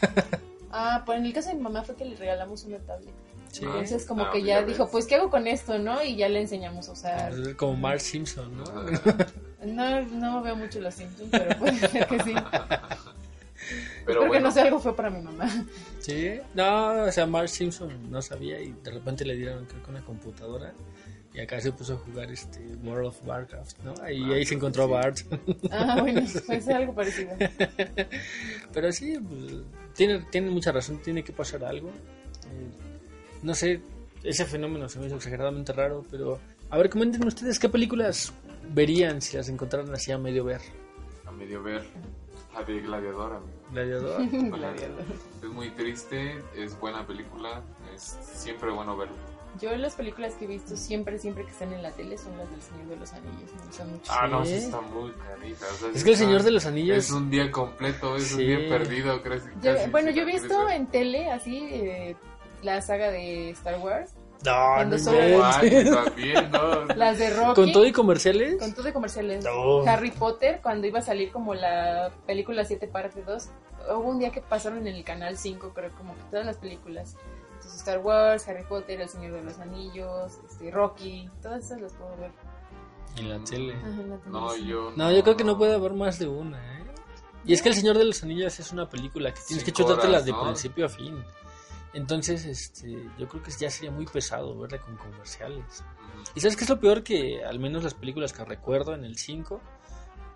Entonces, 0.03 0.41
Ah, 0.73 1.03
pues 1.05 1.19
en 1.19 1.27
el 1.27 1.33
caso 1.33 1.49
de 1.49 1.57
mi 1.57 1.63
mamá 1.63 1.83
fue 1.83 1.97
que 1.97 2.05
le 2.05 2.15
regalamos 2.17 2.63
una 2.65 2.79
tablet. 2.79 3.11
Sí. 3.51 3.65
Entonces 3.65 4.07
como 4.07 4.23
Ah, 4.27 4.31
que 4.31 4.41
ya 4.43 4.47
ya 4.47 4.59
ves. 4.61 4.69
dijo, 4.69 4.89
pues 4.89 5.07
¿qué 5.07 5.17
hago 5.17 5.29
con 5.29 5.49
esto, 5.49 5.77
no? 5.81 6.01
Y 6.05 6.15
ya 6.15 6.29
le 6.29 6.41
enseñamos 6.43 6.89
a 6.89 6.93
usar. 6.93 7.33
Como 7.57 7.75
Mark 7.77 8.01
Simpson, 8.01 8.57
¿no? 8.57 8.65
No, 9.67 10.01
no 10.07 10.43
veo 10.43 10.57
mucho 10.57 10.81
los 10.81 10.95
Simpsons, 10.95 11.29
pero 11.31 11.59
puede 11.59 11.77
ser 11.89 12.07
que 12.07 12.19
sí. 12.23 12.35
pero 14.07 14.21
Creo 14.21 14.29
bueno, 14.29 14.33
que 14.33 14.41
no 14.41 14.51
sé, 14.53 14.61
algo 14.61 14.79
fue 14.81 14.95
para 14.97 15.11
mi 15.11 15.21
mamá. 15.23 15.49
Sí, 16.01 16.33
no, 16.55 17.05
o 17.05 17.13
sea, 17.13 17.27
Mark 17.27 17.49
Simpson 17.49 18.11
no 18.11 18.21
sabía 18.23 18.61
y 18.61 18.73
de 18.83 18.91
repente 18.91 19.25
le 19.25 19.37
dieron 19.37 19.65
creo 19.67 19.83
que 19.83 19.91
una 19.91 20.05
computadora 20.05 20.73
y 21.33 21.41
acá 21.41 21.61
se 21.61 21.71
puso 21.73 21.95
a 21.95 21.97
jugar 21.99 22.31
este 22.33 22.59
World 22.83 23.07
of 23.07 23.17
Warcraft, 23.25 23.79
¿no? 23.85 23.93
Y 24.11 24.23
Ah, 24.25 24.35
ahí 24.35 24.45
se 24.45 24.55
encontró 24.55 24.87
sí. 24.87 24.91
Bart. 24.91 25.19
Ah, 25.71 25.99
bueno, 26.01 26.23
pues 26.47 26.69
algo 26.69 26.95
parecido. 26.95 27.31
Pero 28.73 28.93
sí, 28.93 29.17
pues, 29.19 29.63
tiene, 29.95 30.21
tiene 30.31 30.51
mucha 30.51 30.73
razón, 30.73 30.99
tiene 31.03 31.23
que 31.23 31.33
pasar 31.33 31.65
algo. 31.65 31.89
Eh, 31.89 32.71
no 33.43 33.55
sé, 33.55 33.81
ese 34.25 34.45
fenómeno 34.45 34.89
se 34.89 34.99
me 34.99 35.07
hizo 35.07 35.17
exageradamente 35.17 35.73
raro, 35.73 36.05
pero 36.11 36.39
a 36.69 36.77
ver, 36.77 36.91
comenten 36.91 37.27
ustedes 37.27 37.59
qué 37.59 37.69
películas 37.69 38.33
verían 38.75 39.23
si 39.23 39.37
las 39.37 39.49
encontraran 39.49 39.93
así 39.95 40.13
a 40.13 40.19
medio 40.19 40.45
ver. 40.45 40.61
a 41.27 41.31
medio 41.31 41.63
ver 41.63 41.85
la 42.53 42.63
de 42.65 42.81
Gladiador, 42.81 43.33
amigo. 43.35 43.60
Gladiador. 43.73 44.27
Gladiador. 44.29 45.05
Es 45.43 45.49
muy 45.49 45.71
triste, 45.71 46.43
es 46.57 46.79
buena 46.81 47.07
película, 47.07 47.63
es 47.95 48.17
siempre 48.23 48.71
bueno 48.71 48.97
verla. 48.97 49.15
Yo 49.61 49.75
las 49.77 49.95
películas 49.97 50.35
que 50.35 50.45
he 50.45 50.49
visto 50.49 50.77
siempre, 50.77 51.19
siempre 51.19 51.45
que 51.45 51.51
están 51.51 51.73
en 51.73 51.83
la 51.83 51.91
tele 51.91 52.17
son 52.17 52.39
las 52.39 52.49
del 52.51 52.63
Señor 52.63 52.87
de 52.87 52.97
los 52.97 53.13
Anillos. 53.13 53.53
Me 53.57 53.67
gustan 53.67 53.91
mucho. 53.91 54.13
Ah, 54.13 54.29
no, 54.29 54.45
Sí. 54.45 54.71
muy 54.95 55.11
carita. 55.13 55.67
o 55.67 55.75
sea, 55.75 55.89
Es 55.91 55.99
sí 55.99 56.05
que 56.05 56.11
el 56.13 56.17
Señor 56.17 56.43
de 56.45 56.51
los 56.53 56.67
Anillos... 56.67 56.97
Es 56.99 57.11
un 57.11 57.31
día 57.31 57.51
completo, 57.51 58.15
es 58.17 58.29
Sí. 58.29 58.35
un 58.35 58.47
día 58.47 58.69
perdido. 58.69 59.21
Yo- 59.61 59.75
casi 59.75 59.91
bueno, 59.91 60.11
yo 60.13 60.23
he 60.23 60.25
visto 60.27 60.69
en 60.69 60.87
tele 60.87 61.31
así 61.33 61.59
eh, 61.73 62.17
la 62.63 62.81
saga 62.81 63.11
de 63.11 63.51
Star 63.51 63.81
Wars, 63.81 64.13
No, 64.45 64.85
no 64.85 64.97
también, 64.97 66.51
¿no? 66.51 66.85
las 66.95 67.19
de 67.19 67.31
Rocky. 67.31 67.55
¿Con 67.55 67.73
todo 67.73 67.87
y 67.87 67.93
comerciales? 67.93 68.59
Con 68.59 68.73
todo 68.73 68.85
de 68.85 68.93
comerciales. 68.93 69.45
No. 69.45 69.83
Harry 69.87 70.11
Potter, 70.11 70.61
cuando 70.63 70.87
iba 70.87 71.01
a 71.01 71.03
salir 71.03 71.31
como 71.31 71.55
la 71.55 72.11
película 72.27 72.65
7 72.65 72.87
parte 72.89 73.23
2, 73.23 73.49
hubo 73.91 74.09
un 74.09 74.19
día 74.19 74.31
que 74.31 74.41
pasaron 74.41 74.87
en 74.87 74.95
el 74.95 75.05
canal 75.05 75.37
5, 75.37 75.73
creo, 75.75 75.91
como 75.93 76.15
que 76.15 76.23
todas 76.31 76.47
las 76.47 76.57
películas. 76.57 77.17
Entonces, 77.55 77.81
Star 77.81 77.99
Wars, 77.99 78.49
Harry 78.49 78.65
Potter, 78.65 79.01
El 79.01 79.09
Señor 79.09 79.33
de 79.33 79.43
los 79.43 79.59
Anillos, 79.59 80.39
este, 80.49 80.71
Rocky, 80.71 81.29
todas 81.43 81.65
esas 81.65 81.81
las 81.83 81.93
puedo 81.93 82.17
ver. 82.17 82.31
En 83.17 83.29
la 83.29 83.45
tele. 83.45 83.75
Ajá, 83.75 83.89
en 83.89 84.11
la 84.11 84.19
No, 84.27 84.57
yo. 84.57 84.93
No, 84.97 85.13
yo 85.13 85.23
creo 85.23 85.37
que 85.37 85.45
no 85.45 85.59
puede 85.59 85.75
haber 85.75 85.93
más 85.93 86.19
de 86.19 86.29
una, 86.29 86.59
¿eh? 86.79 86.81
Y 87.45 87.55
es 87.55 87.63
que 87.63 87.71
El 87.71 87.75
Señor 87.75 87.97
de 87.97 88.05
los 88.05 88.23
Anillos 88.23 88.59
es 88.61 88.73
una 88.73 88.89
película 88.89 89.33
que 89.33 89.41
tienes 89.47 89.65
que 89.65 89.73
chutártela 89.73 90.21
de 90.21 90.31
¿no? 90.31 90.45
principio 90.45 90.87
a 90.87 90.89
fin. 90.89 91.25
Entonces, 91.93 92.45
este, 92.47 92.91
yo 93.19 93.29
creo 93.29 93.43
que 93.43 93.51
ya 93.51 93.71
sería 93.71 93.91
muy 93.91 94.07
pesado 94.07 94.57
verla 94.59 94.81
con 94.81 94.97
comerciales. 94.97 95.85
¿Y 96.35 96.41
sabes 96.41 96.57
qué 96.57 96.65
es 96.65 96.71
lo 96.71 96.79
peor? 96.81 97.03
Que 97.03 97.45
al 97.45 97.59
menos 97.59 97.83
las 97.83 97.95
películas 97.95 98.33
que 98.33 98.45
recuerdo 98.45 98.95
en 98.95 99.05
el 99.05 99.17
5 99.17 99.61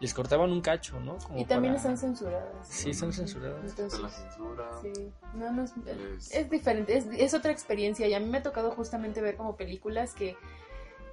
les 0.00 0.12
cortaban 0.12 0.50
un 0.50 0.60
cacho, 0.60 0.98
¿no? 0.98 1.16
Como 1.18 1.38
Y 1.38 1.44
también 1.44 1.74
para- 1.74 1.92
están 1.92 1.96
censuradas. 1.96 2.66
Sí, 2.68 2.90
están 2.90 3.12
censuradas. 3.12 3.64
Entonces, 3.70 4.00
la 4.00 4.08
censura. 4.08 4.70
sí, 4.82 5.12
no, 5.34 5.52
no 5.52 5.62
es, 5.62 5.72
Es- 5.86 6.32
es 6.34 6.50
diferente, 6.50 6.96
es, 6.96 7.06
es 7.16 7.32
otra 7.34 7.52
experiencia. 7.52 8.06
Y 8.08 8.14
a 8.14 8.20
mí 8.20 8.26
me 8.26 8.38
ha 8.38 8.42
tocado 8.42 8.72
justamente 8.72 9.20
ver 9.22 9.36
como 9.36 9.56
películas 9.56 10.12
que 10.14 10.36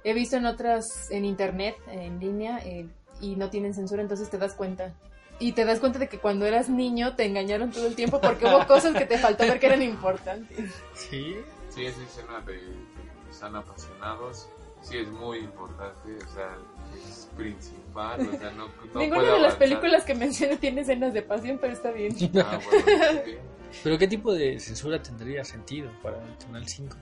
he 0.04 0.12
visto 0.12 0.36
en 0.36 0.46
otras, 0.46 1.10
en 1.12 1.24
internet, 1.24 1.76
en 1.86 2.18
línea, 2.18 2.58
eh, 2.66 2.88
y 3.20 3.36
no 3.36 3.48
tienen 3.50 3.72
censura, 3.72 4.02
entonces 4.02 4.28
te 4.28 4.36
das 4.38 4.54
cuenta. 4.54 4.92
Y 5.38 5.52
te 5.52 5.64
das 5.64 5.80
cuenta 5.80 5.98
de 5.98 6.08
que 6.08 6.18
cuando 6.18 6.46
eras 6.46 6.68
niño 6.68 7.16
te 7.16 7.24
engañaron 7.24 7.70
todo 7.70 7.86
el 7.86 7.94
tiempo 7.94 8.20
porque 8.20 8.46
hubo 8.46 8.66
cosas 8.66 8.94
que 8.94 9.06
te 9.06 9.18
faltó 9.18 9.44
ver 9.44 9.58
que 9.58 9.66
eran 9.66 9.82
importantes. 9.82 10.70
Sí. 10.94 11.36
Sí, 11.68 11.86
esa 11.86 12.02
escena 12.02 12.40
de 12.40 12.58
que 12.58 13.30
están 13.30 13.56
apasionados. 13.56 14.48
Sí, 14.82 14.98
es 14.98 15.08
muy 15.08 15.38
importante. 15.38 16.16
O 16.16 16.34
sea, 16.34 16.56
es 16.94 17.28
principal. 17.36 18.20
O 18.20 18.38
sea, 18.38 18.50
no, 18.50 18.68
no 18.92 19.00
Ninguna 19.00 19.34
de 19.34 19.40
las 19.40 19.54
películas 19.54 20.04
que 20.04 20.14
mencioné 20.14 20.56
tiene 20.58 20.82
escenas 20.82 21.14
de 21.14 21.22
pasión, 21.22 21.58
pero 21.60 21.72
está 21.72 21.90
bien. 21.90 22.14
Ah, 22.44 22.60
bueno, 22.64 23.22
sí. 23.24 23.36
Pero 23.82 23.98
¿qué 23.98 24.06
tipo 24.06 24.34
de 24.34 24.58
censura 24.60 25.02
tendría 25.02 25.44
sentido 25.44 25.90
para 26.02 26.18
el 26.18 26.36
Canal 26.38 26.68
5? 26.68 26.96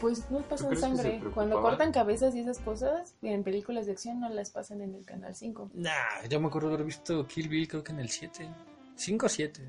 Pues 0.00 0.30
no 0.30 0.40
pasan 0.40 0.76
sangre. 0.76 1.20
Cuando 1.34 1.60
cortan 1.60 1.92
cabezas 1.92 2.34
y 2.34 2.40
esas 2.40 2.58
cosas, 2.58 3.14
en 3.22 3.42
películas 3.44 3.86
de 3.86 3.92
acción 3.92 4.20
no 4.20 4.28
las 4.28 4.50
pasan 4.50 4.80
en 4.80 4.94
el 4.94 5.04
canal 5.04 5.34
5. 5.34 5.70
Nah, 5.74 5.90
yo 6.28 6.40
me 6.40 6.46
acuerdo 6.46 6.68
haber 6.68 6.84
visto 6.84 7.26
Kill 7.26 7.48
Bill 7.48 7.68
creo 7.68 7.84
que 7.84 7.92
en 7.92 8.00
el 8.00 8.08
7. 8.08 8.48
5 8.96 9.26
o 9.26 9.28
7. 9.28 9.60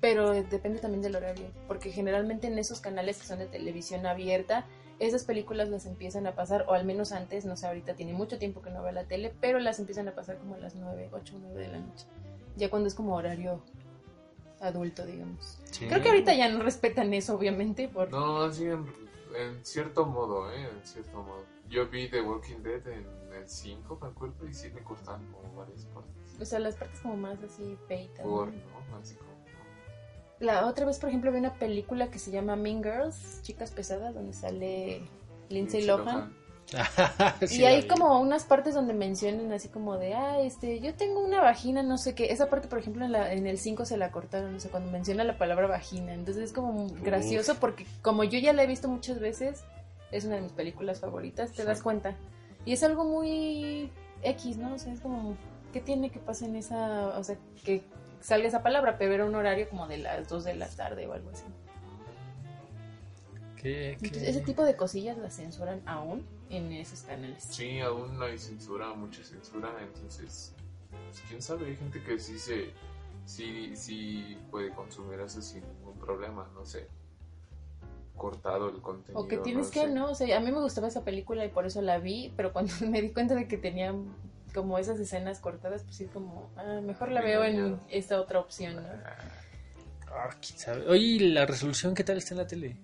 Pero 0.00 0.30
depende 0.32 0.78
también 0.78 1.02
del 1.02 1.16
horario, 1.16 1.46
porque 1.66 1.90
generalmente 1.90 2.48
en 2.48 2.58
esos 2.58 2.80
canales 2.80 3.18
que 3.18 3.26
son 3.26 3.38
de 3.38 3.46
televisión 3.46 4.04
abierta, 4.06 4.66
esas 4.98 5.24
películas 5.24 5.70
las 5.70 5.86
empiezan 5.86 6.26
a 6.26 6.34
pasar, 6.34 6.66
o 6.68 6.74
al 6.74 6.84
menos 6.84 7.12
antes, 7.12 7.46
no 7.46 7.56
sé, 7.56 7.66
ahorita 7.66 7.94
tiene 7.94 8.12
mucho 8.12 8.38
tiempo 8.38 8.60
que 8.60 8.70
no 8.70 8.82
veo 8.82 8.92
la 8.92 9.04
tele, 9.04 9.32
pero 9.40 9.58
las 9.58 9.78
empiezan 9.78 10.08
a 10.08 10.12
pasar 10.14 10.36
como 10.36 10.54
a 10.54 10.58
las 10.58 10.74
9, 10.74 11.08
8, 11.12 11.34
9 11.40 11.62
de 11.62 11.68
la 11.68 11.78
noche. 11.78 12.06
Ya 12.56 12.68
cuando 12.68 12.88
es 12.88 12.94
como 12.94 13.16
horario 13.16 13.62
adulto, 14.60 15.04
digamos. 15.04 15.58
Creo 15.78 16.02
que 16.02 16.08
ahorita 16.08 16.34
ya 16.34 16.48
no 16.48 16.62
respetan 16.62 17.12
eso, 17.14 17.34
obviamente, 17.34 17.88
por... 17.88 18.10
No, 18.10 18.52
sí, 18.52 18.66
en, 19.34 19.64
cierto 19.64 20.06
modo, 20.06 20.50
¿eh? 20.52 20.68
En 20.68 20.86
cierto 20.86 21.22
modo. 21.22 21.44
Yo 21.68 21.88
vi 21.88 22.08
The 22.08 22.20
Walking 22.22 22.62
Dead 22.62 22.86
en 22.88 23.06
el 23.32 23.48
5, 23.48 23.98
me 24.00 24.08
acuerdo, 24.08 24.46
y 24.46 24.52
sí 24.52 24.70
me 24.70 24.82
cortaban 24.82 25.26
como 25.32 25.54
varias 25.54 25.84
partes. 25.86 26.36
O 26.40 26.44
sea, 26.44 26.58
las 26.58 26.76
partes 26.76 27.00
como 27.00 27.16
más 27.16 27.42
así 27.42 27.78
¿no? 28.22 28.46
¿no? 28.46 28.98
Así 29.00 29.14
como. 29.16 29.34
La 30.40 30.66
otra 30.66 30.84
vez, 30.84 30.98
por 30.98 31.08
ejemplo, 31.08 31.32
vi 31.32 31.38
una 31.38 31.54
película 31.54 32.10
que 32.10 32.18
se 32.18 32.30
llama 32.30 32.56
Mean 32.56 32.82
Girls, 32.82 33.40
Chicas 33.42 33.70
Pesadas, 33.70 34.14
donde 34.14 34.32
sale 34.32 35.02
Lindsay 35.48 35.86
Lohan. 35.86 36.34
Sí, 37.46 37.62
y 37.62 37.64
hay 37.64 37.86
como 37.86 38.20
unas 38.20 38.44
partes 38.44 38.74
donde 38.74 38.94
mencionan 38.94 39.52
así 39.52 39.68
como 39.68 39.96
de, 39.98 40.14
ah, 40.14 40.40
este, 40.40 40.80
yo 40.80 40.94
tengo 40.94 41.22
una 41.24 41.40
vagina, 41.40 41.82
no 41.82 41.98
sé 41.98 42.14
qué. 42.14 42.26
Esa 42.32 42.48
parte, 42.48 42.68
por 42.68 42.78
ejemplo, 42.78 43.04
en, 43.04 43.12
la, 43.12 43.32
en 43.32 43.46
el 43.46 43.58
5 43.58 43.84
se 43.84 43.96
la 43.96 44.10
cortaron, 44.10 44.52
no 44.52 44.60
sé, 44.60 44.68
cuando 44.70 44.90
menciona 44.90 45.24
la 45.24 45.38
palabra 45.38 45.66
vagina. 45.66 46.12
Entonces 46.14 46.44
es 46.44 46.52
como 46.52 46.88
gracioso 47.02 47.56
porque 47.60 47.86
como 48.02 48.24
yo 48.24 48.38
ya 48.38 48.52
la 48.52 48.62
he 48.62 48.66
visto 48.66 48.88
muchas 48.88 49.20
veces, 49.20 49.64
es 50.10 50.24
una 50.24 50.36
de 50.36 50.42
mis 50.42 50.52
películas 50.52 51.00
favoritas, 51.00 51.50
te 51.52 51.62
Sí. 51.62 51.68
das 51.68 51.82
cuenta. 51.82 52.16
Y 52.64 52.72
es 52.72 52.82
algo 52.82 53.04
muy 53.04 53.90
X, 54.22 54.56
¿no? 54.56 54.74
O 54.74 54.78
sea, 54.78 54.92
es 54.92 55.00
como, 55.00 55.36
¿qué 55.72 55.80
tiene 55.80 56.10
que 56.10 56.18
pasar 56.18 56.48
en 56.48 56.56
esa, 56.56 57.08
o 57.18 57.22
sea, 57.24 57.36
que 57.64 57.82
salga 58.20 58.48
esa 58.48 58.62
palabra, 58.62 58.96
pero 58.98 59.12
era 59.12 59.26
un 59.26 59.34
horario 59.34 59.68
como 59.68 59.86
de 59.86 59.98
las 59.98 60.26
2 60.28 60.44
de 60.44 60.54
la 60.54 60.68
tarde 60.68 61.06
o 61.06 61.12
algo 61.12 61.30
así. 61.30 61.44
¿Qué- 63.64 63.96
qué? 63.98 64.06
Entonces, 64.08 64.28
ese 64.28 64.40
tipo 64.42 64.62
de 64.62 64.76
cosillas 64.76 65.16
las 65.16 65.36
censuran 65.36 65.80
aún 65.86 66.22
en 66.50 66.70
esos 66.72 67.00
canales. 67.00 67.42
Sí, 67.44 67.80
aún 67.80 68.22
hay 68.22 68.36
censura, 68.36 68.92
mucha 68.92 69.24
censura, 69.24 69.74
entonces, 69.80 70.52
pues, 70.90 71.22
quién 71.28 71.40
sabe, 71.40 71.68
hay 71.68 71.76
gente 71.76 72.02
que 72.02 72.18
sí 72.18 72.38
se, 72.38 72.74
sí, 73.24 73.74
sí 73.74 74.36
puede 74.50 74.70
consumir 74.74 75.18
eso 75.20 75.40
sin 75.40 75.62
ningún 75.66 75.98
problema, 75.98 76.46
no 76.54 76.66
sé, 76.66 76.88
cortado 78.18 78.68
el 78.68 78.82
contenido. 78.82 79.24
O 79.24 79.28
que 79.28 79.38
tienes 79.38 79.70
que, 79.70 79.80
sé. 79.80 79.88
¿no? 79.88 80.10
O 80.10 80.14
sea, 80.14 80.36
a 80.36 80.40
mí 80.40 80.52
me 80.52 80.60
gustaba 80.60 80.88
esa 80.88 81.02
película 81.02 81.42
y 81.46 81.48
por 81.48 81.64
eso 81.64 81.80
la 81.80 81.98
vi, 81.98 82.34
pero 82.36 82.52
cuando 82.52 82.70
me 82.86 83.00
di 83.00 83.14
cuenta 83.14 83.34
de 83.34 83.48
que 83.48 83.56
tenía 83.56 83.94
como 84.52 84.78
esas 84.78 85.00
escenas 85.00 85.40
cortadas, 85.40 85.84
pues 85.84 85.96
sí, 85.96 86.04
como, 86.04 86.50
ah, 86.56 86.82
mejor 86.82 87.10
la 87.10 87.22
veo 87.22 87.42
en 87.44 87.80
esta 87.88 88.20
otra 88.20 88.40
opción, 88.40 88.76
¿no? 88.76 88.82
Ah, 90.12 90.28
quién 90.38 90.58
sabe. 90.58 90.86
Oye, 90.86 91.00
¿y 91.02 91.18
la 91.30 91.46
resolución 91.46 91.94
qué 91.94 92.04
tal 92.04 92.18
está 92.18 92.34
en 92.34 92.38
la 92.38 92.46
tele? 92.46 92.76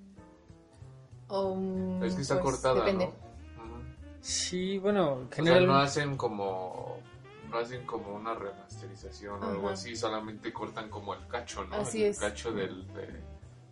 O, 1.30 2.04
Es 2.04 2.14
que 2.14 2.22
está 2.22 2.40
pues, 2.40 2.54
cortada, 2.56 2.80
Depende. 2.84 3.06
¿no? 3.06 3.12
Sí, 4.20 4.78
bueno, 4.78 5.12
O 5.12 5.14
sea, 5.16 5.24
no 5.24 5.30
generalmente... 5.30 5.82
hacen 5.82 6.16
como, 6.16 6.98
no 7.50 7.58
hacen 7.58 7.86
como 7.86 8.14
una 8.14 8.34
remasterización 8.34 9.42
o 9.42 9.48
algo 9.48 9.68
así, 9.70 9.96
solamente 9.96 10.52
cortan 10.52 10.90
como 10.90 11.14
el 11.14 11.26
cacho, 11.26 11.64
¿no? 11.64 11.76
Así 11.76 12.04
el 12.04 12.10
es. 12.10 12.18
cacho 12.18 12.52
del, 12.52 12.86
de, 12.94 13.08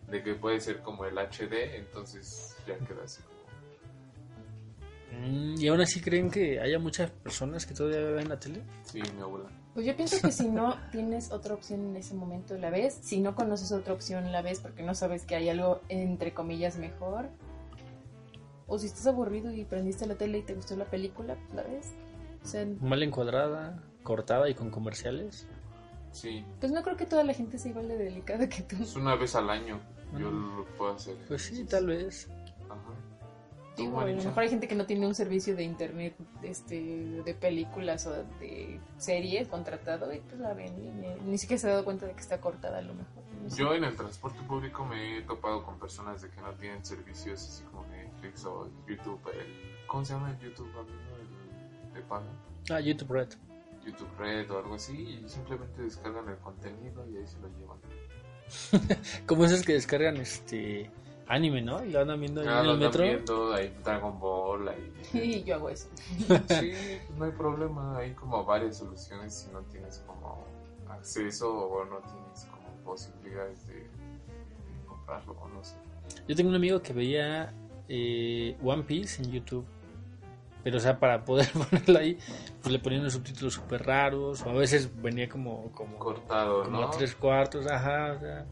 de 0.09 0.23
que 0.23 0.33
puede 0.35 0.59
ser 0.59 0.81
como 0.81 1.05
el 1.05 1.17
HD, 1.17 1.75
entonces 1.75 2.55
ya 2.67 2.77
queda 2.79 3.03
así 3.03 3.21
como... 3.21 3.39
Mm, 5.21 5.55
¿Y 5.59 5.67
aún 5.67 5.81
así 5.81 6.01
creen 6.01 6.29
que 6.31 6.59
haya 6.59 6.79
muchas 6.79 7.11
personas 7.11 7.65
que 7.65 7.73
todavía 7.73 8.01
ven 8.11 8.29
la 8.29 8.39
tele? 8.39 8.63
Sí, 8.83 9.01
mi 9.15 9.21
abuela. 9.21 9.49
Pues 9.73 9.85
yo 9.85 9.95
pienso 9.95 10.19
que 10.19 10.31
si 10.31 10.47
no 10.47 10.75
tienes 10.91 11.31
otra 11.31 11.53
opción 11.53 11.81
en 11.89 11.95
ese 11.97 12.13
momento 12.15 12.57
la 12.57 12.69
ves, 12.69 12.99
si 13.03 13.19
no 13.19 13.35
conoces 13.35 13.71
otra 13.71 13.93
opción 13.93 14.31
la 14.31 14.41
ves 14.41 14.59
porque 14.59 14.81
no 14.83 14.95
sabes 14.95 15.25
que 15.25 15.35
hay 15.35 15.49
algo 15.49 15.81
entre 15.89 16.33
comillas 16.33 16.77
mejor. 16.77 17.29
O 18.69 18.77
si 18.77 18.85
estás 18.87 19.07
aburrido 19.07 19.51
y 19.51 19.65
prendiste 19.65 20.05
la 20.05 20.15
tele 20.15 20.37
y 20.39 20.41
te 20.43 20.53
gustó 20.53 20.75
la 20.75 20.85
película, 20.85 21.35
pues 21.35 21.53
la 21.53 21.63
ves. 21.63 21.93
O 22.43 22.47
sea, 22.47 22.65
Mal 22.79 23.03
encuadrada, 23.03 23.83
cortada 24.03 24.49
y 24.49 24.55
con 24.55 24.69
comerciales. 24.69 25.47
Sí, 26.11 26.43
pues 26.59 26.71
no 26.71 26.81
creo 26.81 26.97
que 26.97 27.05
toda 27.05 27.23
la 27.23 27.33
gente 27.33 27.57
sea 27.57 27.71
igual 27.71 27.87
de 27.87 27.97
delicada 27.97 28.47
que 28.49 28.63
tú. 28.63 28.77
es 28.81 28.95
una 28.95 29.15
vez 29.15 29.35
al 29.35 29.49
año. 29.49 29.79
Yo 30.17 30.31
lo 30.31 30.65
puedo 30.77 30.93
hacer. 30.93 31.15
Pues 31.27 31.43
sí, 31.43 31.65
tal 31.65 31.87
vez. 31.87 32.27
Ajá. 32.67 32.79
¿Tú, 33.75 33.83
Digo, 33.83 33.99
a 33.99 34.05
lo 34.07 34.15
mejor 34.15 34.39
hay 34.39 34.49
gente 34.49 34.67
que 34.67 34.75
no 34.75 34.85
tiene 34.85 35.05
un 35.05 35.13
servicio 35.15 35.55
de 35.55 35.63
internet 35.63 36.15
este, 36.41 37.21
de 37.23 37.33
películas 37.35 38.07
o 38.07 38.11
de 38.39 38.79
series 38.97 39.47
contratado 39.47 40.11
y 40.13 40.19
pues 40.19 40.39
la 40.39 40.53
ven 40.53 40.73
y 40.83 40.89
ni, 40.89 41.31
ni 41.31 41.37
siquiera 41.37 41.61
se 41.61 41.67
ha 41.67 41.71
dado 41.71 41.85
cuenta 41.85 42.05
de 42.05 42.13
que 42.13 42.19
está 42.19 42.41
cortada 42.41 42.79
a 42.79 42.81
lo 42.81 42.93
mejor. 42.93 43.23
no 43.43 43.49
sé. 43.49 43.57
Yo 43.57 43.73
en 43.73 43.83
el 43.83 43.95
transporte 43.95 44.41
público 44.41 44.83
me 44.83 45.19
he 45.19 45.21
topado 45.21 45.63
con 45.63 45.79
personas 45.79 46.21
de 46.21 46.29
que 46.29 46.41
no 46.41 46.51
tienen 46.53 46.83
servicios 46.83 47.39
así 47.47 47.63
como 47.65 47.85
Netflix 48.21 48.45
o 48.45 48.67
YouTube. 48.87 49.19
el- 49.33 49.69
¿Cómo 49.87 50.05
se 50.05 50.13
llama 50.13 50.31
el 50.31 50.39
YouTube? 50.39 50.69
amigo? 50.77 50.93
El 51.87 51.93
de 51.93 52.01
pago. 52.01 52.25
Ah, 52.69 52.79
YouTube 52.79 53.11
Red. 53.11 53.29
YouTube 53.85 54.09
Red 54.19 54.51
o 54.51 54.57
algo 54.59 54.75
así 54.75 54.93
y 55.23 55.29
simplemente 55.29 55.81
descargan 55.81 56.27
el 56.29 56.37
contenido 56.37 57.05
y 57.09 57.17
ahí 57.17 57.27
se 57.27 57.39
lo 57.39 57.47
llevan. 57.57 57.77
Como 59.25 59.45
esos 59.45 59.63
que 59.65 59.73
descargan 59.73 60.17
este 60.17 60.89
anime, 61.27 61.61
¿no? 61.61 61.83
Y 61.83 61.91
lo 61.91 62.01
andan 62.01 62.19
viendo 62.19 62.41
ahí 62.41 62.47
Ah, 62.49 62.59
en 62.59 62.65
lo 62.67 62.73
el 62.73 62.75
andan 62.75 62.89
metro. 62.89 63.03
viendo, 63.03 63.53
ahí 63.53 63.73
Dragon 63.83 64.19
Ball, 64.19 64.67
ahí... 64.69 64.93
Y 65.13 65.43
yo 65.43 65.55
hago 65.55 65.69
eso. 65.69 65.87
Sí, 66.27 66.73
pues 67.07 67.17
no 67.17 67.25
hay 67.25 67.31
problema, 67.31 67.97
hay 67.97 68.11
como 68.13 68.43
varias 68.45 68.77
soluciones 68.77 69.33
si 69.33 69.49
no 69.51 69.61
tienes 69.63 70.03
como 70.05 70.43
acceso 70.89 71.51
o 71.51 71.85
no 71.85 71.97
tienes 71.99 72.45
como 72.51 72.69
posibilidades 72.83 73.65
de, 73.67 73.75
de 73.75 73.87
comprarlo 74.87 75.33
o 75.39 75.47
no 75.49 75.63
sé. 75.63 75.75
Yo 76.27 76.35
tengo 76.35 76.49
un 76.49 76.55
amigo 76.55 76.81
que 76.81 76.93
veía 76.93 77.53
eh, 77.89 78.55
One 78.63 78.83
Piece 78.83 79.21
en 79.23 79.31
YouTube. 79.31 79.65
Pero, 80.63 80.77
o 80.77 80.79
sea, 80.79 80.99
para 80.99 81.23
poder 81.25 81.49
ponerlo 81.53 81.99
ahí, 81.99 82.17
pues 82.61 82.71
le 82.71 82.79
ponían 82.79 83.01
unos 83.01 83.13
subtítulos 83.13 83.53
súper 83.53 83.85
raros. 83.85 84.41
O 84.43 84.49
a 84.49 84.53
veces 84.53 84.89
venía 85.01 85.27
como, 85.27 85.71
como, 85.71 85.97
Cortado, 85.97 86.63
como 86.63 86.81
¿no? 86.81 86.87
a 86.87 86.91
tres 86.91 87.15
cuartos, 87.15 87.65
ajá. 87.67 88.13
o 88.13 88.19
sea, 88.19 88.45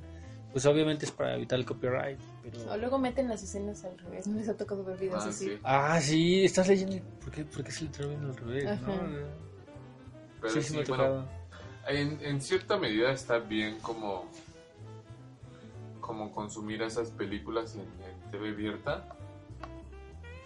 pues 0.52 0.66
obviamente 0.66 1.06
es 1.06 1.12
para 1.12 1.36
evitar 1.36 1.60
el 1.60 1.66
copyright. 1.66 2.18
Pero... 2.44 2.72
O 2.72 2.78
luego 2.78 2.98
meten 2.98 3.28
las 3.28 3.44
escenas 3.44 3.84
al 3.84 3.98
revés. 4.00 4.26
¿No 4.28 4.38
les 4.38 4.48
ha 4.50 4.56
tocado 4.58 4.84
ver 4.84 4.98
videos 4.98 5.26
Ah, 5.26 5.30
así? 5.30 5.46
sí. 5.50 5.60
Ah, 5.64 6.02
sí, 6.02 6.46
estás 6.46 6.68
leyendo. 6.70 6.98
¿Por 7.20 7.32
qué, 7.32 7.44
por 7.46 7.64
qué 7.64 7.72
se 7.72 7.84
le 7.84 7.92
está 7.92 8.06
viendo 8.06 8.28
al 8.30 8.38
revés? 8.38 8.66
Ajá. 8.68 8.88
¿no? 8.88 9.38
Pero 10.42 10.54
sí, 10.54 10.62
sí, 10.62 10.70
sí 10.70 10.76
me 10.78 10.82
ha 10.84 10.86
bueno, 10.86 11.26
en, 11.88 12.20
en 12.22 12.42
cierta 12.42 12.78
medida 12.78 13.12
está 13.12 13.40
bien 13.40 13.80
como, 13.82 14.26
como 16.00 16.32
consumir 16.32 16.82
esas 16.82 17.12
películas 17.12 17.76
en, 17.76 17.82
en 17.82 18.32
TV 18.32 18.50
abierta. 18.50 19.10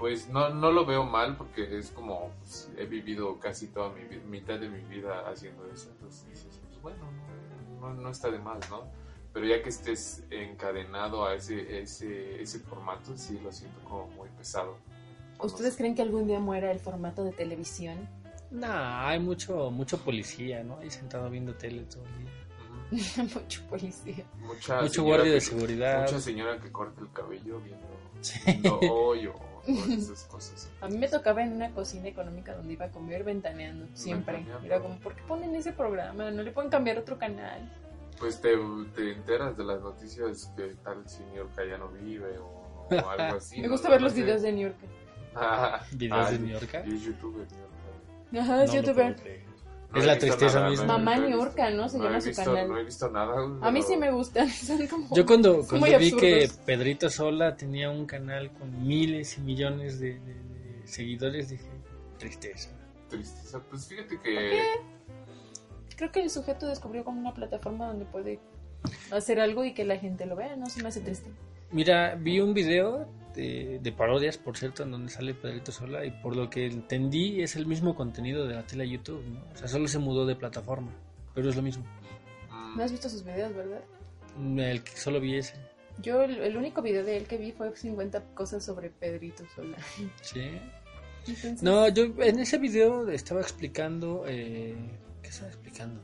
Pues 0.01 0.27
no, 0.29 0.49
no 0.49 0.71
lo 0.71 0.83
veo 0.85 1.03
mal 1.05 1.37
porque 1.37 1.77
es 1.77 1.91
como 1.91 2.31
pues, 2.39 2.69
he 2.77 2.85
vivido 2.85 3.39
casi 3.39 3.67
toda 3.67 3.89
mi 3.93 4.03
mitad 4.27 4.59
de 4.59 4.67
mi 4.67 4.81
vida 4.81 5.29
haciendo 5.29 5.63
eso. 5.71 5.89
Entonces 5.91 6.27
dices, 6.27 6.59
pues 6.67 6.81
bueno, 6.81 7.05
no, 7.79 7.93
no, 7.93 8.01
no 8.01 8.09
está 8.09 8.29
de 8.31 8.39
más, 8.39 8.67
¿no? 8.69 8.81
Pero 9.31 9.45
ya 9.45 9.61
que 9.61 9.69
estés 9.69 10.23
encadenado 10.31 11.23
a 11.25 11.35
ese, 11.35 11.79
ese, 11.81 12.41
ese 12.41 12.59
formato, 12.59 13.15
sí 13.15 13.39
lo 13.43 13.51
siento 13.51 13.79
como 13.85 14.07
muy 14.07 14.27
pesado. 14.37 14.75
¿Ustedes 15.39 15.77
creen 15.77 15.93
que 15.95 16.01
algún 16.01 16.27
día 16.27 16.39
muera 16.39 16.71
el 16.71 16.79
formato 16.79 17.23
de 17.23 17.31
televisión? 17.31 18.09
Nah, 18.49 19.07
hay 19.07 19.19
mucho, 19.19 19.71
mucho 19.71 19.97
policía, 19.99 20.63
¿no? 20.63 20.79
Ahí 20.79 20.89
sentado 20.91 21.29
viendo 21.29 21.53
tele 21.55 21.83
todo 21.83 22.03
el 22.05 22.25
día. 22.25 22.31
Mucho 23.33 23.61
policía. 23.69 24.25
Mucha 24.39 24.81
Mucho 24.81 25.03
guardia 25.03 25.31
de 25.31 25.35
que- 25.35 25.41
seguridad. 25.45 26.01
Mucha 26.01 26.19
señora 26.19 26.59
que 26.59 26.69
corta 26.71 26.99
el 26.99 27.09
cabello 27.13 27.61
viendo, 27.61 27.87
Sí. 28.19 28.37
viendo 28.45 28.79
hoyo 28.81 29.33
o 29.33 29.50
todas 29.61 29.87
esas 29.89 30.23
cosas. 30.25 30.69
A 30.81 30.87
mí 30.87 30.97
me 30.97 31.07
tocaba 31.07 31.43
en 31.43 31.53
una 31.53 31.71
cocina 31.71 32.07
económica 32.07 32.55
donde 32.55 32.73
iba 32.73 32.85
a 32.85 32.89
comer 32.91 33.23
ventaneando, 33.23 33.87
siempre. 33.93 34.37
Ventaneando. 34.37 34.67
Era 34.67 34.79
como, 34.81 34.99
¿por 34.99 35.15
qué 35.15 35.23
ponen 35.23 35.55
ese 35.55 35.73
programa? 35.73 36.31
¿No 36.31 36.43
le 36.43 36.51
pueden 36.51 36.69
cambiar 36.69 36.97
otro 36.97 37.17
canal? 37.17 37.69
Pues 38.19 38.39
te, 38.39 38.55
te 38.95 39.13
enteras 39.13 39.57
de 39.57 39.63
las 39.63 39.81
noticias 39.81 40.51
que 40.55 40.75
tal 40.83 41.07
señor 41.09 41.47
que 41.55 41.67
ya 41.69 41.77
no 41.77 41.89
vive 41.89 42.37
o, 42.37 42.87
o 42.91 43.09
algo 43.09 43.37
así. 43.37 43.57
me 43.61 43.67
¿no? 43.67 43.71
gusta 43.73 43.89
ver 43.89 44.01
los 44.01 44.13
videos 44.13 44.41
de 44.41 44.51
New 44.51 44.67
York. 44.69 44.77
Ah, 45.33 45.81
Videos 45.93 46.27
ah, 46.27 46.31
de 46.31 46.39
New 46.39 46.49
York. 46.59 46.83
Y 46.85 46.93
es 46.93 47.03
youtuber, 47.03 47.47
New 47.49 47.59
York. 47.61 48.43
Ajá, 48.43 48.63
es 48.65 48.69
No 48.69 48.75
lo 48.75 48.81
youtuber. 48.81 49.13
puedo 49.15 49.23
creer. 49.23 49.50
No 49.91 49.99
Es 49.99 50.05
la 50.05 50.17
tristeza 50.17 50.59
nada, 50.59 50.69
misma. 50.69 50.85
no 50.85 50.93
Mamá 50.99 51.17
no 51.17 51.29
York, 51.29 51.57
¿no? 51.73 51.89
Se 51.89 51.97
llama 51.99 52.21
su 52.21 52.27
visto- 52.29 52.43
canal. 52.45 52.67
No 52.69 52.77
he 52.77 52.83
visto 52.85 53.09
nada. 53.09 53.35
A 53.61 53.71
mí 53.71 53.81
sí 53.81 53.97
me 53.97 54.09
gustan, 54.11 54.49
son 54.49 54.87
como... 54.87 55.13
Yo 55.15 55.25
cuando, 55.25 55.63
Son 55.63 55.79
cuando 55.79 55.99
vi 55.99 56.11
que 56.15 56.43
absurdos. 56.43 56.65
Pedrito 56.65 57.09
Sola 57.09 57.55
tenía 57.57 57.89
un 57.89 58.05
canal 58.05 58.51
con 58.53 58.87
miles 58.87 59.37
y 59.37 59.41
millones 59.41 59.99
de, 59.99 60.13
de- 60.19 60.33
de 60.81 60.87
seguidores, 60.87 61.49
dije, 61.49 61.65
tristeza. 62.17 62.69
Tristeza. 63.09 63.59
Pues 63.69 63.87
fíjate 63.87 64.17
que. 64.21 64.61
Creo 65.97 66.11
que 66.11 66.21
el 66.21 66.29
sujeto 66.29 66.67
descubrió 66.67 67.03
como 67.03 67.19
una 67.19 67.33
plataforma 67.33 67.87
donde 67.87 68.05
puede 68.05 68.39
hacer 69.11 69.39
algo 69.39 69.65
y 69.65 69.73
que 69.73 69.83
la 69.83 69.97
gente 69.97 70.25
lo 70.25 70.35
vea, 70.35 70.55
¿no? 70.55 70.67
Se 70.67 70.81
me 70.81 70.87
hace 70.89 71.01
triste. 71.01 71.29
Mira, 71.71 72.15
vi 72.15 72.39
un 72.39 72.53
video 72.53 73.07
de, 73.35 73.79
de 73.81 73.91
parodias, 73.91 74.37
por 74.37 74.57
cierto, 74.57 74.83
en 74.83 74.91
donde 74.91 75.11
sale 75.11 75.33
Pedrito 75.33 75.71
Sola 75.71 76.05
y 76.05 76.11
por 76.11 76.35
lo 76.35 76.49
que 76.49 76.65
entendí 76.67 77.41
es 77.41 77.55
el 77.55 77.65
mismo 77.65 77.95
contenido 77.95 78.47
de 78.47 78.55
la 78.55 78.65
tele 78.65 78.83
a 78.83 78.87
YouTube, 78.87 79.23
¿no? 79.25 79.41
O 79.53 79.57
sea, 79.57 79.67
solo 79.67 79.87
se 79.87 79.99
mudó 79.99 80.25
de 80.25 80.35
plataforma, 80.35 80.91
pero 81.33 81.49
es 81.49 81.55
lo 81.55 81.61
mismo. 81.61 81.83
mm, 82.49 82.77
No 82.77 82.83
has 82.83 82.91
visto 82.91 83.09
sus 83.09 83.23
videos, 83.23 83.53
¿verdad? 83.53 83.81
El 84.57 84.83
que 84.83 84.91
solo 84.95 85.19
vi 85.19 85.35
ese, 85.35 85.55
Yo 86.01 86.23
el, 86.23 86.37
el 86.39 86.55
único 86.57 86.81
video 86.81 87.03
de 87.03 87.17
él 87.17 87.27
que 87.27 87.37
vi 87.37 87.51
fue 87.51 87.75
50 87.75 88.33
cosas 88.33 88.63
sobre 88.63 88.89
Pedrito 88.89 89.43
Sola. 89.55 89.77
¿sí? 90.21 90.41
Entonces, 91.27 91.61
No, 91.61 91.87
yo 91.89 92.05
en 92.23 92.39
ese 92.39 92.57
video 92.57 93.07
estaba 93.09 93.41
explicando. 93.41 94.23
Eh, 94.27 94.75
¿Qué 95.21 95.29
estaba 95.29 95.49
explicando? 95.49 96.01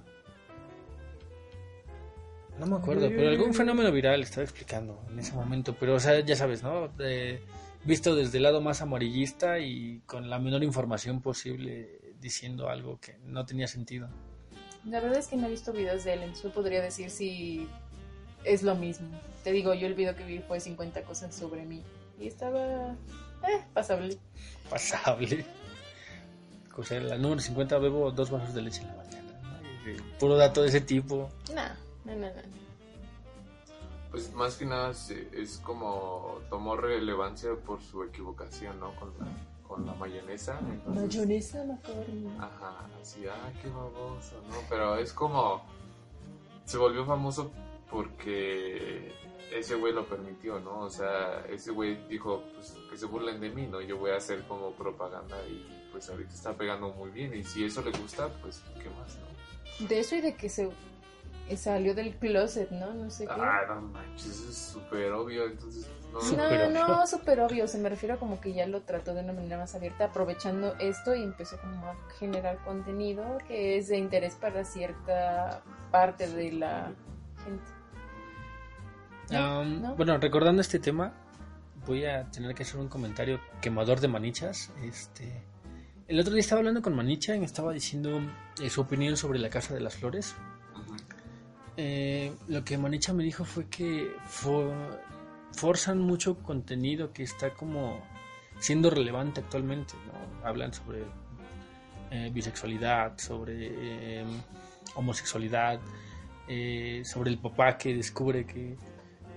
No 2.60 2.66
me 2.66 2.76
acuerdo, 2.78 3.08
pero 3.10 3.30
algún 3.30 3.54
fenómeno 3.54 3.92
viral 3.92 4.22
estaba 4.24 4.44
explicando 4.44 5.04
en 5.10 5.20
ese 5.20 5.34
momento. 5.34 5.76
Pero, 5.80 5.96
o 5.96 6.00
sea, 6.00 6.20
ya 6.22 6.36
sabes, 6.36 6.64
¿no? 6.64 6.92
Eh, 7.00 7.40
visto 7.84 8.16
desde 8.16 8.38
el 8.38 8.44
lado 8.44 8.62
más 8.62 8.82
amarillista 8.82 9.60
y 9.60 10.02
con 10.06 10.30
la 10.30 10.40
menor 10.40 10.64
información 10.64 11.22
posible 11.22 12.00
diciendo 12.20 12.70
algo 12.70 13.00
que 13.00 13.18
no 13.26 13.46
tenía 13.46 13.68
sentido. 13.68 14.10
La 14.86 15.00
verdad 15.00 15.20
es 15.20 15.28
que 15.28 15.36
no 15.36 15.48
he 15.48 15.52
visto 15.52 15.72
videos 15.72 16.04
de 16.04 16.14
él, 16.14 16.20
entonces 16.22 16.46
no 16.46 16.52
podría 16.52 16.82
decir 16.82 17.10
si 17.10 17.68
es 18.44 18.64
lo 18.64 18.76
mismo. 18.76 19.10
Te 19.44 19.52
digo, 19.52 19.74
yo 19.74 19.88
el 19.88 19.94
video 19.94 20.16
que 20.16 20.24
vi 20.24 20.40
fue 20.40 20.60
50 20.60 21.04
cosas 21.04 21.36
sobre 21.36 21.64
mí 21.66 21.84
y 22.20 22.28
estaba 22.28 22.92
eh, 23.48 23.64
pasable. 23.74 24.18
Pasable. 24.70 25.46
O 26.76 26.84
sea, 26.84 27.00
la 27.02 27.18
número 27.18 27.42
50 27.42 27.78
bebo 27.80 28.12
dos 28.12 28.30
vasos 28.30 28.54
de 28.54 28.62
leche 28.62 28.82
en 28.82 28.88
la 28.88 28.96
mañana. 28.96 29.62
eh, 29.86 29.98
puro 30.20 30.36
dato 30.38 30.62
de 30.62 30.70
ese 30.70 30.82
tipo. 30.82 31.30
Nah, 31.54 31.74
no, 32.16 32.28
no, 32.28 32.36
no. 32.36 32.68
Pues 34.12 34.34
más 34.34 34.56
que 34.56 34.66
nada 34.66 34.92
es 34.92 35.62
como 35.64 36.40
tomó 36.50 36.76
relevancia 36.78 37.52
por 37.56 37.82
su 37.82 38.04
equivocación, 38.04 38.80
¿no? 38.80 38.96
Con 38.96 39.10
la, 39.20 39.28
con 39.68 39.86
la 39.86 39.94
mayonesa. 39.96 40.58
entonces- 40.60 41.04
Mayonesa 41.18 41.64
macaroni. 41.66 42.28
Ajá, 42.40 42.88
así, 43.02 43.26
ah, 43.28 43.52
qué 43.62 43.70
baboso, 43.70 44.36
¿no? 44.50 44.56
Pero 44.70 44.96
es 44.98 45.12
como, 45.12 45.62
se 46.66 46.78
volvió 46.78 47.06
famoso 47.06 47.52
porque 47.92 49.12
ese 49.54 49.76
güey 49.76 49.94
lo 49.94 50.06
permitió, 50.08 50.60
¿no? 50.60 50.80
O 50.80 50.90
sea, 50.90 51.46
ese 51.50 51.72
güey 51.72 51.96
dijo, 52.08 52.44
pues 52.56 52.76
que 52.90 52.98
se 52.98 53.06
burlen 53.08 53.42
de 53.42 53.50
mí, 53.50 53.68
¿no? 53.68 53.82
Yo 53.82 53.98
voy 53.98 54.12
a 54.12 54.18
hacer 54.18 54.44
como 54.48 54.72
propaganda 54.72 55.38
y 55.48 55.66
pues 55.92 56.10
ahorita 56.10 56.34
está 56.34 56.54
pegando 56.54 56.90
muy 56.94 57.10
bien 57.12 57.34
y 57.34 57.44
si 57.44 57.66
eso 57.66 57.82
le 57.82 57.92
gusta, 57.92 58.30
pues 58.42 58.62
qué 58.82 58.90
más, 58.92 59.18
¿no? 59.18 59.88
De 59.88 60.00
eso 60.00 60.16
y 60.16 60.22
de 60.22 60.36
que 60.36 60.50
se 60.50 60.70
salió 61.56 61.96
del 61.96 62.16
closet, 62.16 62.72
¿no? 62.72 62.94
No 62.94 63.10
sé 63.10 63.26
qué. 63.26 63.34
Ah, 63.34 63.62
no 63.68 63.82
manches, 63.82 64.26
eso 64.26 64.50
es 64.50 64.58
súper 64.58 65.12
obvio, 65.14 65.46
entonces 65.46 65.88
no... 66.12 66.20
Súper 66.22 66.70
No, 66.72 66.84
obvio. 66.84 66.88
no, 66.88 67.08
súper 67.08 67.40
obvio. 67.40 67.68
Se 67.68 67.78
me 67.78 67.90
refiero 67.90 68.16
a 68.16 68.18
como 68.18 68.42
que 68.42 68.54
ya 68.54 68.66
lo 68.68 68.82
trató 68.82 69.14
de 69.14 69.22
una 69.22 69.34
manera 69.34 69.58
más 69.58 69.76
abierta, 69.76 70.06
aprovechando 70.06 70.76
esto 70.80 71.16
y 71.16 71.24
empezó 71.24 71.58
como 71.60 71.86
a 71.88 71.96
generar 72.20 72.58
contenido 72.66 73.38
que 73.48 73.78
es 73.78 73.88
de 73.88 73.98
interés 73.98 74.36
para 74.36 74.66
cierta 74.66 75.62
parte 75.92 76.28
de 76.28 76.52
la 76.52 76.92
gente. 77.46 77.72
¿No? 79.32 79.62
Um, 79.62 79.82
¿No? 79.82 79.96
Bueno, 79.96 80.18
recordando 80.18 80.62
este 80.62 80.80
tema, 80.80 81.14
voy 81.86 82.06
a 82.06 82.26
tener 82.32 82.56
que 82.56 82.64
hacer 82.64 82.80
un 82.80 82.88
comentario 82.88 83.40
quemador 83.62 84.00
de 84.00 84.08
manichas. 84.08 84.72
Este, 84.84 85.44
el 86.08 86.20
otro 86.20 86.34
día 86.34 86.40
estaba 86.40 86.60
hablando 86.60 86.82
con 86.82 86.96
Manicha 86.96 87.36
y 87.36 87.40
me 87.40 87.46
estaba 87.46 87.74
diciendo 87.74 88.22
eh, 88.62 88.70
su 88.70 88.80
opinión 88.80 89.18
sobre 89.18 89.40
la 89.40 89.50
Casa 89.50 89.74
de 89.74 89.82
las 89.82 89.98
Flores. 89.98 90.36
Eh, 91.78 92.34
lo 92.48 92.64
que 92.64 92.78
Manicha 92.78 93.14
me 93.14 93.24
dijo 93.24 93.46
fue 93.46 93.68
que 93.70 94.12
fo- 94.28 94.74
forzan 95.54 96.00
mucho 96.00 96.38
contenido 96.42 97.14
que 97.14 97.24
está 97.24 97.54
como 97.54 98.02
siendo 98.60 98.90
relevante 98.90 99.42
actualmente. 99.42 99.94
Hablan 100.44 100.74
sobre 100.74 101.04
eh, 102.12 102.32
bisexualidad, 102.34 103.18
sobre 103.20 103.54
eh, 104.22 104.26
homosexualidad, 104.96 105.80
eh, 106.48 107.04
sobre 107.06 107.30
el 107.30 107.38
papá 107.38 107.78
que 107.78 107.94
descubre 107.96 108.46
que, 108.46 108.76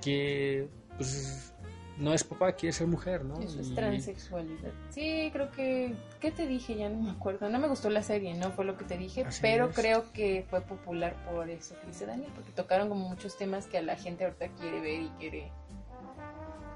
que 0.01 0.69
pues, 0.97 1.53
no 2.01 2.13
es 2.15 2.25
papá, 2.25 2.53
quiere 2.53 2.73
ser 2.73 2.87
mujer, 2.87 3.25
¿no? 3.25 3.39
Eso 3.41 3.61
es 3.61 3.69
Y- 3.69 3.75
transexualidad. 3.75 4.71
Sí, 4.91 5.31
creo 5.33 5.51
que... 5.51 5.95
¿Qué 6.21 6.31
te 6.33 6.47
dije? 6.47 6.75
Ya 6.77 6.89
no 6.89 7.01
me 7.03 7.11
acuerdo. 7.11 7.49
No 7.49 7.59
me 7.59 7.69
gustó 7.69 7.91
la 7.91 8.03
serie, 8.03 8.35
¿no? 8.35 8.51
Fue 8.53 8.65
lo 8.65 8.77
que 8.77 8.85
te 8.85 8.97
dije. 8.99 9.23
Así 9.25 9.41
pero 9.43 9.67
es. 9.71 9.77
creo 9.77 10.11
que 10.13 10.45
fue 10.51 10.61
popular 10.63 11.15
por 11.31 11.49
eso 11.51 11.75
que 11.81 11.87
dice 11.87 12.07
Daniel. 12.07 12.31
Porque 12.35 12.51
tocaron 12.53 12.89
como 12.89 13.09
muchos 13.09 13.37
temas 13.37 13.67
que 13.67 13.79
a 13.79 13.83
la 13.83 13.97
gente 13.97 14.25
ahorita 14.25 14.49
quiere 14.59 14.81
ver 14.81 15.03
y 15.03 15.09
quiere... 15.19 15.53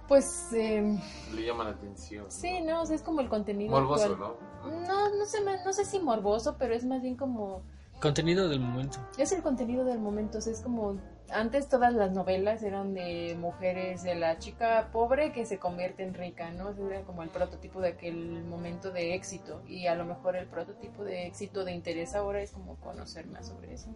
Pues... 0.08 0.52
eh, 0.52 0.98
Le 1.34 1.44
llama 1.46 1.64
la 1.64 1.70
atención. 1.70 2.26
sí, 2.30 2.60
¿no? 2.60 2.82
O 2.82 2.86
sea, 2.86 2.94
es 2.96 3.02
como 3.02 3.20
el 3.20 3.28
contenido 3.28 3.70
Morboso, 3.70 4.04
actual. 4.12 4.34
¿no? 4.64 4.80
No, 4.86 5.16
no 5.16 5.24
sé, 5.26 5.38
no 5.64 5.72
sé 5.72 5.84
si 5.84 5.98
morboso, 5.98 6.56
pero 6.58 6.74
es 6.74 6.84
más 6.84 7.00
bien 7.02 7.16
como... 7.16 7.62
Contenido 8.00 8.48
del 8.48 8.60
momento. 8.60 8.98
Es 9.16 9.32
el 9.32 9.42
contenido 9.42 9.84
del 9.84 9.98
momento, 9.98 10.38
o 10.38 10.40
sea, 10.40 10.52
es 10.52 10.60
como 10.60 11.00
antes 11.30 11.68
todas 11.68 11.94
las 11.94 12.12
novelas 12.12 12.62
eran 12.62 12.94
de 12.94 13.34
mujeres, 13.38 14.02
de 14.02 14.14
la 14.14 14.38
chica 14.38 14.90
pobre 14.92 15.32
que 15.32 15.46
se 15.46 15.58
convierte 15.58 16.02
en 16.02 16.14
rica, 16.14 16.50
¿no? 16.50 16.74
Era 16.90 17.02
como 17.02 17.22
el 17.22 17.30
prototipo 17.30 17.80
de 17.80 17.88
aquel 17.88 18.44
momento 18.44 18.90
de 18.90 19.14
éxito 19.14 19.62
y 19.66 19.86
a 19.86 19.94
lo 19.94 20.04
mejor 20.04 20.36
el 20.36 20.46
prototipo 20.46 21.02
de 21.02 21.26
éxito 21.26 21.64
de 21.64 21.72
interés 21.72 22.14
ahora 22.14 22.42
es 22.42 22.52
como 22.52 22.76
conocer 22.76 23.26
más 23.26 23.48
sobre 23.48 23.74
eso. 23.74 23.88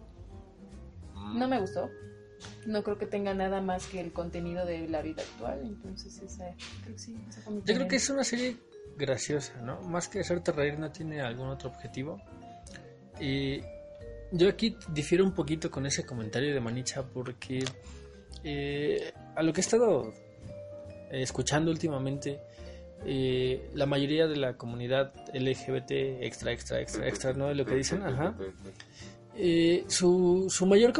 Mm. 1.13 1.37
No 1.37 1.47
me 1.47 1.59
gustó, 1.59 1.89
no 2.65 2.83
creo 2.83 2.97
que 2.97 3.05
tenga 3.05 3.33
nada 3.33 3.61
más 3.61 3.85
que 3.87 3.99
el 3.99 4.11
contenido 4.11 4.65
de 4.65 4.87
la 4.87 5.01
vida 5.01 5.21
actual, 5.21 5.61
entonces 5.63 6.19
esa, 6.19 6.45
creo 6.83 6.95
que 6.95 6.99
sí, 6.99 7.17
esa 7.29 7.41
fue 7.41 7.53
mi 7.53 7.61
Yo 7.61 7.75
creo 7.75 7.87
que 7.87 7.97
es 7.97 8.09
una 8.09 8.23
serie 8.23 8.57
graciosa, 8.97 9.61
¿no? 9.61 9.81
Más 9.81 10.07
que 10.07 10.19
hacerte 10.19 10.51
reír 10.51 10.77
no 10.79 10.91
tiene 10.91 11.21
algún 11.21 11.47
otro 11.47 11.69
objetivo. 11.69 12.19
Y 13.19 13.61
yo 14.31 14.49
aquí 14.49 14.77
difiero 14.89 15.23
un 15.23 15.33
poquito 15.33 15.71
con 15.71 15.85
ese 15.85 16.05
comentario 16.05 16.53
de 16.53 16.59
Manicha 16.59 17.03
porque 17.03 17.63
eh, 18.43 19.11
a 19.35 19.43
lo 19.43 19.53
que 19.53 19.61
he 19.61 19.63
estado 19.63 20.13
eh, 21.11 21.21
escuchando 21.21 21.71
últimamente, 21.71 22.39
eh, 23.05 23.69
la 23.73 23.85
mayoría 23.85 24.27
de 24.27 24.35
la 24.35 24.57
comunidad 24.57 25.13
LGBT 25.33 25.91
extra, 26.21 26.51
extra, 26.51 26.79
extra, 26.81 27.07
extra, 27.07 27.33
¿no? 27.33 27.47
De 27.47 27.55
lo 27.55 27.65
que 27.65 27.75
dicen, 27.75 28.03
ajá. 28.03 28.35
Su, 29.87 30.47
su, 30.49 30.65
mayor 30.65 30.93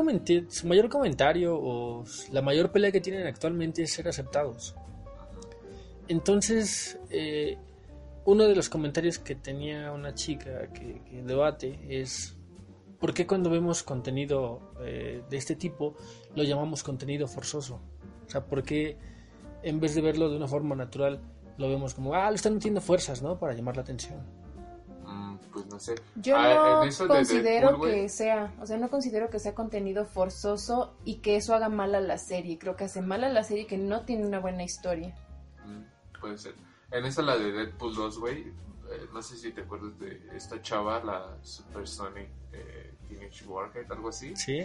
su 0.49 0.67
mayor 0.67 0.88
comentario 0.88 1.57
o 1.59 2.05
la 2.32 2.41
mayor 2.41 2.71
pelea 2.71 2.91
que 2.91 3.01
tienen 3.01 3.27
actualmente 3.27 3.84
es 3.84 3.91
ser 3.91 4.07
aceptados. 4.07 4.75
Entonces, 6.09 6.97
eh, 7.11 7.57
uno 8.25 8.45
de 8.45 8.55
los 8.55 8.67
comentarios 8.67 9.19
que 9.19 9.36
tenía 9.36 9.91
una 9.91 10.15
chica 10.15 10.67
que, 10.73 11.01
que 11.03 11.21
debate 11.21 11.80
es, 11.88 12.36
¿por 13.00 13.14
qué 13.14 13.26
cuando 13.26 13.50
vemos 13.50 13.84
contenido 13.84 14.74
eh, 14.82 15.24
de 15.30 15.38
este 15.38 15.56
tipo 15.56 15.95
lo 16.36 16.43
llamamos 16.43 16.84
contenido 16.84 17.28
forzoso? 17.28 17.80
O 18.28 18.30
sea, 18.30 18.45
¿por 18.45 18.64
qué 18.64 18.97
en 19.64 19.80
vez 19.80 19.95
de 19.95 20.02
verlo 20.02 20.30
de 20.30 20.38
una 20.38 20.47
forma 20.47 20.76
natural 20.76 21.22
lo 21.58 21.70
vemos 21.70 21.93
como, 21.93 22.14
ah, 22.14 22.30
le 22.30 22.38
están 22.38 22.54
metiendo 22.54 22.80
fuerzas, 22.80 23.22
¿no? 23.22 23.38
Para 23.38 23.54
llamar 23.54 23.76
la 23.76 23.82
atención. 23.82 24.20
Mm, 25.06 25.38
pues 25.52 25.66
no 25.66 25.78
sé. 25.78 25.95
Yo 26.16 26.36
Ah, 26.38 26.86
no 26.86 27.08
considero 27.08 27.70
Deadpool, 27.70 27.91
que 27.91 28.10
sea, 28.10 28.54
o 28.62 28.66
sea, 28.66 28.78
no 28.78 28.89
considero 28.89 29.30
que 29.30 29.39
sea 29.39 29.54
contenido 29.54 30.06
forzoso 30.06 30.95
y 31.04 31.16
que 31.16 31.36
eso 31.36 31.54
haga 31.54 31.68
mal 31.68 31.95
a 31.95 32.00
la 32.00 32.18
serie. 32.18 32.58
Creo 32.58 32.78
que 32.78 32.86
hace 32.86 33.02
mal 33.02 33.26
a 33.26 33.30
la 33.30 33.43
serie 33.43 33.68
que 33.68 33.78
no 33.78 34.06
tiene 34.06 34.26
una 34.26 34.39
buena 34.39 34.64
historia. 34.64 35.14
Mm, 35.66 36.20
puede 36.22 36.38
ser. 36.38 36.54
En 36.92 37.06
esa 37.06 37.22
la 37.22 37.38
de 37.38 37.52
Deadpool 37.52 37.94
2, 37.96 38.20
güey, 38.20 38.40
eh, 38.92 39.08
no 39.14 39.22
sé 39.22 39.38
si 39.38 39.52
te 39.52 39.62
acuerdas 39.62 39.98
de 40.00 40.22
esta 40.36 40.62
chava, 40.62 41.04
la 41.04 41.38
Supersonic 41.44 42.30
eh, 42.54 42.94
Teenage 43.08 43.46
Warhead, 43.46 43.92
algo 43.92 44.10
así. 44.10 44.36
¿Sí? 44.36 44.64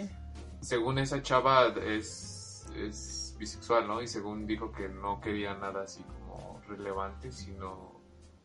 Según 0.61 0.97
esa 0.97 1.21
chava 1.21 1.67
es, 1.85 2.65
es 2.75 3.35
bisexual, 3.37 3.87
¿no? 3.87 4.01
Y 4.01 4.07
según 4.07 4.47
dijo 4.47 4.71
que 4.71 4.89
no 4.89 5.21
quería 5.21 5.53
nada 5.55 5.83
así 5.83 6.03
como 6.03 6.61
relevante, 6.67 7.31
sino... 7.31 7.93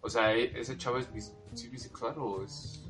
O 0.02 0.08
sea, 0.10 0.34
¿e- 0.34 0.58
¿esa 0.58 0.76
chava 0.76 0.98
es 1.00 1.10
bis- 1.12 1.34
sí 1.54 1.68
bisexual 1.68 2.14
o 2.18 2.42
es...? 2.44 2.84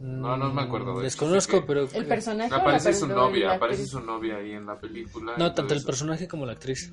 No, 0.00 0.36
no 0.36 0.52
me 0.52 0.62
acuerdo. 0.62 0.92
Güey. 0.94 1.04
Desconozco, 1.04 1.60
que- 1.60 1.66
pero... 1.66 1.88
El 1.92 2.06
personaje 2.06 2.52
Aparece 2.54 2.92
su 2.94 3.06
novia, 3.08 3.54
aparece 3.54 3.86
su 3.86 4.00
novia 4.00 4.36
ahí 4.36 4.52
en 4.52 4.66
la 4.66 4.78
película. 4.78 5.34
No, 5.38 5.52
tanto 5.54 5.72
el 5.74 5.78
eso. 5.78 5.86
personaje 5.86 6.26
como 6.28 6.46
la 6.46 6.52
actriz. 6.52 6.92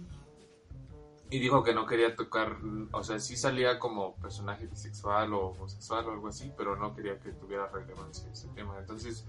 Y 1.31 1.39
dijo 1.39 1.63
que 1.63 1.75
no 1.75 1.85
quería 1.85 2.15
tocar, 2.15 2.57
o 2.91 3.03
sea, 3.03 3.19
sí 3.19 3.37
salía 3.37 3.77
como 3.77 4.15
personaje 4.15 4.65
bisexual 4.65 5.33
o 5.33 5.49
homosexual 5.49 6.07
o 6.07 6.11
algo 6.11 6.27
así, 6.29 6.51
pero 6.57 6.75
no 6.75 6.95
quería 6.95 7.19
que 7.19 7.31
tuviera 7.33 7.67
relevancia 7.67 8.31
ese 8.31 8.47
tema. 8.49 8.77
Entonces, 8.79 9.25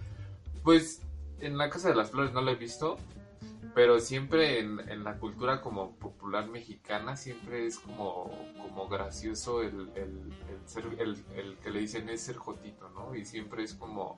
pues 0.62 1.02
en 1.40 1.58
la 1.58 1.68
Casa 1.68 1.88
de 1.88 1.94
las 1.94 2.10
Flores 2.10 2.32
no 2.32 2.40
lo 2.40 2.50
he 2.50 2.56
visto, 2.56 2.96
pero 3.74 4.00
siempre 4.00 4.58
en, 4.58 4.80
en 4.88 5.04
la 5.04 5.18
cultura 5.18 5.60
como 5.60 5.96
popular 5.96 6.48
mexicana 6.48 7.16
siempre 7.16 7.66
es 7.66 7.78
como, 7.78 8.30
como 8.60 8.88
gracioso 8.88 9.62
el, 9.62 9.90
el, 9.94 10.32
el 10.48 10.66
ser, 10.68 10.84
el, 10.98 11.56
que 11.58 11.70
le 11.70 11.80
dicen 11.80 12.08
es 12.08 12.22
ser 12.22 12.36
jotito, 12.36 12.88
¿no? 12.90 13.14
Y 13.14 13.24
siempre 13.24 13.62
es 13.62 13.74
como, 13.74 14.16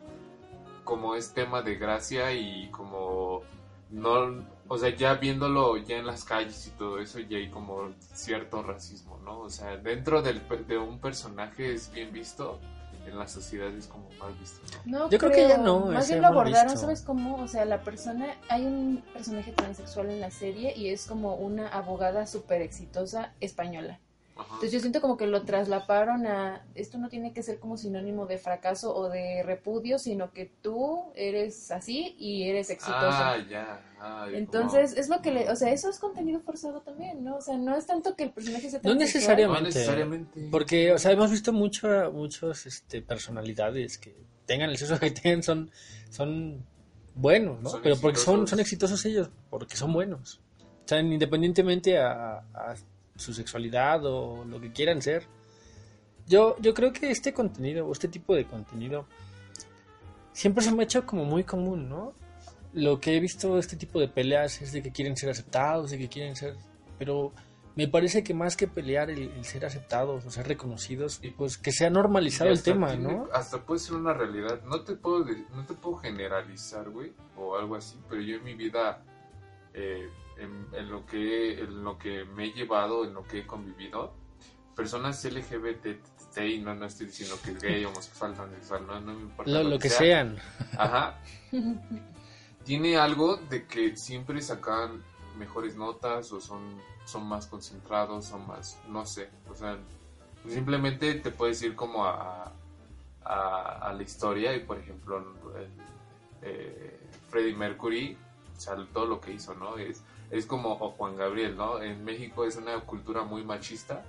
como 0.85 1.15
es 1.15 1.35
tema 1.35 1.63
de 1.63 1.77
gracia 1.77 2.33
y 2.33 2.71
como 2.71 3.43
no, 3.91 4.43
o 4.73 4.79
sea, 4.79 4.89
ya 4.97 5.13
viéndolo 5.17 5.77
ya 5.77 5.99
en 5.99 6.07
las 6.07 6.25
calles 6.25 6.67
y 6.67 6.71
todo 6.71 6.99
eso, 6.99 7.21
ya 7.21 7.37
hay 7.37 7.51
como 7.51 7.93
cierto 8.15 8.63
racismo, 8.63 9.19
¿no? 9.19 9.41
O 9.41 9.51
sea, 9.51 9.77
dentro 9.77 10.23
del, 10.23 10.41
de 10.67 10.79
un 10.79 10.99
personaje 10.99 11.75
es 11.75 11.93
bien 11.93 12.11
visto, 12.11 12.59
en 13.07 13.19
la 13.19 13.29
sociedad 13.29 13.69
es 13.69 13.87
como 13.87 14.09
mal 14.19 14.33
visto, 14.41 14.63
¿no? 14.87 15.01
No 15.01 15.11
Yo 15.11 15.19
creo 15.19 15.31
que 15.31 15.47
ya 15.47 15.59
no, 15.59 15.81
Más 15.81 16.09
bien 16.09 16.23
lo 16.23 16.29
abordaron, 16.29 16.73
visto. 16.73 16.81
¿sabes 16.81 17.03
cómo? 17.03 17.37
O 17.37 17.49
sea, 17.49 17.67
la 17.67 17.83
persona, 17.83 18.35
hay 18.49 18.65
un 18.65 19.05
personaje 19.13 19.53
transexual 19.53 20.09
en 20.09 20.21
la 20.23 20.31
serie 20.31 20.75
y 20.75 20.89
es 20.89 21.05
como 21.05 21.35
una 21.35 21.69
abogada 21.69 22.27
súper 22.27 22.63
exitosa 22.63 23.35
española. 23.41 24.01
Ajá. 24.35 24.47
Entonces 24.55 24.73
yo 24.73 24.81
siento 24.81 25.01
como 25.01 25.17
que 25.19 25.27
lo 25.27 25.43
traslaparon 25.43 26.27
a, 26.27 26.65
esto 26.75 26.97
no 26.99 27.09
tiene 27.09 27.33
que 27.35 27.43
ser 27.43 27.59
como 27.59 27.77
sinónimo 27.77 28.27
de 28.27 28.39
fracaso 28.39 28.95
o 28.97 29.09
de 29.11 29.43
repudio, 29.43 29.99
sino 29.99 30.33
que 30.33 30.51
tú 30.63 31.13
eres 31.15 31.71
así 31.71 32.15
y 32.19 32.45
eres 32.45 32.71
exitoso. 32.71 32.97
Ah, 32.99 33.37
ya. 33.49 33.83
ah, 34.01 34.27
Entonces, 34.33 34.97
es 34.97 35.09
lo 35.11 35.21
que 35.21 35.33
le, 35.33 35.51
o 35.51 35.57
sea, 35.57 35.71
eso 35.71 35.91
es 35.91 35.99
contenido 35.99 36.41
forzado 36.41 36.81
también, 36.81 37.23
¿no? 37.23 37.37
O 37.37 37.41
sea, 37.43 37.59
no 37.59 37.77
es 37.77 37.87
tanto 37.87 38.17
que 38.17 38.25
el 38.25 38.31
personaje 38.31 38.71
sea 38.71 38.79
No 38.83 38.91
como- 38.91 39.01
necesariamente. 39.01 39.61
no 39.61 39.67
necesariamente. 39.67 40.49
Porque, 40.51 40.93
o 40.93 40.99
sea, 40.99 41.13
hemos 41.13 41.31
visto 41.31 41.53
mucho, 41.53 41.89
muchos 42.13 42.65
este, 42.67 43.03
personalidades 43.03 43.99
que 43.99 44.17
tengan 44.47 44.71
el 44.71 44.79
sexo 44.79 44.99
que 44.99 45.11
tengan, 45.11 45.43
son, 45.43 45.71
son 46.09 46.65
buenos, 47.15 47.61
¿no? 47.61 47.69
Son 47.69 47.83
Pero 47.83 47.97
porque 47.99 48.19
son, 48.19 48.43
exitosos. 48.43 48.51
son 48.51 48.61
exitosos 48.61 49.05
ellos, 49.05 49.31
porque 49.51 49.77
son 49.77 49.93
buenos. 49.93 50.41
O 50.85 50.89
sea, 50.89 51.01
independientemente 51.01 51.99
a, 51.99 52.39
a 52.55 52.75
su 53.17 53.33
sexualidad 53.35 54.05
o 54.07 54.45
lo 54.45 54.61
que 54.61 54.73
quieran 54.73 55.03
ser. 55.03 55.27
Yo, 56.27 56.57
yo 56.61 56.73
creo 56.75 56.93
que 56.93 57.11
este 57.11 57.33
contenido, 57.33 57.87
o 57.87 57.93
este 57.93 58.09
tipo 58.09 58.35
de 58.35 58.45
contenido, 58.47 59.07
siempre 60.33 60.65
se 60.65 60.73
me 60.73 60.83
ha 60.83 60.85
hecho 60.85 61.05
como 61.07 61.25
muy 61.25 61.45
común, 61.45 61.89
¿no? 61.89 62.15
Lo 62.73 63.01
que 63.01 63.17
he 63.17 63.21
visto 63.21 63.59
este 63.59 63.77
tipo 63.77 64.01
de 64.01 64.09
peleas 64.09 64.63
es 64.63 64.73
de 64.73 64.83
que 64.83 64.93
quieren 64.93 65.17
ser 65.17 65.31
aceptados, 65.31 65.91
de 65.91 65.99
que 65.99 66.09
quieren 66.09 66.37
ser... 66.37 66.57
Pero 66.99 67.33
me 67.75 67.87
parece 67.89 68.23
que 68.23 68.33
más 68.35 68.57
que 68.57 68.67
pelear 68.67 69.11
el, 69.11 69.31
el 69.31 69.45
ser 69.45 69.67
aceptados 69.67 70.25
o 70.25 70.31
ser 70.31 70.47
reconocidos, 70.49 71.19
Y- 71.23 71.31
pues 71.31 71.59
que 71.59 71.73
sea 71.73 71.91
normalizado 71.91 72.51
el 72.51 72.63
tema, 72.63 72.89
tiene- 72.93 73.13
¿no? 73.13 73.29
Hasta 73.33 73.59
puede 73.61 73.81
ser 73.81 73.97
una 73.97 74.15
realidad. 74.15 74.63
No 74.65 74.81
te 74.83 74.95
puedo, 74.95 75.27
no 75.55 75.67
te 75.67 75.75
puedo 75.75 75.97
generalizar, 75.97 76.89
güey, 76.89 77.13
o 77.37 77.57
algo 77.57 77.75
así, 77.77 77.99
pero 78.09 78.23
yo 78.23 78.37
en 78.37 78.45
mi 78.45 78.55
vida, 78.55 79.03
eh, 79.75 80.09
en, 80.39 80.67
en 80.73 80.91
lo 80.91 81.05
que, 81.07 81.61
en 81.61 81.85
lo 81.85 81.99
que 81.99 82.25
me 82.25 82.47
he 82.47 82.53
llevado, 82.53 83.05
en 83.05 83.15
lo 83.15 83.23
que 83.25 83.41
he 83.41 83.47
convivido, 83.47 84.13
personas 84.75 85.25
LGBT, 85.25 85.87
y 86.41 86.59
no, 86.59 86.75
no 86.75 86.87
estoy 86.87 87.07
diciendo 87.07 87.37
que 87.45 87.53
es 87.53 87.61
gay, 87.61 87.85
homosexual, 87.87 88.35
transexual, 88.35 88.87
no, 88.87 89.01
no 89.01 89.15
me 89.15 89.23
importa. 89.23 89.51
Lo, 89.51 89.63
lo 89.63 89.79
que 89.79 89.91
sean. 89.91 90.39
Ajá. 90.77 91.19
Tiene 92.65 92.97
algo 92.97 93.37
de 93.37 93.67
que 93.67 93.97
siempre 93.97 94.41
sacan 94.41 95.03
mejores 95.37 95.77
notas 95.77 96.33
o 96.33 96.41
son, 96.41 96.81
son 97.05 97.27
más 97.27 97.47
concentrados, 97.47 98.27
son 98.27 98.47
más, 98.47 98.79
no 98.89 99.05
sé, 99.05 99.31
o 99.51 99.55
sea, 99.55 99.79
simplemente 100.47 101.15
te 101.15 101.31
puedes 101.31 101.61
ir 101.63 101.75
como 101.75 102.05
a, 102.05 102.53
a, 103.25 103.89
a 103.89 103.93
la 103.93 104.03
historia 104.03 104.55
y 104.55 104.61
por 104.61 104.79
ejemplo 104.79 105.19
el, 105.57 105.69
eh, 106.43 107.01
Freddie 107.29 107.55
Mercury, 107.55 108.17
o 108.57 108.61
sea, 108.61 108.77
todo 108.93 109.07
lo 109.07 109.21
que 109.21 109.33
hizo, 109.33 109.55
¿no? 109.55 109.79
Es, 109.79 110.03
es 110.33 110.47
como 110.47 110.73
o 110.73 110.91
Juan 110.93 111.17
Gabriel, 111.17 111.57
¿no? 111.57 111.81
En 111.81 112.03
México 112.05 112.45
es 112.45 112.57
una 112.57 112.81
cultura 112.81 113.23
muy 113.23 113.45
machista 113.45 114.05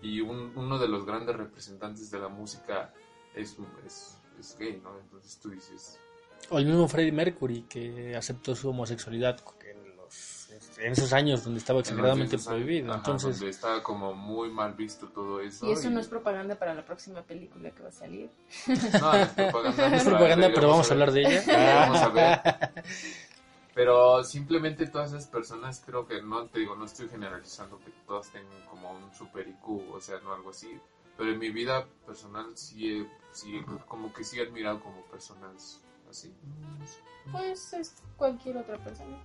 y 0.00 0.20
un- 0.20 0.52
uno 0.56 0.78
de 0.78 0.88
los 0.88 1.04
grandes 1.04 1.36
representantes 1.36 2.10
de 2.10 2.18
la 2.20 2.28
música 2.28 2.92
es, 3.34 3.56
es, 3.86 4.16
es 4.40 4.56
gay, 4.58 4.80
¿no? 4.82 4.90
Entonces 5.00 5.38
tú 5.42 5.50
dices, 5.50 5.98
O 6.50 6.58
el 6.58 6.66
mismo 6.66 6.86
Freddie 6.88 7.12
Mercury 7.12 7.62
que 7.68 8.14
aceptó 8.16 8.54
su 8.54 8.68
homosexualidad 8.70 9.40
en 9.68 9.96
los 9.96 10.48
en 10.78 10.92
esos 10.92 11.12
años 11.12 11.42
donde 11.42 11.58
estaba 11.58 11.80
exageradamente 11.80 12.36
En 12.36 12.44
prohibido. 12.44 12.90
ajá, 12.92 12.98
Entonces, 12.98 13.38
donde 13.40 13.50
estaba 13.50 13.82
como 13.82 14.12
muy 14.14 14.50
mal 14.50 14.74
visto 14.74 15.08
todo 15.08 15.40
eso. 15.40 15.66
Y 15.66 15.72
eso 15.72 15.88
y- 15.88 15.90
no 15.94 16.00
es 16.00 16.06
propaganda 16.06 16.54
para 16.56 16.74
la 16.74 16.84
próxima 16.84 17.22
película 17.22 17.70
que 17.70 17.82
va 17.82 17.88
a 17.88 17.92
salir. 17.92 18.30
No, 18.68 19.12
no 19.12 19.18
es 19.18 19.28
propaganda. 19.30 19.88
no 19.90 19.96
es 19.96 20.04
propaganda, 20.04 20.50
pero 20.54 20.68
vamos 20.68 20.88
a 20.88 20.92
hablar 20.92 21.10
de 21.12 21.20
ella. 21.22 21.42
Vamos 21.88 22.02
a 22.02 22.08
ver. 22.10 22.40
Pero 23.74 24.22
simplemente 24.22 24.86
todas 24.86 25.12
esas 25.12 25.26
personas, 25.26 25.82
creo 25.84 26.06
que 26.06 26.22
no 26.22 26.46
te 26.46 26.60
digo, 26.60 26.76
no 26.76 26.84
estoy 26.84 27.08
generalizando 27.08 27.78
que 27.80 27.90
todas 28.06 28.28
tengan 28.30 28.64
como 28.70 28.92
un 28.92 29.12
super 29.14 29.46
IQ, 29.48 29.92
o 29.92 30.00
sea, 30.00 30.20
no 30.20 30.32
algo 30.32 30.50
así. 30.50 30.78
Pero 31.16 31.30
en 31.32 31.38
mi 31.38 31.50
vida 31.50 31.86
personal 32.06 32.56
sí, 32.56 32.98
he- 33.00 33.08
sí 33.32 33.60
como 33.88 34.12
que 34.12 34.22
sí 34.24 34.38
he 34.38 34.42
admirado 34.46 34.80
como 34.80 35.02
personas 35.06 35.80
así. 36.08 36.32
Pues 37.32 37.72
es 37.72 37.94
cualquier 38.16 38.58
otra 38.58 38.78
persona. 38.78 39.16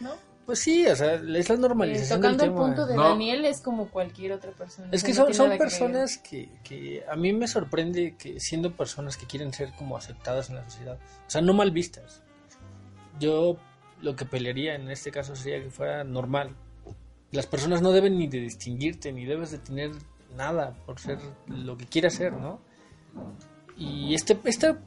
¿No? 0.00 0.10
Pues 0.46 0.60
sí, 0.60 0.86
o 0.86 0.94
sea, 0.94 1.14
es 1.14 1.22
la 1.48 1.54
Eh, 1.54 1.58
normalización 1.58 2.20
del 2.20 2.32
tocando 2.36 2.44
el 2.44 2.50
tema. 2.50 2.66
punto 2.66 2.86
de 2.86 2.94
No. 2.96 3.02
Daniel 3.10 3.44
es 3.46 3.60
como 3.60 3.90
cualquier 3.90 4.32
otra 4.32 4.52
persona. 4.52 4.88
Es 4.92 5.02
o 5.02 5.06
sea, 5.06 5.14
que 5.14 5.18
no 5.20 5.34
son, 5.34 5.48
son 5.48 5.58
personas 5.58 6.18
que, 6.18 6.48
que 6.62 7.04
a 7.10 7.16
mí 7.16 7.32
me 7.32 7.48
sorprende 7.48 8.16
que 8.16 8.38
siendo 8.38 8.72
personas 8.76 9.16
que 9.16 9.26
quieren 9.26 9.52
ser 9.52 9.72
como 9.74 9.96
aceptadas 9.96 10.48
en 10.50 10.56
la 10.56 10.64
sociedad, 10.64 10.98
o 11.26 11.30
sea, 11.30 11.40
no 11.42 11.52
mal 11.52 11.72
vistas. 11.72 12.22
Yo 13.18 13.56
lo 14.02 14.14
que 14.14 14.24
pelearía 14.24 14.74
en 14.74 14.90
este 14.90 15.10
caso 15.10 15.34
sería 15.36 15.62
que 15.62 15.70
fuera 15.70 16.04
normal. 16.04 16.54
Las 17.32 17.46
personas 17.46 17.82
no 17.82 17.92
deben 17.92 18.18
ni 18.18 18.28
de 18.28 18.40
distinguirte, 18.40 19.12
ni 19.12 19.24
debes 19.24 19.50
de 19.50 19.58
tener 19.58 19.90
nada 20.36 20.74
por 20.86 21.00
ser 21.00 21.18
lo 21.46 21.76
que 21.76 21.86
quieras 21.86 22.14
ser, 22.14 22.32
¿no? 22.32 22.60
Y 23.76 24.14
este, 24.14 24.38
esta 24.44 24.78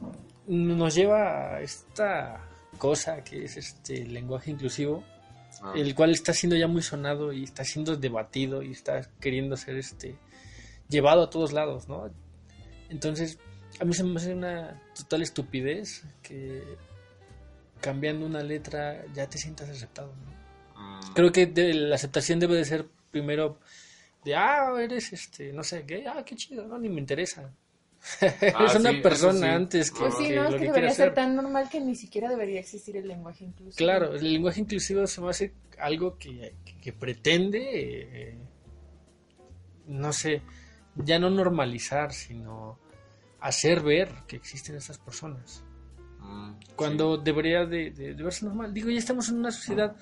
nos 0.47 0.95
lleva 0.95 1.55
a 1.55 1.61
esta 1.61 2.47
cosa 2.77 3.23
que 3.23 3.43
es 3.43 3.57
este 3.57 4.05
lenguaje 4.05 4.51
inclusivo, 4.51 5.03
Ah, 5.61 5.73
el 5.75 5.93
cual 5.93 6.11
está 6.11 6.33
siendo 6.33 6.55
ya 6.55 6.67
muy 6.67 6.81
sonado 6.81 7.33
y 7.33 7.43
está 7.43 7.63
siendo 7.65 7.97
debatido 7.97 8.61
y 8.61 8.71
está 8.71 9.01
queriendo 9.19 9.57
ser 9.57 9.77
este 9.77 10.15
llevado 10.87 11.23
a 11.23 11.29
todos 11.29 11.51
lados, 11.51 11.89
¿no? 11.89 12.09
Entonces, 12.89 13.39
a 13.79 13.85
mí 13.85 13.93
se 13.93 14.03
me 14.03 14.15
hace 14.15 14.33
una 14.33 14.81
total 14.95 15.21
estupidez 15.21 16.05
que 16.21 16.63
cambiando 17.81 18.25
una 18.25 18.41
letra 18.43 19.05
ya 19.13 19.27
te 19.27 19.37
sientas 19.37 19.69
aceptado. 19.69 20.13
¿no? 20.75 20.81
mm, 20.81 21.13
Creo 21.13 21.31
que 21.31 21.45
de- 21.47 21.73
la 21.73 21.95
aceptación 21.95 22.39
debe 22.39 22.55
de 22.55 22.65
ser 22.65 22.87
primero 23.11 23.59
de, 24.23 24.35
ah, 24.35 24.71
eres 24.79 25.13
este, 25.13 25.53
no 25.53 25.63
sé, 25.63 25.83
gay, 25.87 26.05
ah, 26.05 26.23
qué 26.25 26.35
chido, 26.35 26.67
no, 26.67 26.77
ni 26.77 26.89
me 26.89 26.99
interesa. 26.99 27.53
eres 28.21 28.53
Ah, 28.55 28.77
una 28.79 28.91
sí, 28.91 28.97
eso 28.97 29.01
persona 29.03 29.39
sí. 29.39 29.45
antes 29.45 29.91
que, 29.91 29.99
Pues 29.99 30.15
sí, 30.17 30.27
que 30.27 30.35
no, 30.35 30.43
es 30.45 30.51
lo 30.51 30.57
que 30.57 30.59
que 30.59 30.65
debería 30.67 30.89
ser 30.89 31.05
ser. 31.07 31.13
tan 31.15 31.35
normal 31.35 31.69
que 31.69 31.79
ni 31.79 31.95
siquiera 31.95 32.29
debería 32.29 32.59
existir 32.59 32.97
el 32.97 33.07
lenguaje 33.07 33.43
inclusivo. 33.45 33.77
Claro, 33.77 34.13
el 34.15 34.31
lenguaje 34.33 34.59
inclusivo 34.61 35.05
se 35.07 35.21
me 35.21 35.29
hace 35.29 35.53
algo 35.79 36.17
que, 36.17 36.53
que- 36.65 36.77
que 36.79 36.93
pretende, 36.93 37.59
eh, 38.31 38.37
no 39.87 40.13
sé, 40.13 40.41
ya 40.95 41.17
no 41.19 41.29
normalizar, 41.29 42.13
sino 42.13 42.77
hacer 43.39 43.81
ver 43.81 44.09
que 44.27 44.35
existen 44.35 44.75
esas 44.75 44.97
personas. 44.97 45.63
Mm, 46.29 46.59
Cuando 46.75 47.17
debería 47.17 47.65
de, 47.65 47.91
de- 47.91 48.13
de 48.13 48.23
verse 48.23 48.45
normal. 48.45 48.73
Digo, 48.73 48.89
ya 48.89 48.99
estamos 48.99 49.29
en 49.29 49.37
una 49.39 49.51
sociedad 49.51 49.95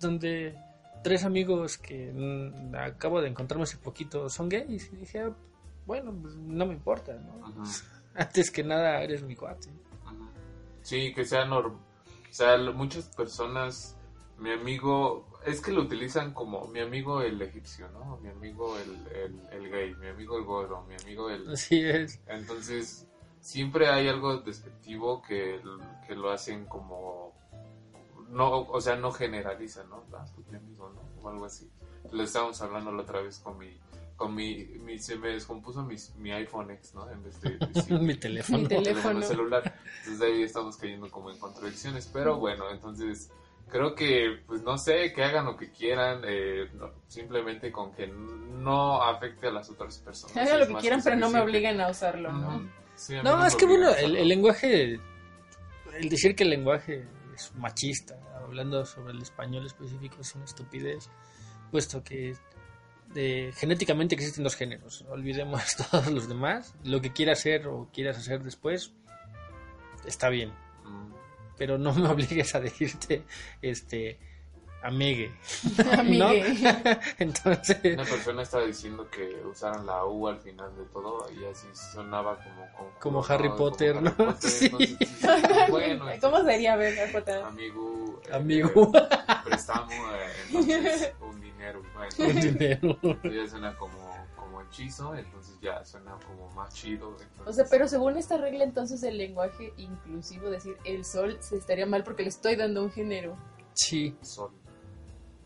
donde 0.00 0.54
tres 1.02 1.24
amigos 1.24 1.78
que 1.78 2.12
mm, 2.12 2.74
acabo 2.76 3.20
de 3.20 3.28
encontrarme 3.28 3.64
hace 3.64 3.76
poquito 3.76 4.28
son 4.28 4.48
gays. 4.48 4.90
Y 4.92 4.96
dije, 4.96 5.20
ah, 5.20 5.32
bueno, 5.86 6.12
pues 6.20 6.34
no 6.36 6.66
me 6.66 6.74
importa. 6.74 7.12
Antes 8.14 8.50
que 8.50 8.62
nada 8.62 9.02
eres 9.02 9.22
mi 9.22 9.34
cuate. 9.36 9.68
Sí, 10.82 11.12
que 11.14 11.24
sea 11.24 11.44
normal. 11.44 11.78
O 12.30 12.34
sea, 12.34 12.56
muchas 12.72 13.04
personas, 13.14 13.96
mi 14.38 14.50
amigo, 14.52 15.26
es 15.46 15.60
que 15.60 15.70
lo 15.72 15.82
utilizan 15.82 16.32
como 16.32 16.66
mi 16.68 16.80
amigo 16.80 17.20
el 17.22 17.40
egipcio, 17.42 17.88
¿no? 17.90 18.16
Mi 18.22 18.30
amigo 18.30 18.76
el, 18.78 19.06
el, 19.16 19.40
el 19.52 19.70
gay, 19.70 19.94
mi 19.96 20.08
amigo 20.08 20.38
el 20.38 20.44
gordo, 20.44 20.82
mi 20.88 20.94
amigo 20.94 21.28
el... 21.30 21.48
Así 21.52 21.80
es. 21.84 22.20
Entonces, 22.26 23.06
siempre 23.42 23.88
hay 23.88 24.08
algo 24.08 24.38
despectivo 24.38 25.20
que, 25.20 25.60
que 26.06 26.14
lo 26.14 26.30
hacen 26.30 26.64
como... 26.64 27.34
No, 28.30 28.60
o 28.60 28.80
sea, 28.80 28.96
no 28.96 29.12
generalizan, 29.12 29.90
¿no? 29.90 30.04
Ah, 30.14 30.24
pues 30.34 30.48
mi 30.48 30.56
amigo, 30.56 30.90
¿no? 30.94 31.02
O 31.22 31.28
algo 31.28 31.44
así. 31.44 31.70
Lo 32.10 32.22
estábamos 32.22 32.62
hablando 32.62 32.90
la 32.92 33.02
otra 33.02 33.20
vez 33.20 33.38
con 33.40 33.58
mi... 33.58 33.76
Con 34.16 34.34
mi, 34.34 34.64
mi- 34.84 34.98
se 35.00 35.16
me 35.16 35.28
descompuso 35.30 35.82
mi, 35.82 35.96
mi 36.18 36.30
iPhone 36.32 36.70
X, 36.70 36.94
¿no? 36.94 37.10
En 37.10 37.22
vez 37.24 37.40
de 37.40 37.58
mi 37.98 38.14
teléfono. 38.14 38.58
Mi 38.60 38.68
teléfono. 38.68 39.20
celular. 39.22 39.74
Entonces 40.04 40.20
ahí 40.22 40.42
estamos 40.44 40.76
cayendo 40.76 41.10
como 41.10 41.30
en 41.30 41.38
contradicciones. 41.38 42.08
Pero 42.12 42.38
bueno, 42.38 42.70
entonces 42.70 43.30
creo 43.68 43.94
que, 43.96 44.40
pues 44.46 44.62
no 44.62 44.78
sé, 44.78 45.12
que 45.12 45.24
hagan 45.24 45.46
lo 45.46 45.56
que 45.56 45.72
quieran, 45.72 46.22
eh, 46.24 46.70
no- 46.74 46.90
simplemente 47.08 47.72
con 47.72 47.92
que 47.92 48.06
no 48.06 49.02
afecte 49.02 49.48
a 49.48 49.50
las 49.50 49.68
otras 49.70 49.98
personas. 49.98 50.36
Hagan 50.36 50.60
lo 50.60 50.66
que 50.68 50.74
quieran, 50.76 51.00
pero 51.02 51.16
no 51.16 51.28
me 51.28 51.40
obliguen 51.40 51.80
a 51.80 51.88
usarlo, 51.90 52.32
¿no? 52.32 52.81
Sí, 53.02 53.16
No, 53.24 53.44
es 53.44 53.56
que 53.56 53.66
bueno, 53.66 53.92
el, 53.94 54.28
lenguaje, 54.28 55.00
el 55.98 56.08
decir 56.08 56.36
que 56.36 56.44
el 56.44 56.50
lenguaje 56.50 57.04
es 57.34 57.52
machista, 57.56 58.16
hablando 58.36 58.86
sobre 58.86 59.12
el 59.12 59.20
español 59.20 59.66
específico, 59.66 60.18
es 60.20 60.32
una 60.36 60.44
estupidez, 60.44 61.10
puesto 61.72 62.04
que 62.04 62.36
de, 63.12 63.52
genéticamente 63.56 64.14
existen 64.14 64.44
dos 64.44 64.54
géneros. 64.54 65.04
Olvidemos 65.10 65.64
todos 65.90 66.06
los 66.12 66.28
demás. 66.28 66.76
Lo 66.84 67.00
que 67.00 67.12
quieras 67.12 67.40
hacer 67.40 67.66
o 67.66 67.88
quieras 67.92 68.18
hacer 68.18 68.44
después, 68.44 68.92
está 70.06 70.28
bien. 70.28 70.50
Mm. 70.84 71.12
Pero 71.58 71.78
no 71.78 71.92
me 71.94 72.08
obligues 72.08 72.54
a 72.54 72.60
decirte, 72.60 73.24
este, 73.62 74.20
amegue. 74.82 75.32
Amigue. 75.98 76.54
Entonces, 77.18 77.78
Una 77.94 78.04
persona 78.04 78.42
estaba 78.42 78.64
diciendo 78.64 79.08
que 79.10 79.42
usaran 79.44 79.86
la 79.86 80.04
U 80.04 80.28
al 80.28 80.38
final 80.40 80.74
de 80.76 80.84
todo 80.86 81.26
y 81.32 81.44
así 81.44 81.66
sonaba 81.74 82.36
como... 82.42 82.62
Como, 82.72 82.90
Como 83.00 83.24
Harry 83.26 83.48
Potter, 83.50 84.00
¿no? 84.02 84.14
Potter, 84.16 84.38
Sí. 84.50 84.66
entonces, 84.66 85.70
bueno, 85.70 86.06
¿Cómo 86.20 86.42
sería 86.44 86.76
ver 86.76 86.98
Harry 86.98 87.12
Potter? 87.12 87.42
amigo... 87.42 88.20
eh, 88.28 88.34
amigo, 88.34 88.92
prestamos 89.44 89.92
eh, 89.92 90.32
entonces, 90.48 91.12
un 91.20 91.40
dinero. 91.40 91.82
Bueno, 91.94 92.10
un 92.34 92.40
dinero. 92.40 92.98
ya 93.22 93.48
suena 93.48 93.76
como, 93.76 94.26
como 94.36 94.60
hechizo, 94.62 95.14
entonces 95.14 95.56
ya 95.60 95.84
suena 95.84 96.16
como 96.26 96.48
más 96.50 96.74
chido. 96.74 97.10
entonces- 97.20 97.46
O 97.46 97.52
sea, 97.52 97.64
pero 97.70 97.86
según 97.88 98.16
esta 98.16 98.36
regla, 98.36 98.64
entonces 98.64 99.02
el 99.04 99.16
lenguaje 99.18 99.72
inclusivo, 99.76 100.50
decir 100.50 100.76
el 100.84 101.04
sol, 101.04 101.36
se 101.40 101.56
estaría 101.56 101.86
mal 101.86 102.02
porque 102.04 102.22
le 102.24 102.28
estoy 102.30 102.56
dando 102.56 102.82
un 102.82 102.90
género. 102.90 103.36
Sí. 103.74 104.14
Sol. 104.22 104.50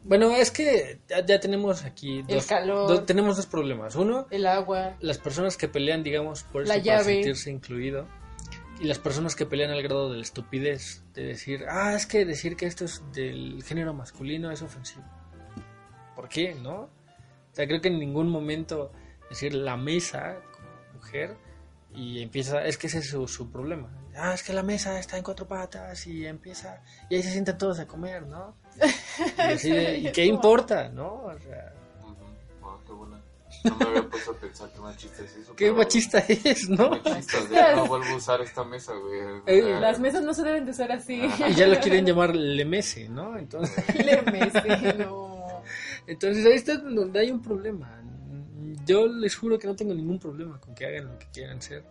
Bueno, 0.07 0.31
es 0.31 0.51
que 0.51 1.01
ya, 1.09 1.25
ya 1.25 1.41
tenemos 1.41 1.85
aquí 1.85 2.21
El 2.21 2.27
dos, 2.37 2.47
calor. 2.47 2.89
dos- 2.89 3.07
tenemos 3.07 3.37
dos 3.37 3.47
problemas. 3.47 3.97
Uno, 3.97 4.27
El 4.31 4.47
agua. 4.47 4.97
las 5.01 5.19
personas 5.19 5.57
que 5.57 5.69
pelean, 5.69 6.03
digamos, 6.03 6.45
por 6.45 6.63
eso 6.63 6.69
La 6.73 6.79
para 6.81 6.85
llave. 6.99 7.15
sentirse 7.15 7.51
incluido. 7.51 8.07
Y 8.79 8.85
las 8.85 8.99
personas 8.99 9.35
que 9.35 9.47
pelean 9.47 9.71
al 9.71 9.83
grado 9.83 10.11
de 10.11 10.17
la 10.19 10.23
estupidez, 10.23 11.03
de 11.15 11.25
decir, 11.25 11.65
ah, 11.69 11.95
es 11.95 12.07
que 12.07 12.25
decir 12.25 12.57
que 12.57 12.67
esto 12.67 12.85
es 12.85 13.03
del 13.13 13.63
género 13.65 13.95
masculino 13.95 14.51
es 14.51 14.61
ofensivo. 14.63 15.05
¿Por 16.15 16.29
qué? 16.29 16.55
¿No? 16.55 16.83
O 16.83 16.91
sea, 17.53 17.67
creo 17.67 17.81
que 17.81 17.89
en 17.89 17.99
ningún 17.99 18.29
momento 18.29 18.93
decir 19.31 19.55
la 19.55 19.77
mesa 19.77 20.37
como 20.53 20.69
mujer 20.95 21.37
y 21.95 22.23
empieza, 22.23 22.65
es 22.67 22.77
que 22.77 22.87
ese 22.89 22.99
es 22.99 23.09
su, 23.09 23.27
su 23.27 23.51
problema. 23.51 23.89
Ah, 24.15 24.35
es 24.35 24.43
que 24.43 24.53
la 24.53 24.63
mesa 24.63 24.99
está 24.99 25.17
en 25.17 25.23
cuatro 25.25 25.49
patas 25.49 26.07
y 26.07 26.27
empieza, 26.27 26.83
y 27.09 27.17
ahí 27.17 27.23
se 27.23 27.31
sientan 27.33 27.57
todos 27.59 27.79
a 27.81 27.87
comer, 27.87 28.27
¿no? 28.27 28.57
Y, 29.39 29.41
así 29.41 29.71
de, 29.71 29.99
¿y 29.99 30.13
qué 30.13 30.25
importa, 30.25 30.89
no? 30.89 31.25
O 31.25 31.39
sea. 31.39 31.73
Wow, 32.61 32.79
qué 32.87 32.93
buena. 32.93 33.21
No 33.65 33.77
me 33.77 33.85
había 33.87 34.09
puesto 34.09 34.31
a 34.33 34.35
pensar 34.35 34.71
qué 34.73 34.81
machista 34.81 35.23
es 35.23 35.37
eso. 35.37 35.55
qué 35.57 35.73
machista 35.73 36.19
es, 36.19 36.69
¿no? 36.69 36.91
Machista, 36.91 37.77
no 37.77 37.87
vuelvo 37.89 38.07
a 38.07 38.17
usar 38.17 38.41
esta 38.43 38.65
mesa, 38.65 38.93
güey. 38.95 39.21
Eh, 39.47 39.81
Las 39.81 39.99
mesas 39.99 40.23
no 40.23 40.35
se 40.35 40.43
deben 40.43 40.65
de 40.65 40.71
usar 40.73 40.93
así. 40.93 41.23
Y 41.49 41.55
ya 41.55 41.67
lo 41.67 41.79
quieren 41.81 42.05
llamar 42.05 42.35
Lemese, 42.37 43.09
¿no? 43.09 43.39
Entonces, 43.39 43.85
Le 44.05 44.23
mece, 44.23 44.95
no. 44.99 45.63
entonces 46.07 46.45
ahí 46.47 46.55
está 46.55 46.77
donde 46.77 47.21
hay 47.21 47.31
un 47.31 47.43
problema. 47.43 48.03
Yo 48.85 49.07
les 49.09 49.35
juro 49.35 49.59
que 49.59 49.67
no 49.67 49.75
tengo 49.75 49.95
ningún 49.95 50.19
problema 50.19 50.61
con 50.61 50.75
que 50.75 50.87
hagan 50.87 51.07
lo 51.07 51.19
que 51.19 51.27
quieran 51.33 51.61
ser. 51.61 51.83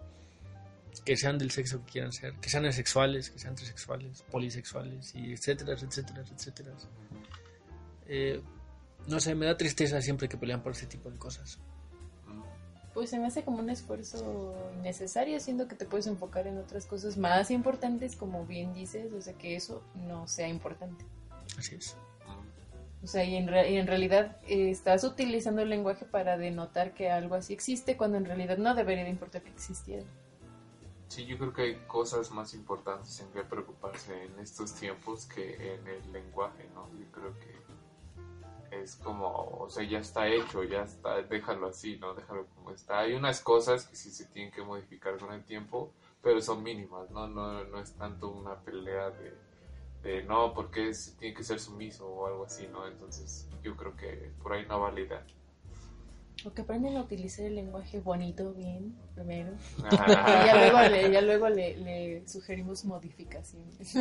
Que 1.03 1.17
sean 1.17 1.37
del 1.37 1.51
sexo 1.51 1.83
que 1.85 1.91
quieran 1.93 2.11
ser. 2.11 2.33
Que 2.35 2.49
sean 2.49 2.65
asexuales, 2.65 3.29
que 3.29 3.39
sean 3.39 3.55
trisexuales, 3.55 4.23
polisexuales, 4.31 5.13
y 5.15 5.33
etcétera, 5.33 5.73
etcétera, 5.73 6.23
etcétera. 6.31 6.71
Eh, 8.07 8.41
no 9.07 9.19
sé, 9.19 9.35
me 9.35 9.45
da 9.45 9.57
tristeza 9.57 9.99
siempre 10.01 10.29
que 10.29 10.37
pelean 10.37 10.61
por 10.61 10.71
este 10.71 10.85
tipo 10.87 11.09
de 11.11 11.17
cosas. 11.17 11.59
Pues 12.93 13.09
se 13.09 13.19
me 13.19 13.27
hace 13.27 13.43
como 13.43 13.59
un 13.59 13.69
esfuerzo 13.69 14.55
innecesario, 14.77 15.39
siendo 15.41 15.67
que 15.67 15.75
te 15.75 15.85
puedes 15.85 16.07
enfocar 16.07 16.47
en 16.47 16.57
otras 16.57 16.85
cosas 16.85 17.17
más 17.17 17.51
importantes, 17.51 18.15
como 18.15 18.45
bien 18.45 18.73
dices, 18.73 19.11
o 19.11 19.21
sea, 19.21 19.33
que 19.33 19.55
eso 19.57 19.83
no 19.95 20.27
sea 20.29 20.47
importante. 20.47 21.03
Así 21.57 21.75
es. 21.75 21.97
O 23.03 23.07
sea, 23.07 23.23
y 23.25 23.35
en, 23.35 23.47
re- 23.49 23.69
y 23.69 23.75
en 23.75 23.85
realidad 23.85 24.37
eh, 24.47 24.71
estás 24.71 25.03
utilizando 25.03 25.61
el 25.61 25.69
lenguaje 25.69 26.05
para 26.05 26.37
denotar 26.37 26.93
que 26.93 27.11
algo 27.11 27.35
así 27.35 27.53
existe, 27.53 27.97
cuando 27.97 28.17
en 28.17 28.25
realidad 28.25 28.57
no 28.57 28.73
debería 28.73 29.03
de 29.03 29.09
importar 29.09 29.43
que 29.43 29.49
existiera. 29.51 30.05
Sí, 31.07 31.25
yo 31.25 31.37
creo 31.37 31.53
que 31.53 31.61
hay 31.61 31.75
cosas 31.87 32.31
más 32.31 32.53
importantes 32.53 33.19
en 33.19 33.31
que 33.31 33.43
preocuparse 33.43 34.25
en 34.25 34.39
estos 34.39 34.73
tiempos 34.73 35.25
que 35.27 35.75
en 35.75 35.87
el 35.87 36.11
lenguaje, 36.11 36.69
¿no? 36.73 36.89
Yo 36.97 37.05
creo 37.11 37.33
que 37.39 37.65
es 38.71 38.95
como, 38.97 39.27
o 39.59 39.69
sea, 39.69 39.83
ya 39.83 39.99
está 39.99 40.27
hecho, 40.27 40.63
ya 40.63 40.83
está, 40.83 41.21
déjalo 41.21 41.67
así, 41.67 41.97
¿no? 41.97 42.13
Déjalo 42.13 42.47
como 42.47 42.71
está. 42.71 42.99
Hay 42.99 43.13
unas 43.13 43.41
cosas 43.41 43.87
que 43.87 43.95
sí 43.95 44.09
se 44.09 44.25
tienen 44.25 44.51
que 44.51 44.63
modificar 44.63 45.17
con 45.17 45.33
el 45.33 45.43
tiempo, 45.45 45.93
pero 46.21 46.41
son 46.41 46.63
mínimas, 46.63 47.09
¿no? 47.11 47.27
No, 47.27 47.63
no 47.63 47.79
es 47.79 47.93
tanto 47.93 48.29
una 48.29 48.59
pelea 48.61 49.11
de, 49.11 49.37
de 50.01 50.23
no, 50.23 50.53
porque 50.53 50.89
es, 50.89 51.15
tiene 51.17 51.35
que 51.35 51.43
ser 51.43 51.59
sumiso 51.59 52.07
o 52.07 52.27
algo 52.27 52.45
así, 52.45 52.67
¿no? 52.67 52.87
Entonces, 52.87 53.47
yo 53.61 53.75
creo 53.77 53.95
que 53.95 54.31
por 54.41 54.53
ahí 54.53 54.65
no 54.65 54.81
valida. 54.81 55.25
O 55.25 55.44
que 56.53 56.61
aprendan 56.61 56.95
a 56.97 57.01
utilizar 57.01 57.45
el 57.45 57.55
lenguaje 57.55 57.99
bonito, 57.99 58.53
bien, 58.53 58.95
primero. 59.15 59.51
Y 59.91 59.95
Ah, 59.97 60.43
ya 60.45 60.55
luego 60.55 60.89
le, 60.89 61.11
ya 61.11 61.21
luego 61.21 61.49
le, 61.49 61.77
le 61.77 62.27
sugerimos 62.27 62.85
modificaciones. 62.85 63.95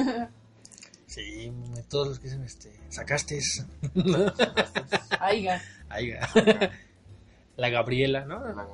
Sí, 1.06 1.52
todos 1.88 2.08
los 2.08 2.18
que 2.18 2.24
dicen, 2.28 2.42
este, 2.44 2.72
sacaste. 2.88 3.40
Aiga. 5.20 5.60
Aiga. 5.88 6.28
La 7.56 7.68
Gabriela, 7.70 8.24
¿no? 8.24 8.40
la- 8.40 8.66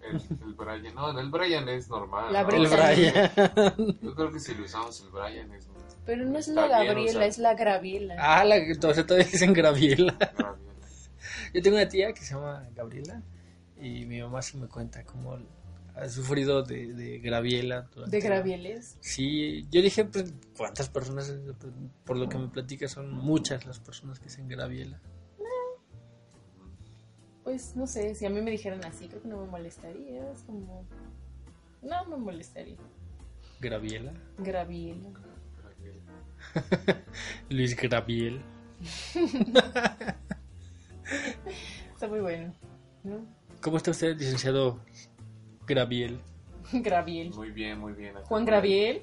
el, 0.00 0.16
el 0.16 0.54
Brian, 0.54 0.94
no, 0.94 1.18
el 1.20 1.28
Brian 1.28 1.68
es 1.68 1.90
normal. 1.90 2.32
La 2.32 2.42
¿no? 2.44 2.50
El 2.50 2.66
Brian. 2.68 3.30
Yo 4.00 4.14
creo 4.14 4.32
que 4.32 4.40
si 4.40 4.54
lo 4.54 4.64
usamos 4.64 4.98
el 5.02 5.10
Brian 5.10 5.52
es 5.52 5.68
Pero 6.06 6.24
no 6.24 6.38
es 6.38 6.48
la 6.48 6.66
bien 6.66 6.86
Gabriela, 6.86 7.26
es 7.26 7.36
la 7.36 7.52
Graviela. 7.54 8.16
Ah, 8.18 8.42
la 8.44 8.56
sea, 8.94 9.06
todavía 9.06 9.26
dicen 9.30 9.52
Gabriela. 9.52 10.14
grave. 10.18 10.58
Yo 11.54 11.62
tengo 11.62 11.76
una 11.76 11.88
tía 11.88 12.12
que 12.12 12.20
se 12.22 12.34
llama 12.34 12.68
Gabriela 12.74 13.22
y 13.80 14.04
mi 14.06 14.20
mamá 14.20 14.42
sí 14.42 14.56
me 14.56 14.66
cuenta 14.68 15.04
cómo 15.04 15.38
ha 15.94 16.08
sufrido 16.08 16.62
de, 16.62 16.92
de 16.94 17.18
Graviela. 17.18 17.88
durante- 17.94 18.16
De 18.16 18.22
Gravieles. 18.22 18.96
Sí, 19.00 19.66
yo 19.70 19.82
dije, 19.82 20.04
pues, 20.04 20.32
¿cuántas 20.56 20.88
personas? 20.88 21.32
Pues, 21.60 21.72
Por 22.04 22.16
lo 22.16 22.28
que 22.28 22.38
me 22.38 22.48
platica, 22.48 22.86
son 22.88 23.10
muchas 23.12 23.66
las 23.66 23.80
personas 23.80 24.18
que 24.18 24.26
dicen 24.26 24.48
Graviela. 24.48 25.00
Pues 27.44 27.74
no 27.76 27.86
sé, 27.86 28.14
si 28.14 28.26
a 28.26 28.30
mí 28.30 28.42
me 28.42 28.50
dijeran 28.50 28.84
así, 28.84 29.08
creo 29.08 29.22
que 29.22 29.28
no 29.28 29.38
me 29.40 29.46
molestaría. 29.50 30.30
Es 30.32 30.42
como. 30.42 30.84
No 31.82 32.04
me 32.04 32.16
molestaría. 32.18 32.76
Graviela. 33.60 34.12
Graviela. 34.38 35.08
Luis 37.48 37.74
Graviel. 37.76 38.42
Está 41.92 42.06
muy 42.08 42.20
bueno. 42.20 42.54
¿no? 43.04 43.20
¿Cómo 43.60 43.76
está 43.76 43.90
usted, 43.90 44.16
licenciado 44.16 44.80
Graviel? 45.66 46.20
Graviel. 46.72 47.30
Muy 47.34 47.50
bien, 47.50 47.78
muy 47.78 47.92
bien. 47.92 48.14
Juan 48.24 48.44
Graviel. 48.44 49.02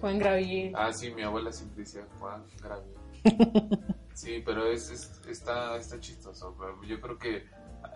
Juan 0.00 0.18
Graviel. 0.18 0.72
Ah, 0.76 0.92
sí, 0.92 1.10
mi 1.10 1.22
abuela 1.22 1.52
siempre 1.52 1.80
decía 1.84 2.06
Juan 2.18 2.42
Graviel. 2.62 2.94
Sí, 4.12 4.42
pero 4.44 4.66
es, 4.70 4.90
es- 4.90 5.18
está, 5.30 5.78
está 5.78 5.98
chistoso. 5.98 6.54
pero 6.58 6.82
Yo 6.84 7.00
creo 7.00 7.18
que 7.18 7.46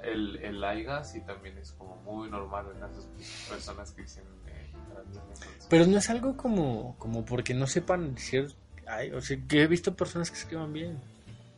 el, 0.04 0.36
el 0.36 0.64
Aiga 0.64 1.04
sí 1.04 1.20
también 1.20 1.58
es 1.58 1.72
como 1.72 1.96
muy 1.96 2.30
normal 2.30 2.64
en 2.74 2.78
esas 2.78 3.06
personas 3.50 3.92
que 3.92 4.02
dicen 4.02 4.24
eh, 4.46 4.70
Graviel. 4.90 5.18
entonces- 5.20 5.66
Pero 5.68 5.86
no 5.86 5.98
es 5.98 6.08
algo 6.08 6.34
como, 6.36 6.96
como 6.98 7.26
porque 7.26 7.52
no 7.52 7.66
sepan 7.66 8.14
decir. 8.14 8.54
Ay, 8.86 9.10
o 9.10 9.20
sea, 9.20 9.36
que 9.46 9.62
he 9.62 9.66
visto 9.66 9.94
personas 9.94 10.30
que 10.30 10.38
escriban 10.38 10.72
bien, 10.72 10.98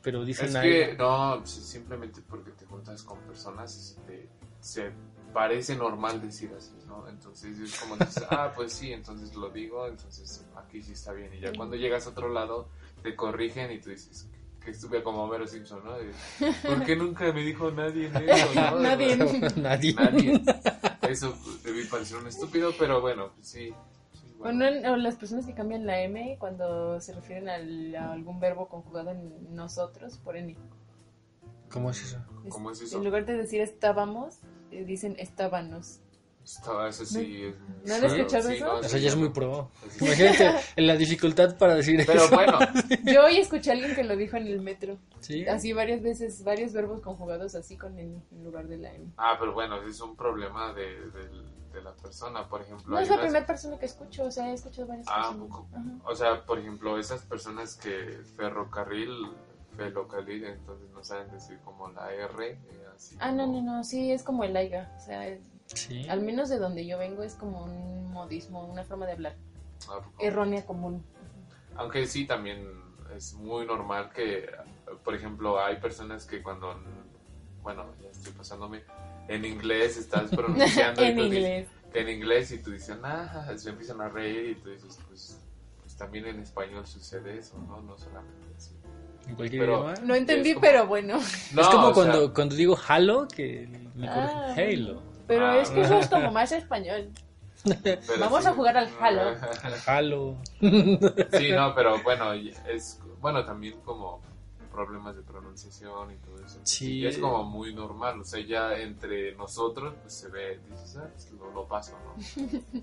pero 0.06 0.24
dicen 0.24 0.56
Es 0.56 0.62
que 0.62 0.94
no, 0.96 1.38
pues, 1.40 1.50
simplemente 1.50 2.22
porque 2.22 2.52
te 2.52 2.64
juntas 2.64 3.02
con 3.02 3.18
personas 3.22 3.76
este, 3.76 4.28
se 4.60 4.92
parece 5.32 5.74
normal 5.74 6.22
decir 6.22 6.52
así, 6.56 6.70
¿no? 6.86 7.08
Entonces 7.08 7.58
es 7.58 7.76
como 7.80 7.96
dices, 7.96 8.24
ah, 8.30 8.52
pues 8.54 8.72
sí, 8.72 8.92
entonces 8.92 9.34
lo 9.34 9.50
digo, 9.50 9.84
entonces 9.88 10.46
aquí 10.54 10.80
sí 10.80 10.92
está 10.92 11.12
bien. 11.12 11.34
Y 11.34 11.40
ya 11.40 11.52
cuando 11.56 11.74
llegas 11.74 12.06
a 12.06 12.10
otro 12.10 12.28
lado 12.28 12.68
te 13.02 13.16
corrigen 13.16 13.72
y 13.72 13.80
tú 13.80 13.90
dices 13.90 14.28
que 14.64 14.70
estuve 14.70 15.02
como 15.02 15.24
Homero 15.24 15.48
Simpson, 15.48 15.82
¿no? 15.84 15.96
¿Por 16.62 16.84
qué 16.84 16.94
nunca 16.94 17.32
me 17.32 17.42
dijo 17.42 17.72
nadie 17.72 18.06
eso, 18.06 18.54
no? 18.54 18.78
Nadie. 18.78 19.16
nadie. 19.56 19.92
Nadie. 19.92 20.40
Eso 21.02 21.36
debí 21.64 21.84
parecer 21.86 22.18
un 22.18 22.28
estúpido, 22.28 22.72
pero 22.78 23.00
bueno, 23.00 23.32
pues 23.34 23.48
sí. 23.48 23.74
O, 24.48 24.52
bueno. 24.52 24.80
no- 24.82 24.92
o 24.92 24.96
las 24.96 25.16
personas 25.16 25.46
que 25.46 25.54
cambian 25.54 25.86
la 25.86 26.00
M 26.02 26.36
cuando 26.38 27.00
se 27.00 27.12
refieren 27.14 27.48
al- 27.48 27.94
a 27.96 28.12
algún 28.12 28.40
verbo 28.40 28.68
conjugado 28.68 29.10
en 29.10 29.54
nosotros 29.54 30.18
por 30.18 30.36
N. 30.36 30.56
¿Cómo 31.70 31.90
es 31.90 32.02
eso? 32.02 32.18
Es- 32.44 32.52
¿Cómo 32.52 32.70
es 32.70 32.80
eso? 32.80 32.98
En 32.98 33.04
lugar 33.04 33.26
de 33.26 33.36
decir 33.36 33.60
estábamos, 33.60 34.38
eh, 34.70 34.84
dicen 34.84 35.16
estábanos. 35.18 36.00
Estaba, 36.44 36.88
eso 36.88 37.04
sí. 37.04 37.42
es- 37.42 37.56
¿No 37.84 37.94
han 37.96 38.04
escuchado 38.04 38.48
sí, 38.48 38.54
eso? 38.54 38.66
no, 38.66 38.74
O 38.74 38.82
sí, 38.84 38.88
sea, 38.90 39.00
ya 39.00 39.08
es 39.08 39.16
muy 39.16 39.30
pro. 39.30 39.68
Imagínate 40.00 40.52
en 40.76 40.86
la 40.86 40.94
dificultad 40.96 41.58
para 41.58 41.74
decir 41.74 42.00
Pero 42.06 42.22
eso. 42.24 42.34
bueno, 42.36 42.56
Yo 43.04 43.24
hoy 43.24 43.38
escuché 43.38 43.70
a 43.70 43.72
alguien 43.72 43.96
que 43.96 44.04
lo 44.04 44.16
dijo 44.16 44.36
en 44.36 44.46
el 44.46 44.60
metro. 44.60 44.96
Sí. 45.18 45.44
Así 45.48 45.72
varias 45.72 46.02
veces, 46.02 46.44
varios 46.44 46.72
verbos 46.72 47.00
conjugados 47.00 47.56
así 47.56 47.76
con 47.76 47.98
N 47.98 48.22
en 48.30 48.44
lugar 48.44 48.68
de 48.68 48.76
la 48.78 48.94
M. 48.94 49.06
Ah, 49.16 49.36
pero 49.40 49.54
bueno, 49.54 49.82
es 49.82 50.00
un 50.00 50.14
problema 50.14 50.72
de, 50.72 50.82
de- 51.10 51.46
de 51.76 51.82
la 51.82 51.92
persona, 51.92 52.48
por 52.48 52.62
ejemplo. 52.62 52.94
No 52.94 52.98
es 52.98 53.08
la 53.08 53.14
unas- 53.16 53.26
primera 53.26 53.46
persona 53.46 53.78
que 53.78 53.86
escucho, 53.86 54.24
o 54.24 54.30
sea, 54.30 54.50
he 54.50 54.54
escuchado 54.54 54.88
varias 54.88 55.06
Ah, 55.08 55.16
personas. 55.28 55.48
poco. 55.48 55.68
Ajá. 55.72 55.84
O 56.10 56.14
sea, 56.16 56.44
por 56.46 56.58
ejemplo, 56.58 56.98
esas 56.98 57.22
personas 57.22 57.76
que 57.76 58.18
ferrocarril, 58.36 59.30
ferrocarril, 59.76 60.44
entonces 60.44 60.90
no 60.90 61.04
saben 61.04 61.30
decir 61.30 61.58
como 61.64 61.88
la 61.90 62.12
R. 62.12 62.50
eh, 62.50 62.58
así 62.96 63.16
Ah, 63.20 63.30
no, 63.30 63.44
como- 63.46 63.60
no, 63.62 63.76
no, 63.76 63.84
sí, 63.84 64.10
es 64.10 64.22
como 64.22 64.44
el 64.44 64.56
aiga. 64.56 64.90
O 64.96 65.00
sea, 65.00 65.26
es- 65.28 65.42
Sí. 65.66 66.08
al 66.08 66.22
menos 66.22 66.48
de 66.48 66.58
donde 66.58 66.86
yo 66.86 66.96
vengo 66.98 67.22
es 67.22 67.34
como 67.34 67.64
un 67.64 68.10
modismo, 68.12 68.64
una 68.66 68.84
forma 68.84 69.04
de 69.06 69.12
hablar. 69.12 69.34
Ah. 69.88 70.00
Errónea 70.18 70.64
común. 70.64 71.04
Aunque 71.76 72.06
sí, 72.06 72.26
también 72.26 72.66
es 73.14 73.34
muy 73.34 73.66
normal 73.66 74.10
que, 74.14 74.50
por 75.04 75.14
ejemplo, 75.14 75.60
hay 75.62 75.76
personas 75.76 76.24
que 76.24 76.42
cuando, 76.42 76.74
bueno, 77.62 77.84
ya 78.02 78.08
estoy 78.10 78.32
pasándome, 78.32 78.82
en 79.28 79.44
inglés 79.44 79.96
estás 79.96 80.30
pronunciando 80.36 81.02
y 81.02 81.06
en 81.06 81.16
tú 81.16 81.22
dices- 81.24 81.36
inglés. 81.38 81.68
que 81.92 82.00
en 82.00 82.08
inglés 82.08 82.52
y 82.52 82.58
tú 82.58 82.70
dices, 82.72 82.96
ah, 83.02 83.52
se 83.56 83.70
empiezan 83.70 84.00
a 84.00 84.08
reír 84.08 84.50
y 84.50 84.54
tú 84.62 84.70
dices, 84.70 84.98
pues, 85.08 85.38
pues 85.82 85.96
también 85.96 86.26
en 86.26 86.40
español 86.40 86.86
sucede 86.86 87.38
eso, 87.38 87.58
¿no? 87.66 87.80
No 87.82 87.96
solamente 87.98 88.46
así. 88.56 88.72
En 89.28 89.34
cualquier 89.34 89.62
Pero- 89.62 89.74
idioma. 89.78 89.94
No 90.04 90.14
entendí, 90.14 90.54
como- 90.54 90.60
pero 90.66 90.86
bueno. 90.86 91.18
No, 91.52 91.60
es 91.62 91.66
como 91.68 91.88
o 91.88 91.94
sea, 91.94 91.94
cuando, 91.94 92.34
cuando 92.34 92.54
digo 92.54 92.76
Halo, 92.86 93.26
que 93.28 93.68
me 93.94 94.08
Ah, 94.08 94.54
Halo. 94.56 95.02
Pero 95.26 95.46
Ah. 95.46 95.58
es 95.58 95.70
que 95.70 95.80
eso 95.80 95.98
es 95.98 96.06
como 96.08 96.30
más 96.32 96.52
español. 96.52 97.10
Vamos 98.20 98.42
sí. 98.44 98.48
a 98.48 98.52
jugar 98.52 98.76
al 98.76 98.88
Halo. 99.00 99.34
Halo. 99.86 100.36
Sí, 100.60 101.50
no, 101.52 101.74
pero 101.74 102.00
bueno, 102.04 102.32
y 102.34 102.54
es, 102.68 103.00
bueno, 103.20 103.44
también 103.44 103.80
como 103.84 104.20
problemas 104.76 105.16
de 105.16 105.22
pronunciación 105.22 106.12
y 106.12 106.16
todo 106.16 106.44
eso. 106.44 106.60
Sí. 106.64 106.98
Y 106.98 107.06
es 107.06 107.16
como 107.18 107.42
muy 107.44 107.74
normal, 107.74 108.20
o 108.20 108.24
sea, 108.24 108.40
ya 108.44 108.78
entre 108.78 109.34
nosotros, 109.34 109.94
pues 110.02 110.12
se 110.14 110.28
ve, 110.28 110.60
dices, 110.70 110.98
ah, 110.98 111.08
pues, 111.10 111.30
lo, 111.32 111.50
lo 111.52 111.66
paso, 111.66 111.96
¿no? 112.04 112.22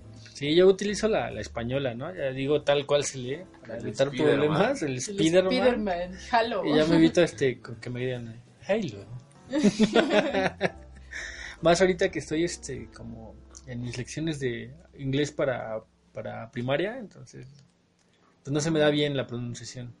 Sí, 0.34 0.54
yo 0.56 0.66
utilizo 0.66 1.06
la, 1.06 1.30
la 1.30 1.40
española, 1.40 1.94
¿no? 1.94 2.12
Ya 2.12 2.30
digo 2.32 2.62
tal 2.62 2.84
cual 2.86 3.04
se 3.04 3.18
lee 3.18 3.38
para 3.60 3.76
El 3.76 3.82
evitar 3.84 4.08
Spiderman. 4.08 4.38
problemas. 4.40 4.82
El 4.82 4.92
El 4.94 5.00
Spiderman. 5.00 5.52
Spiderman. 5.52 6.18
Halo. 6.32 6.64
Y 6.66 6.76
ya 6.76 6.84
me 6.86 6.96
evito 6.96 7.22
este, 7.28 7.60
con 7.60 7.76
que 7.76 7.90
me 7.90 8.00
digan 8.00 8.42
Halo. 8.66 9.04
Más 11.62 11.80
ahorita 11.80 12.10
que 12.10 12.18
estoy 12.18 12.44
este 12.44 12.88
como 12.90 13.36
en 13.66 13.82
mis 13.82 13.96
lecciones 13.96 14.40
de 14.40 14.74
inglés 14.98 15.30
para, 15.30 15.82
para 16.12 16.50
primaria, 16.50 16.98
entonces 16.98 17.46
pues 18.42 18.52
no 18.52 18.60
se 18.60 18.70
me 18.70 18.78
da 18.78 18.90
bien 18.90 19.16
la 19.16 19.26
pronunciación. 19.26 19.94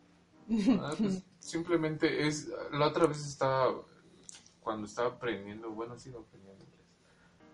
Ah, 0.80 0.94
pues, 0.98 1.22
simplemente 1.38 2.26
es, 2.26 2.50
la 2.72 2.88
otra 2.88 3.06
vez 3.06 3.26
estaba, 3.26 3.82
cuando 4.60 4.86
estaba 4.86 5.08
aprendiendo, 5.08 5.70
bueno, 5.70 5.98
sigo 5.98 6.20
aprendiendo 6.20 6.64
inglés, 6.64 6.86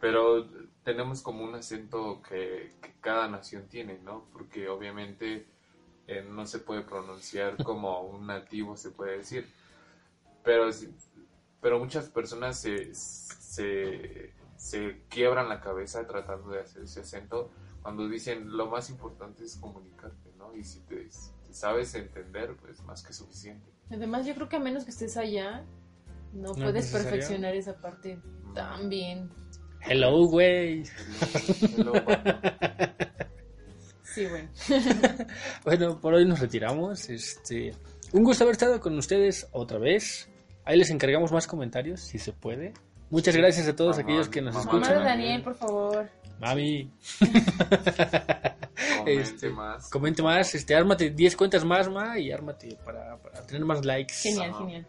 pero 0.01 0.47
tenemos 0.83 1.23
como 1.23 1.45
un 1.45 1.55
acento 1.55 2.21
que, 2.23 2.73
cada 3.01 3.29
nación 3.29 3.69
tiene, 3.69 3.99
¿no? 3.99 4.27
Porque 4.33 4.69
obviamente 4.69 5.47
eh, 6.07 6.23
no 6.29 6.47
se 6.47 6.59
puede 6.59 6.83
pronunciar 6.83 7.63
como 7.63 8.03
un 8.03 8.27
nativo 8.27 8.77
se 8.77 8.91
puede 8.91 9.19
decir, 9.19 9.49
pero, 10.43 10.69
pero 11.61 11.79
muchas 11.79 12.09
personas 12.09 12.61
se, 12.61 12.95
se, 12.95 14.35
se 14.57 15.03
quiebran 15.09 15.49
la 15.49 15.61
cabeza 15.61 16.07
tratando 16.07 16.51
de 16.51 16.61
hacer 16.61 16.83
ese 16.83 17.01
acento 17.01 17.51
cuando 17.83 18.09
dicen 18.09 18.57
lo 18.57 18.67
más 18.67 18.91
importante 18.91 19.45
es 19.45 19.57
comunicarte, 19.57 20.31
¿no? 20.37 20.55
Y 20.55 20.65
si 20.65 20.81
te, 20.81 21.09
si 21.51 21.61
sabes 21.61 21.95
entender, 21.95 22.55
pues 22.61 22.81
más 22.85 23.03
que 23.03 23.13
suficiente. 23.13 23.71
Además, 23.91 24.25
yo 24.27 24.35
creo 24.35 24.49
que 24.49 24.57
a 24.57 24.61
menos 24.61 24.85
que 24.85 24.91
estés 24.91 25.17
allá, 25.17 25.65
no, 26.33 26.43
¿No 26.43 26.53
es 26.53 26.57
puedes 26.59 26.75
necesario? 26.75 27.11
perfeccionar 27.11 27.55
esa 27.55 27.75
parte 27.81 28.19
tan 28.55 28.89
bien. 28.89 29.31
Hello, 29.83 30.27
güey. 30.27 30.85
Hello, 31.77 31.93
hello. 31.95 32.41
Sí, 34.05 34.27
bueno. 34.27 34.49
Bueno, 35.65 36.01
por 36.01 36.15
hoy 36.15 36.25
nos 36.27 36.41
retiramos. 36.41 37.09
Este, 37.09 37.73
un 38.13 38.25
gusto 38.25 38.45
haber 38.45 38.53
estado 38.53 38.81
con 38.81 38.97
ustedes 38.99 39.49
otra 39.53 39.79
vez. 39.79 40.29
Ahí 40.65 40.79
les 40.79 40.91
encargamos 40.91 41.33
más 41.33 41.47
comentarios, 41.47 42.01
si 42.01 42.19
se 42.19 42.33
puede. 42.33 42.73
Muchas 43.11 43.35
gracias 43.37 43.67
a 43.69 43.75
todos 43.75 43.97
Mamá, 43.97 44.09
aquellos 44.09 44.29
que 44.29 44.41
nos 44.43 44.55
mamá. 44.55 44.65
escuchan. 44.71 44.95
Mamá 44.99 45.05
Daniel, 45.11 45.43
por 45.43 45.55
favor. 45.55 46.09
Mami, 46.41 46.91
Comente 48.97 49.21
Este, 49.21 49.49
más. 49.51 49.91
comente 49.91 50.23
más, 50.23 50.55
este, 50.55 50.75
ármate 50.75 51.11
10 51.11 51.37
cuentas 51.37 51.65
más, 51.65 51.89
ma, 51.91 52.19
y 52.19 52.33
ármate 52.33 52.77
para, 52.85 53.19
para 53.19 53.43
tener 53.47 53.65
más 53.65 53.85
likes. 53.85 54.15
Genial, 54.15 54.51
Ajá. 54.51 54.59
genial. 54.61 54.87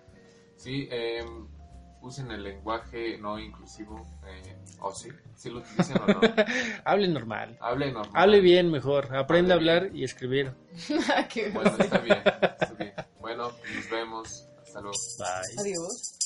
Sí, 0.57 0.87
eh, 0.91 1.25
usen 2.01 2.31
el 2.31 2.43
lenguaje 2.43 3.17
no 3.17 3.37
inclusivo. 3.39 4.05
Eh, 4.27 4.55
¿O 4.79 4.93
sí? 4.93 5.09
¿Sí 5.35 5.49
lo 5.49 5.59
utilizan 5.59 6.01
o 6.01 6.07
no? 6.07 6.19
Hable 6.85 7.07
normal. 7.09 7.57
Hable 7.59 7.91
normal. 7.91 8.11
Hable 8.15 8.39
bien 8.41 8.71
mejor. 8.71 9.15
Aprende 9.15 9.53
Hable 9.53 9.71
a 9.71 9.75
hablar 9.77 9.95
y 9.95 10.03
escribir. 10.03 10.51
Qué 11.33 11.49
Bueno, 11.49 11.75
está 11.77 11.97
bien, 11.99 12.17
está 12.59 12.73
bien. 12.77 12.93
Bueno, 13.19 13.51
nos 13.75 13.89
vemos. 13.89 14.47
Hasta 14.61 14.81
luego. 14.81 14.97
Bye. 15.19 15.59
Adiós. 15.59 16.17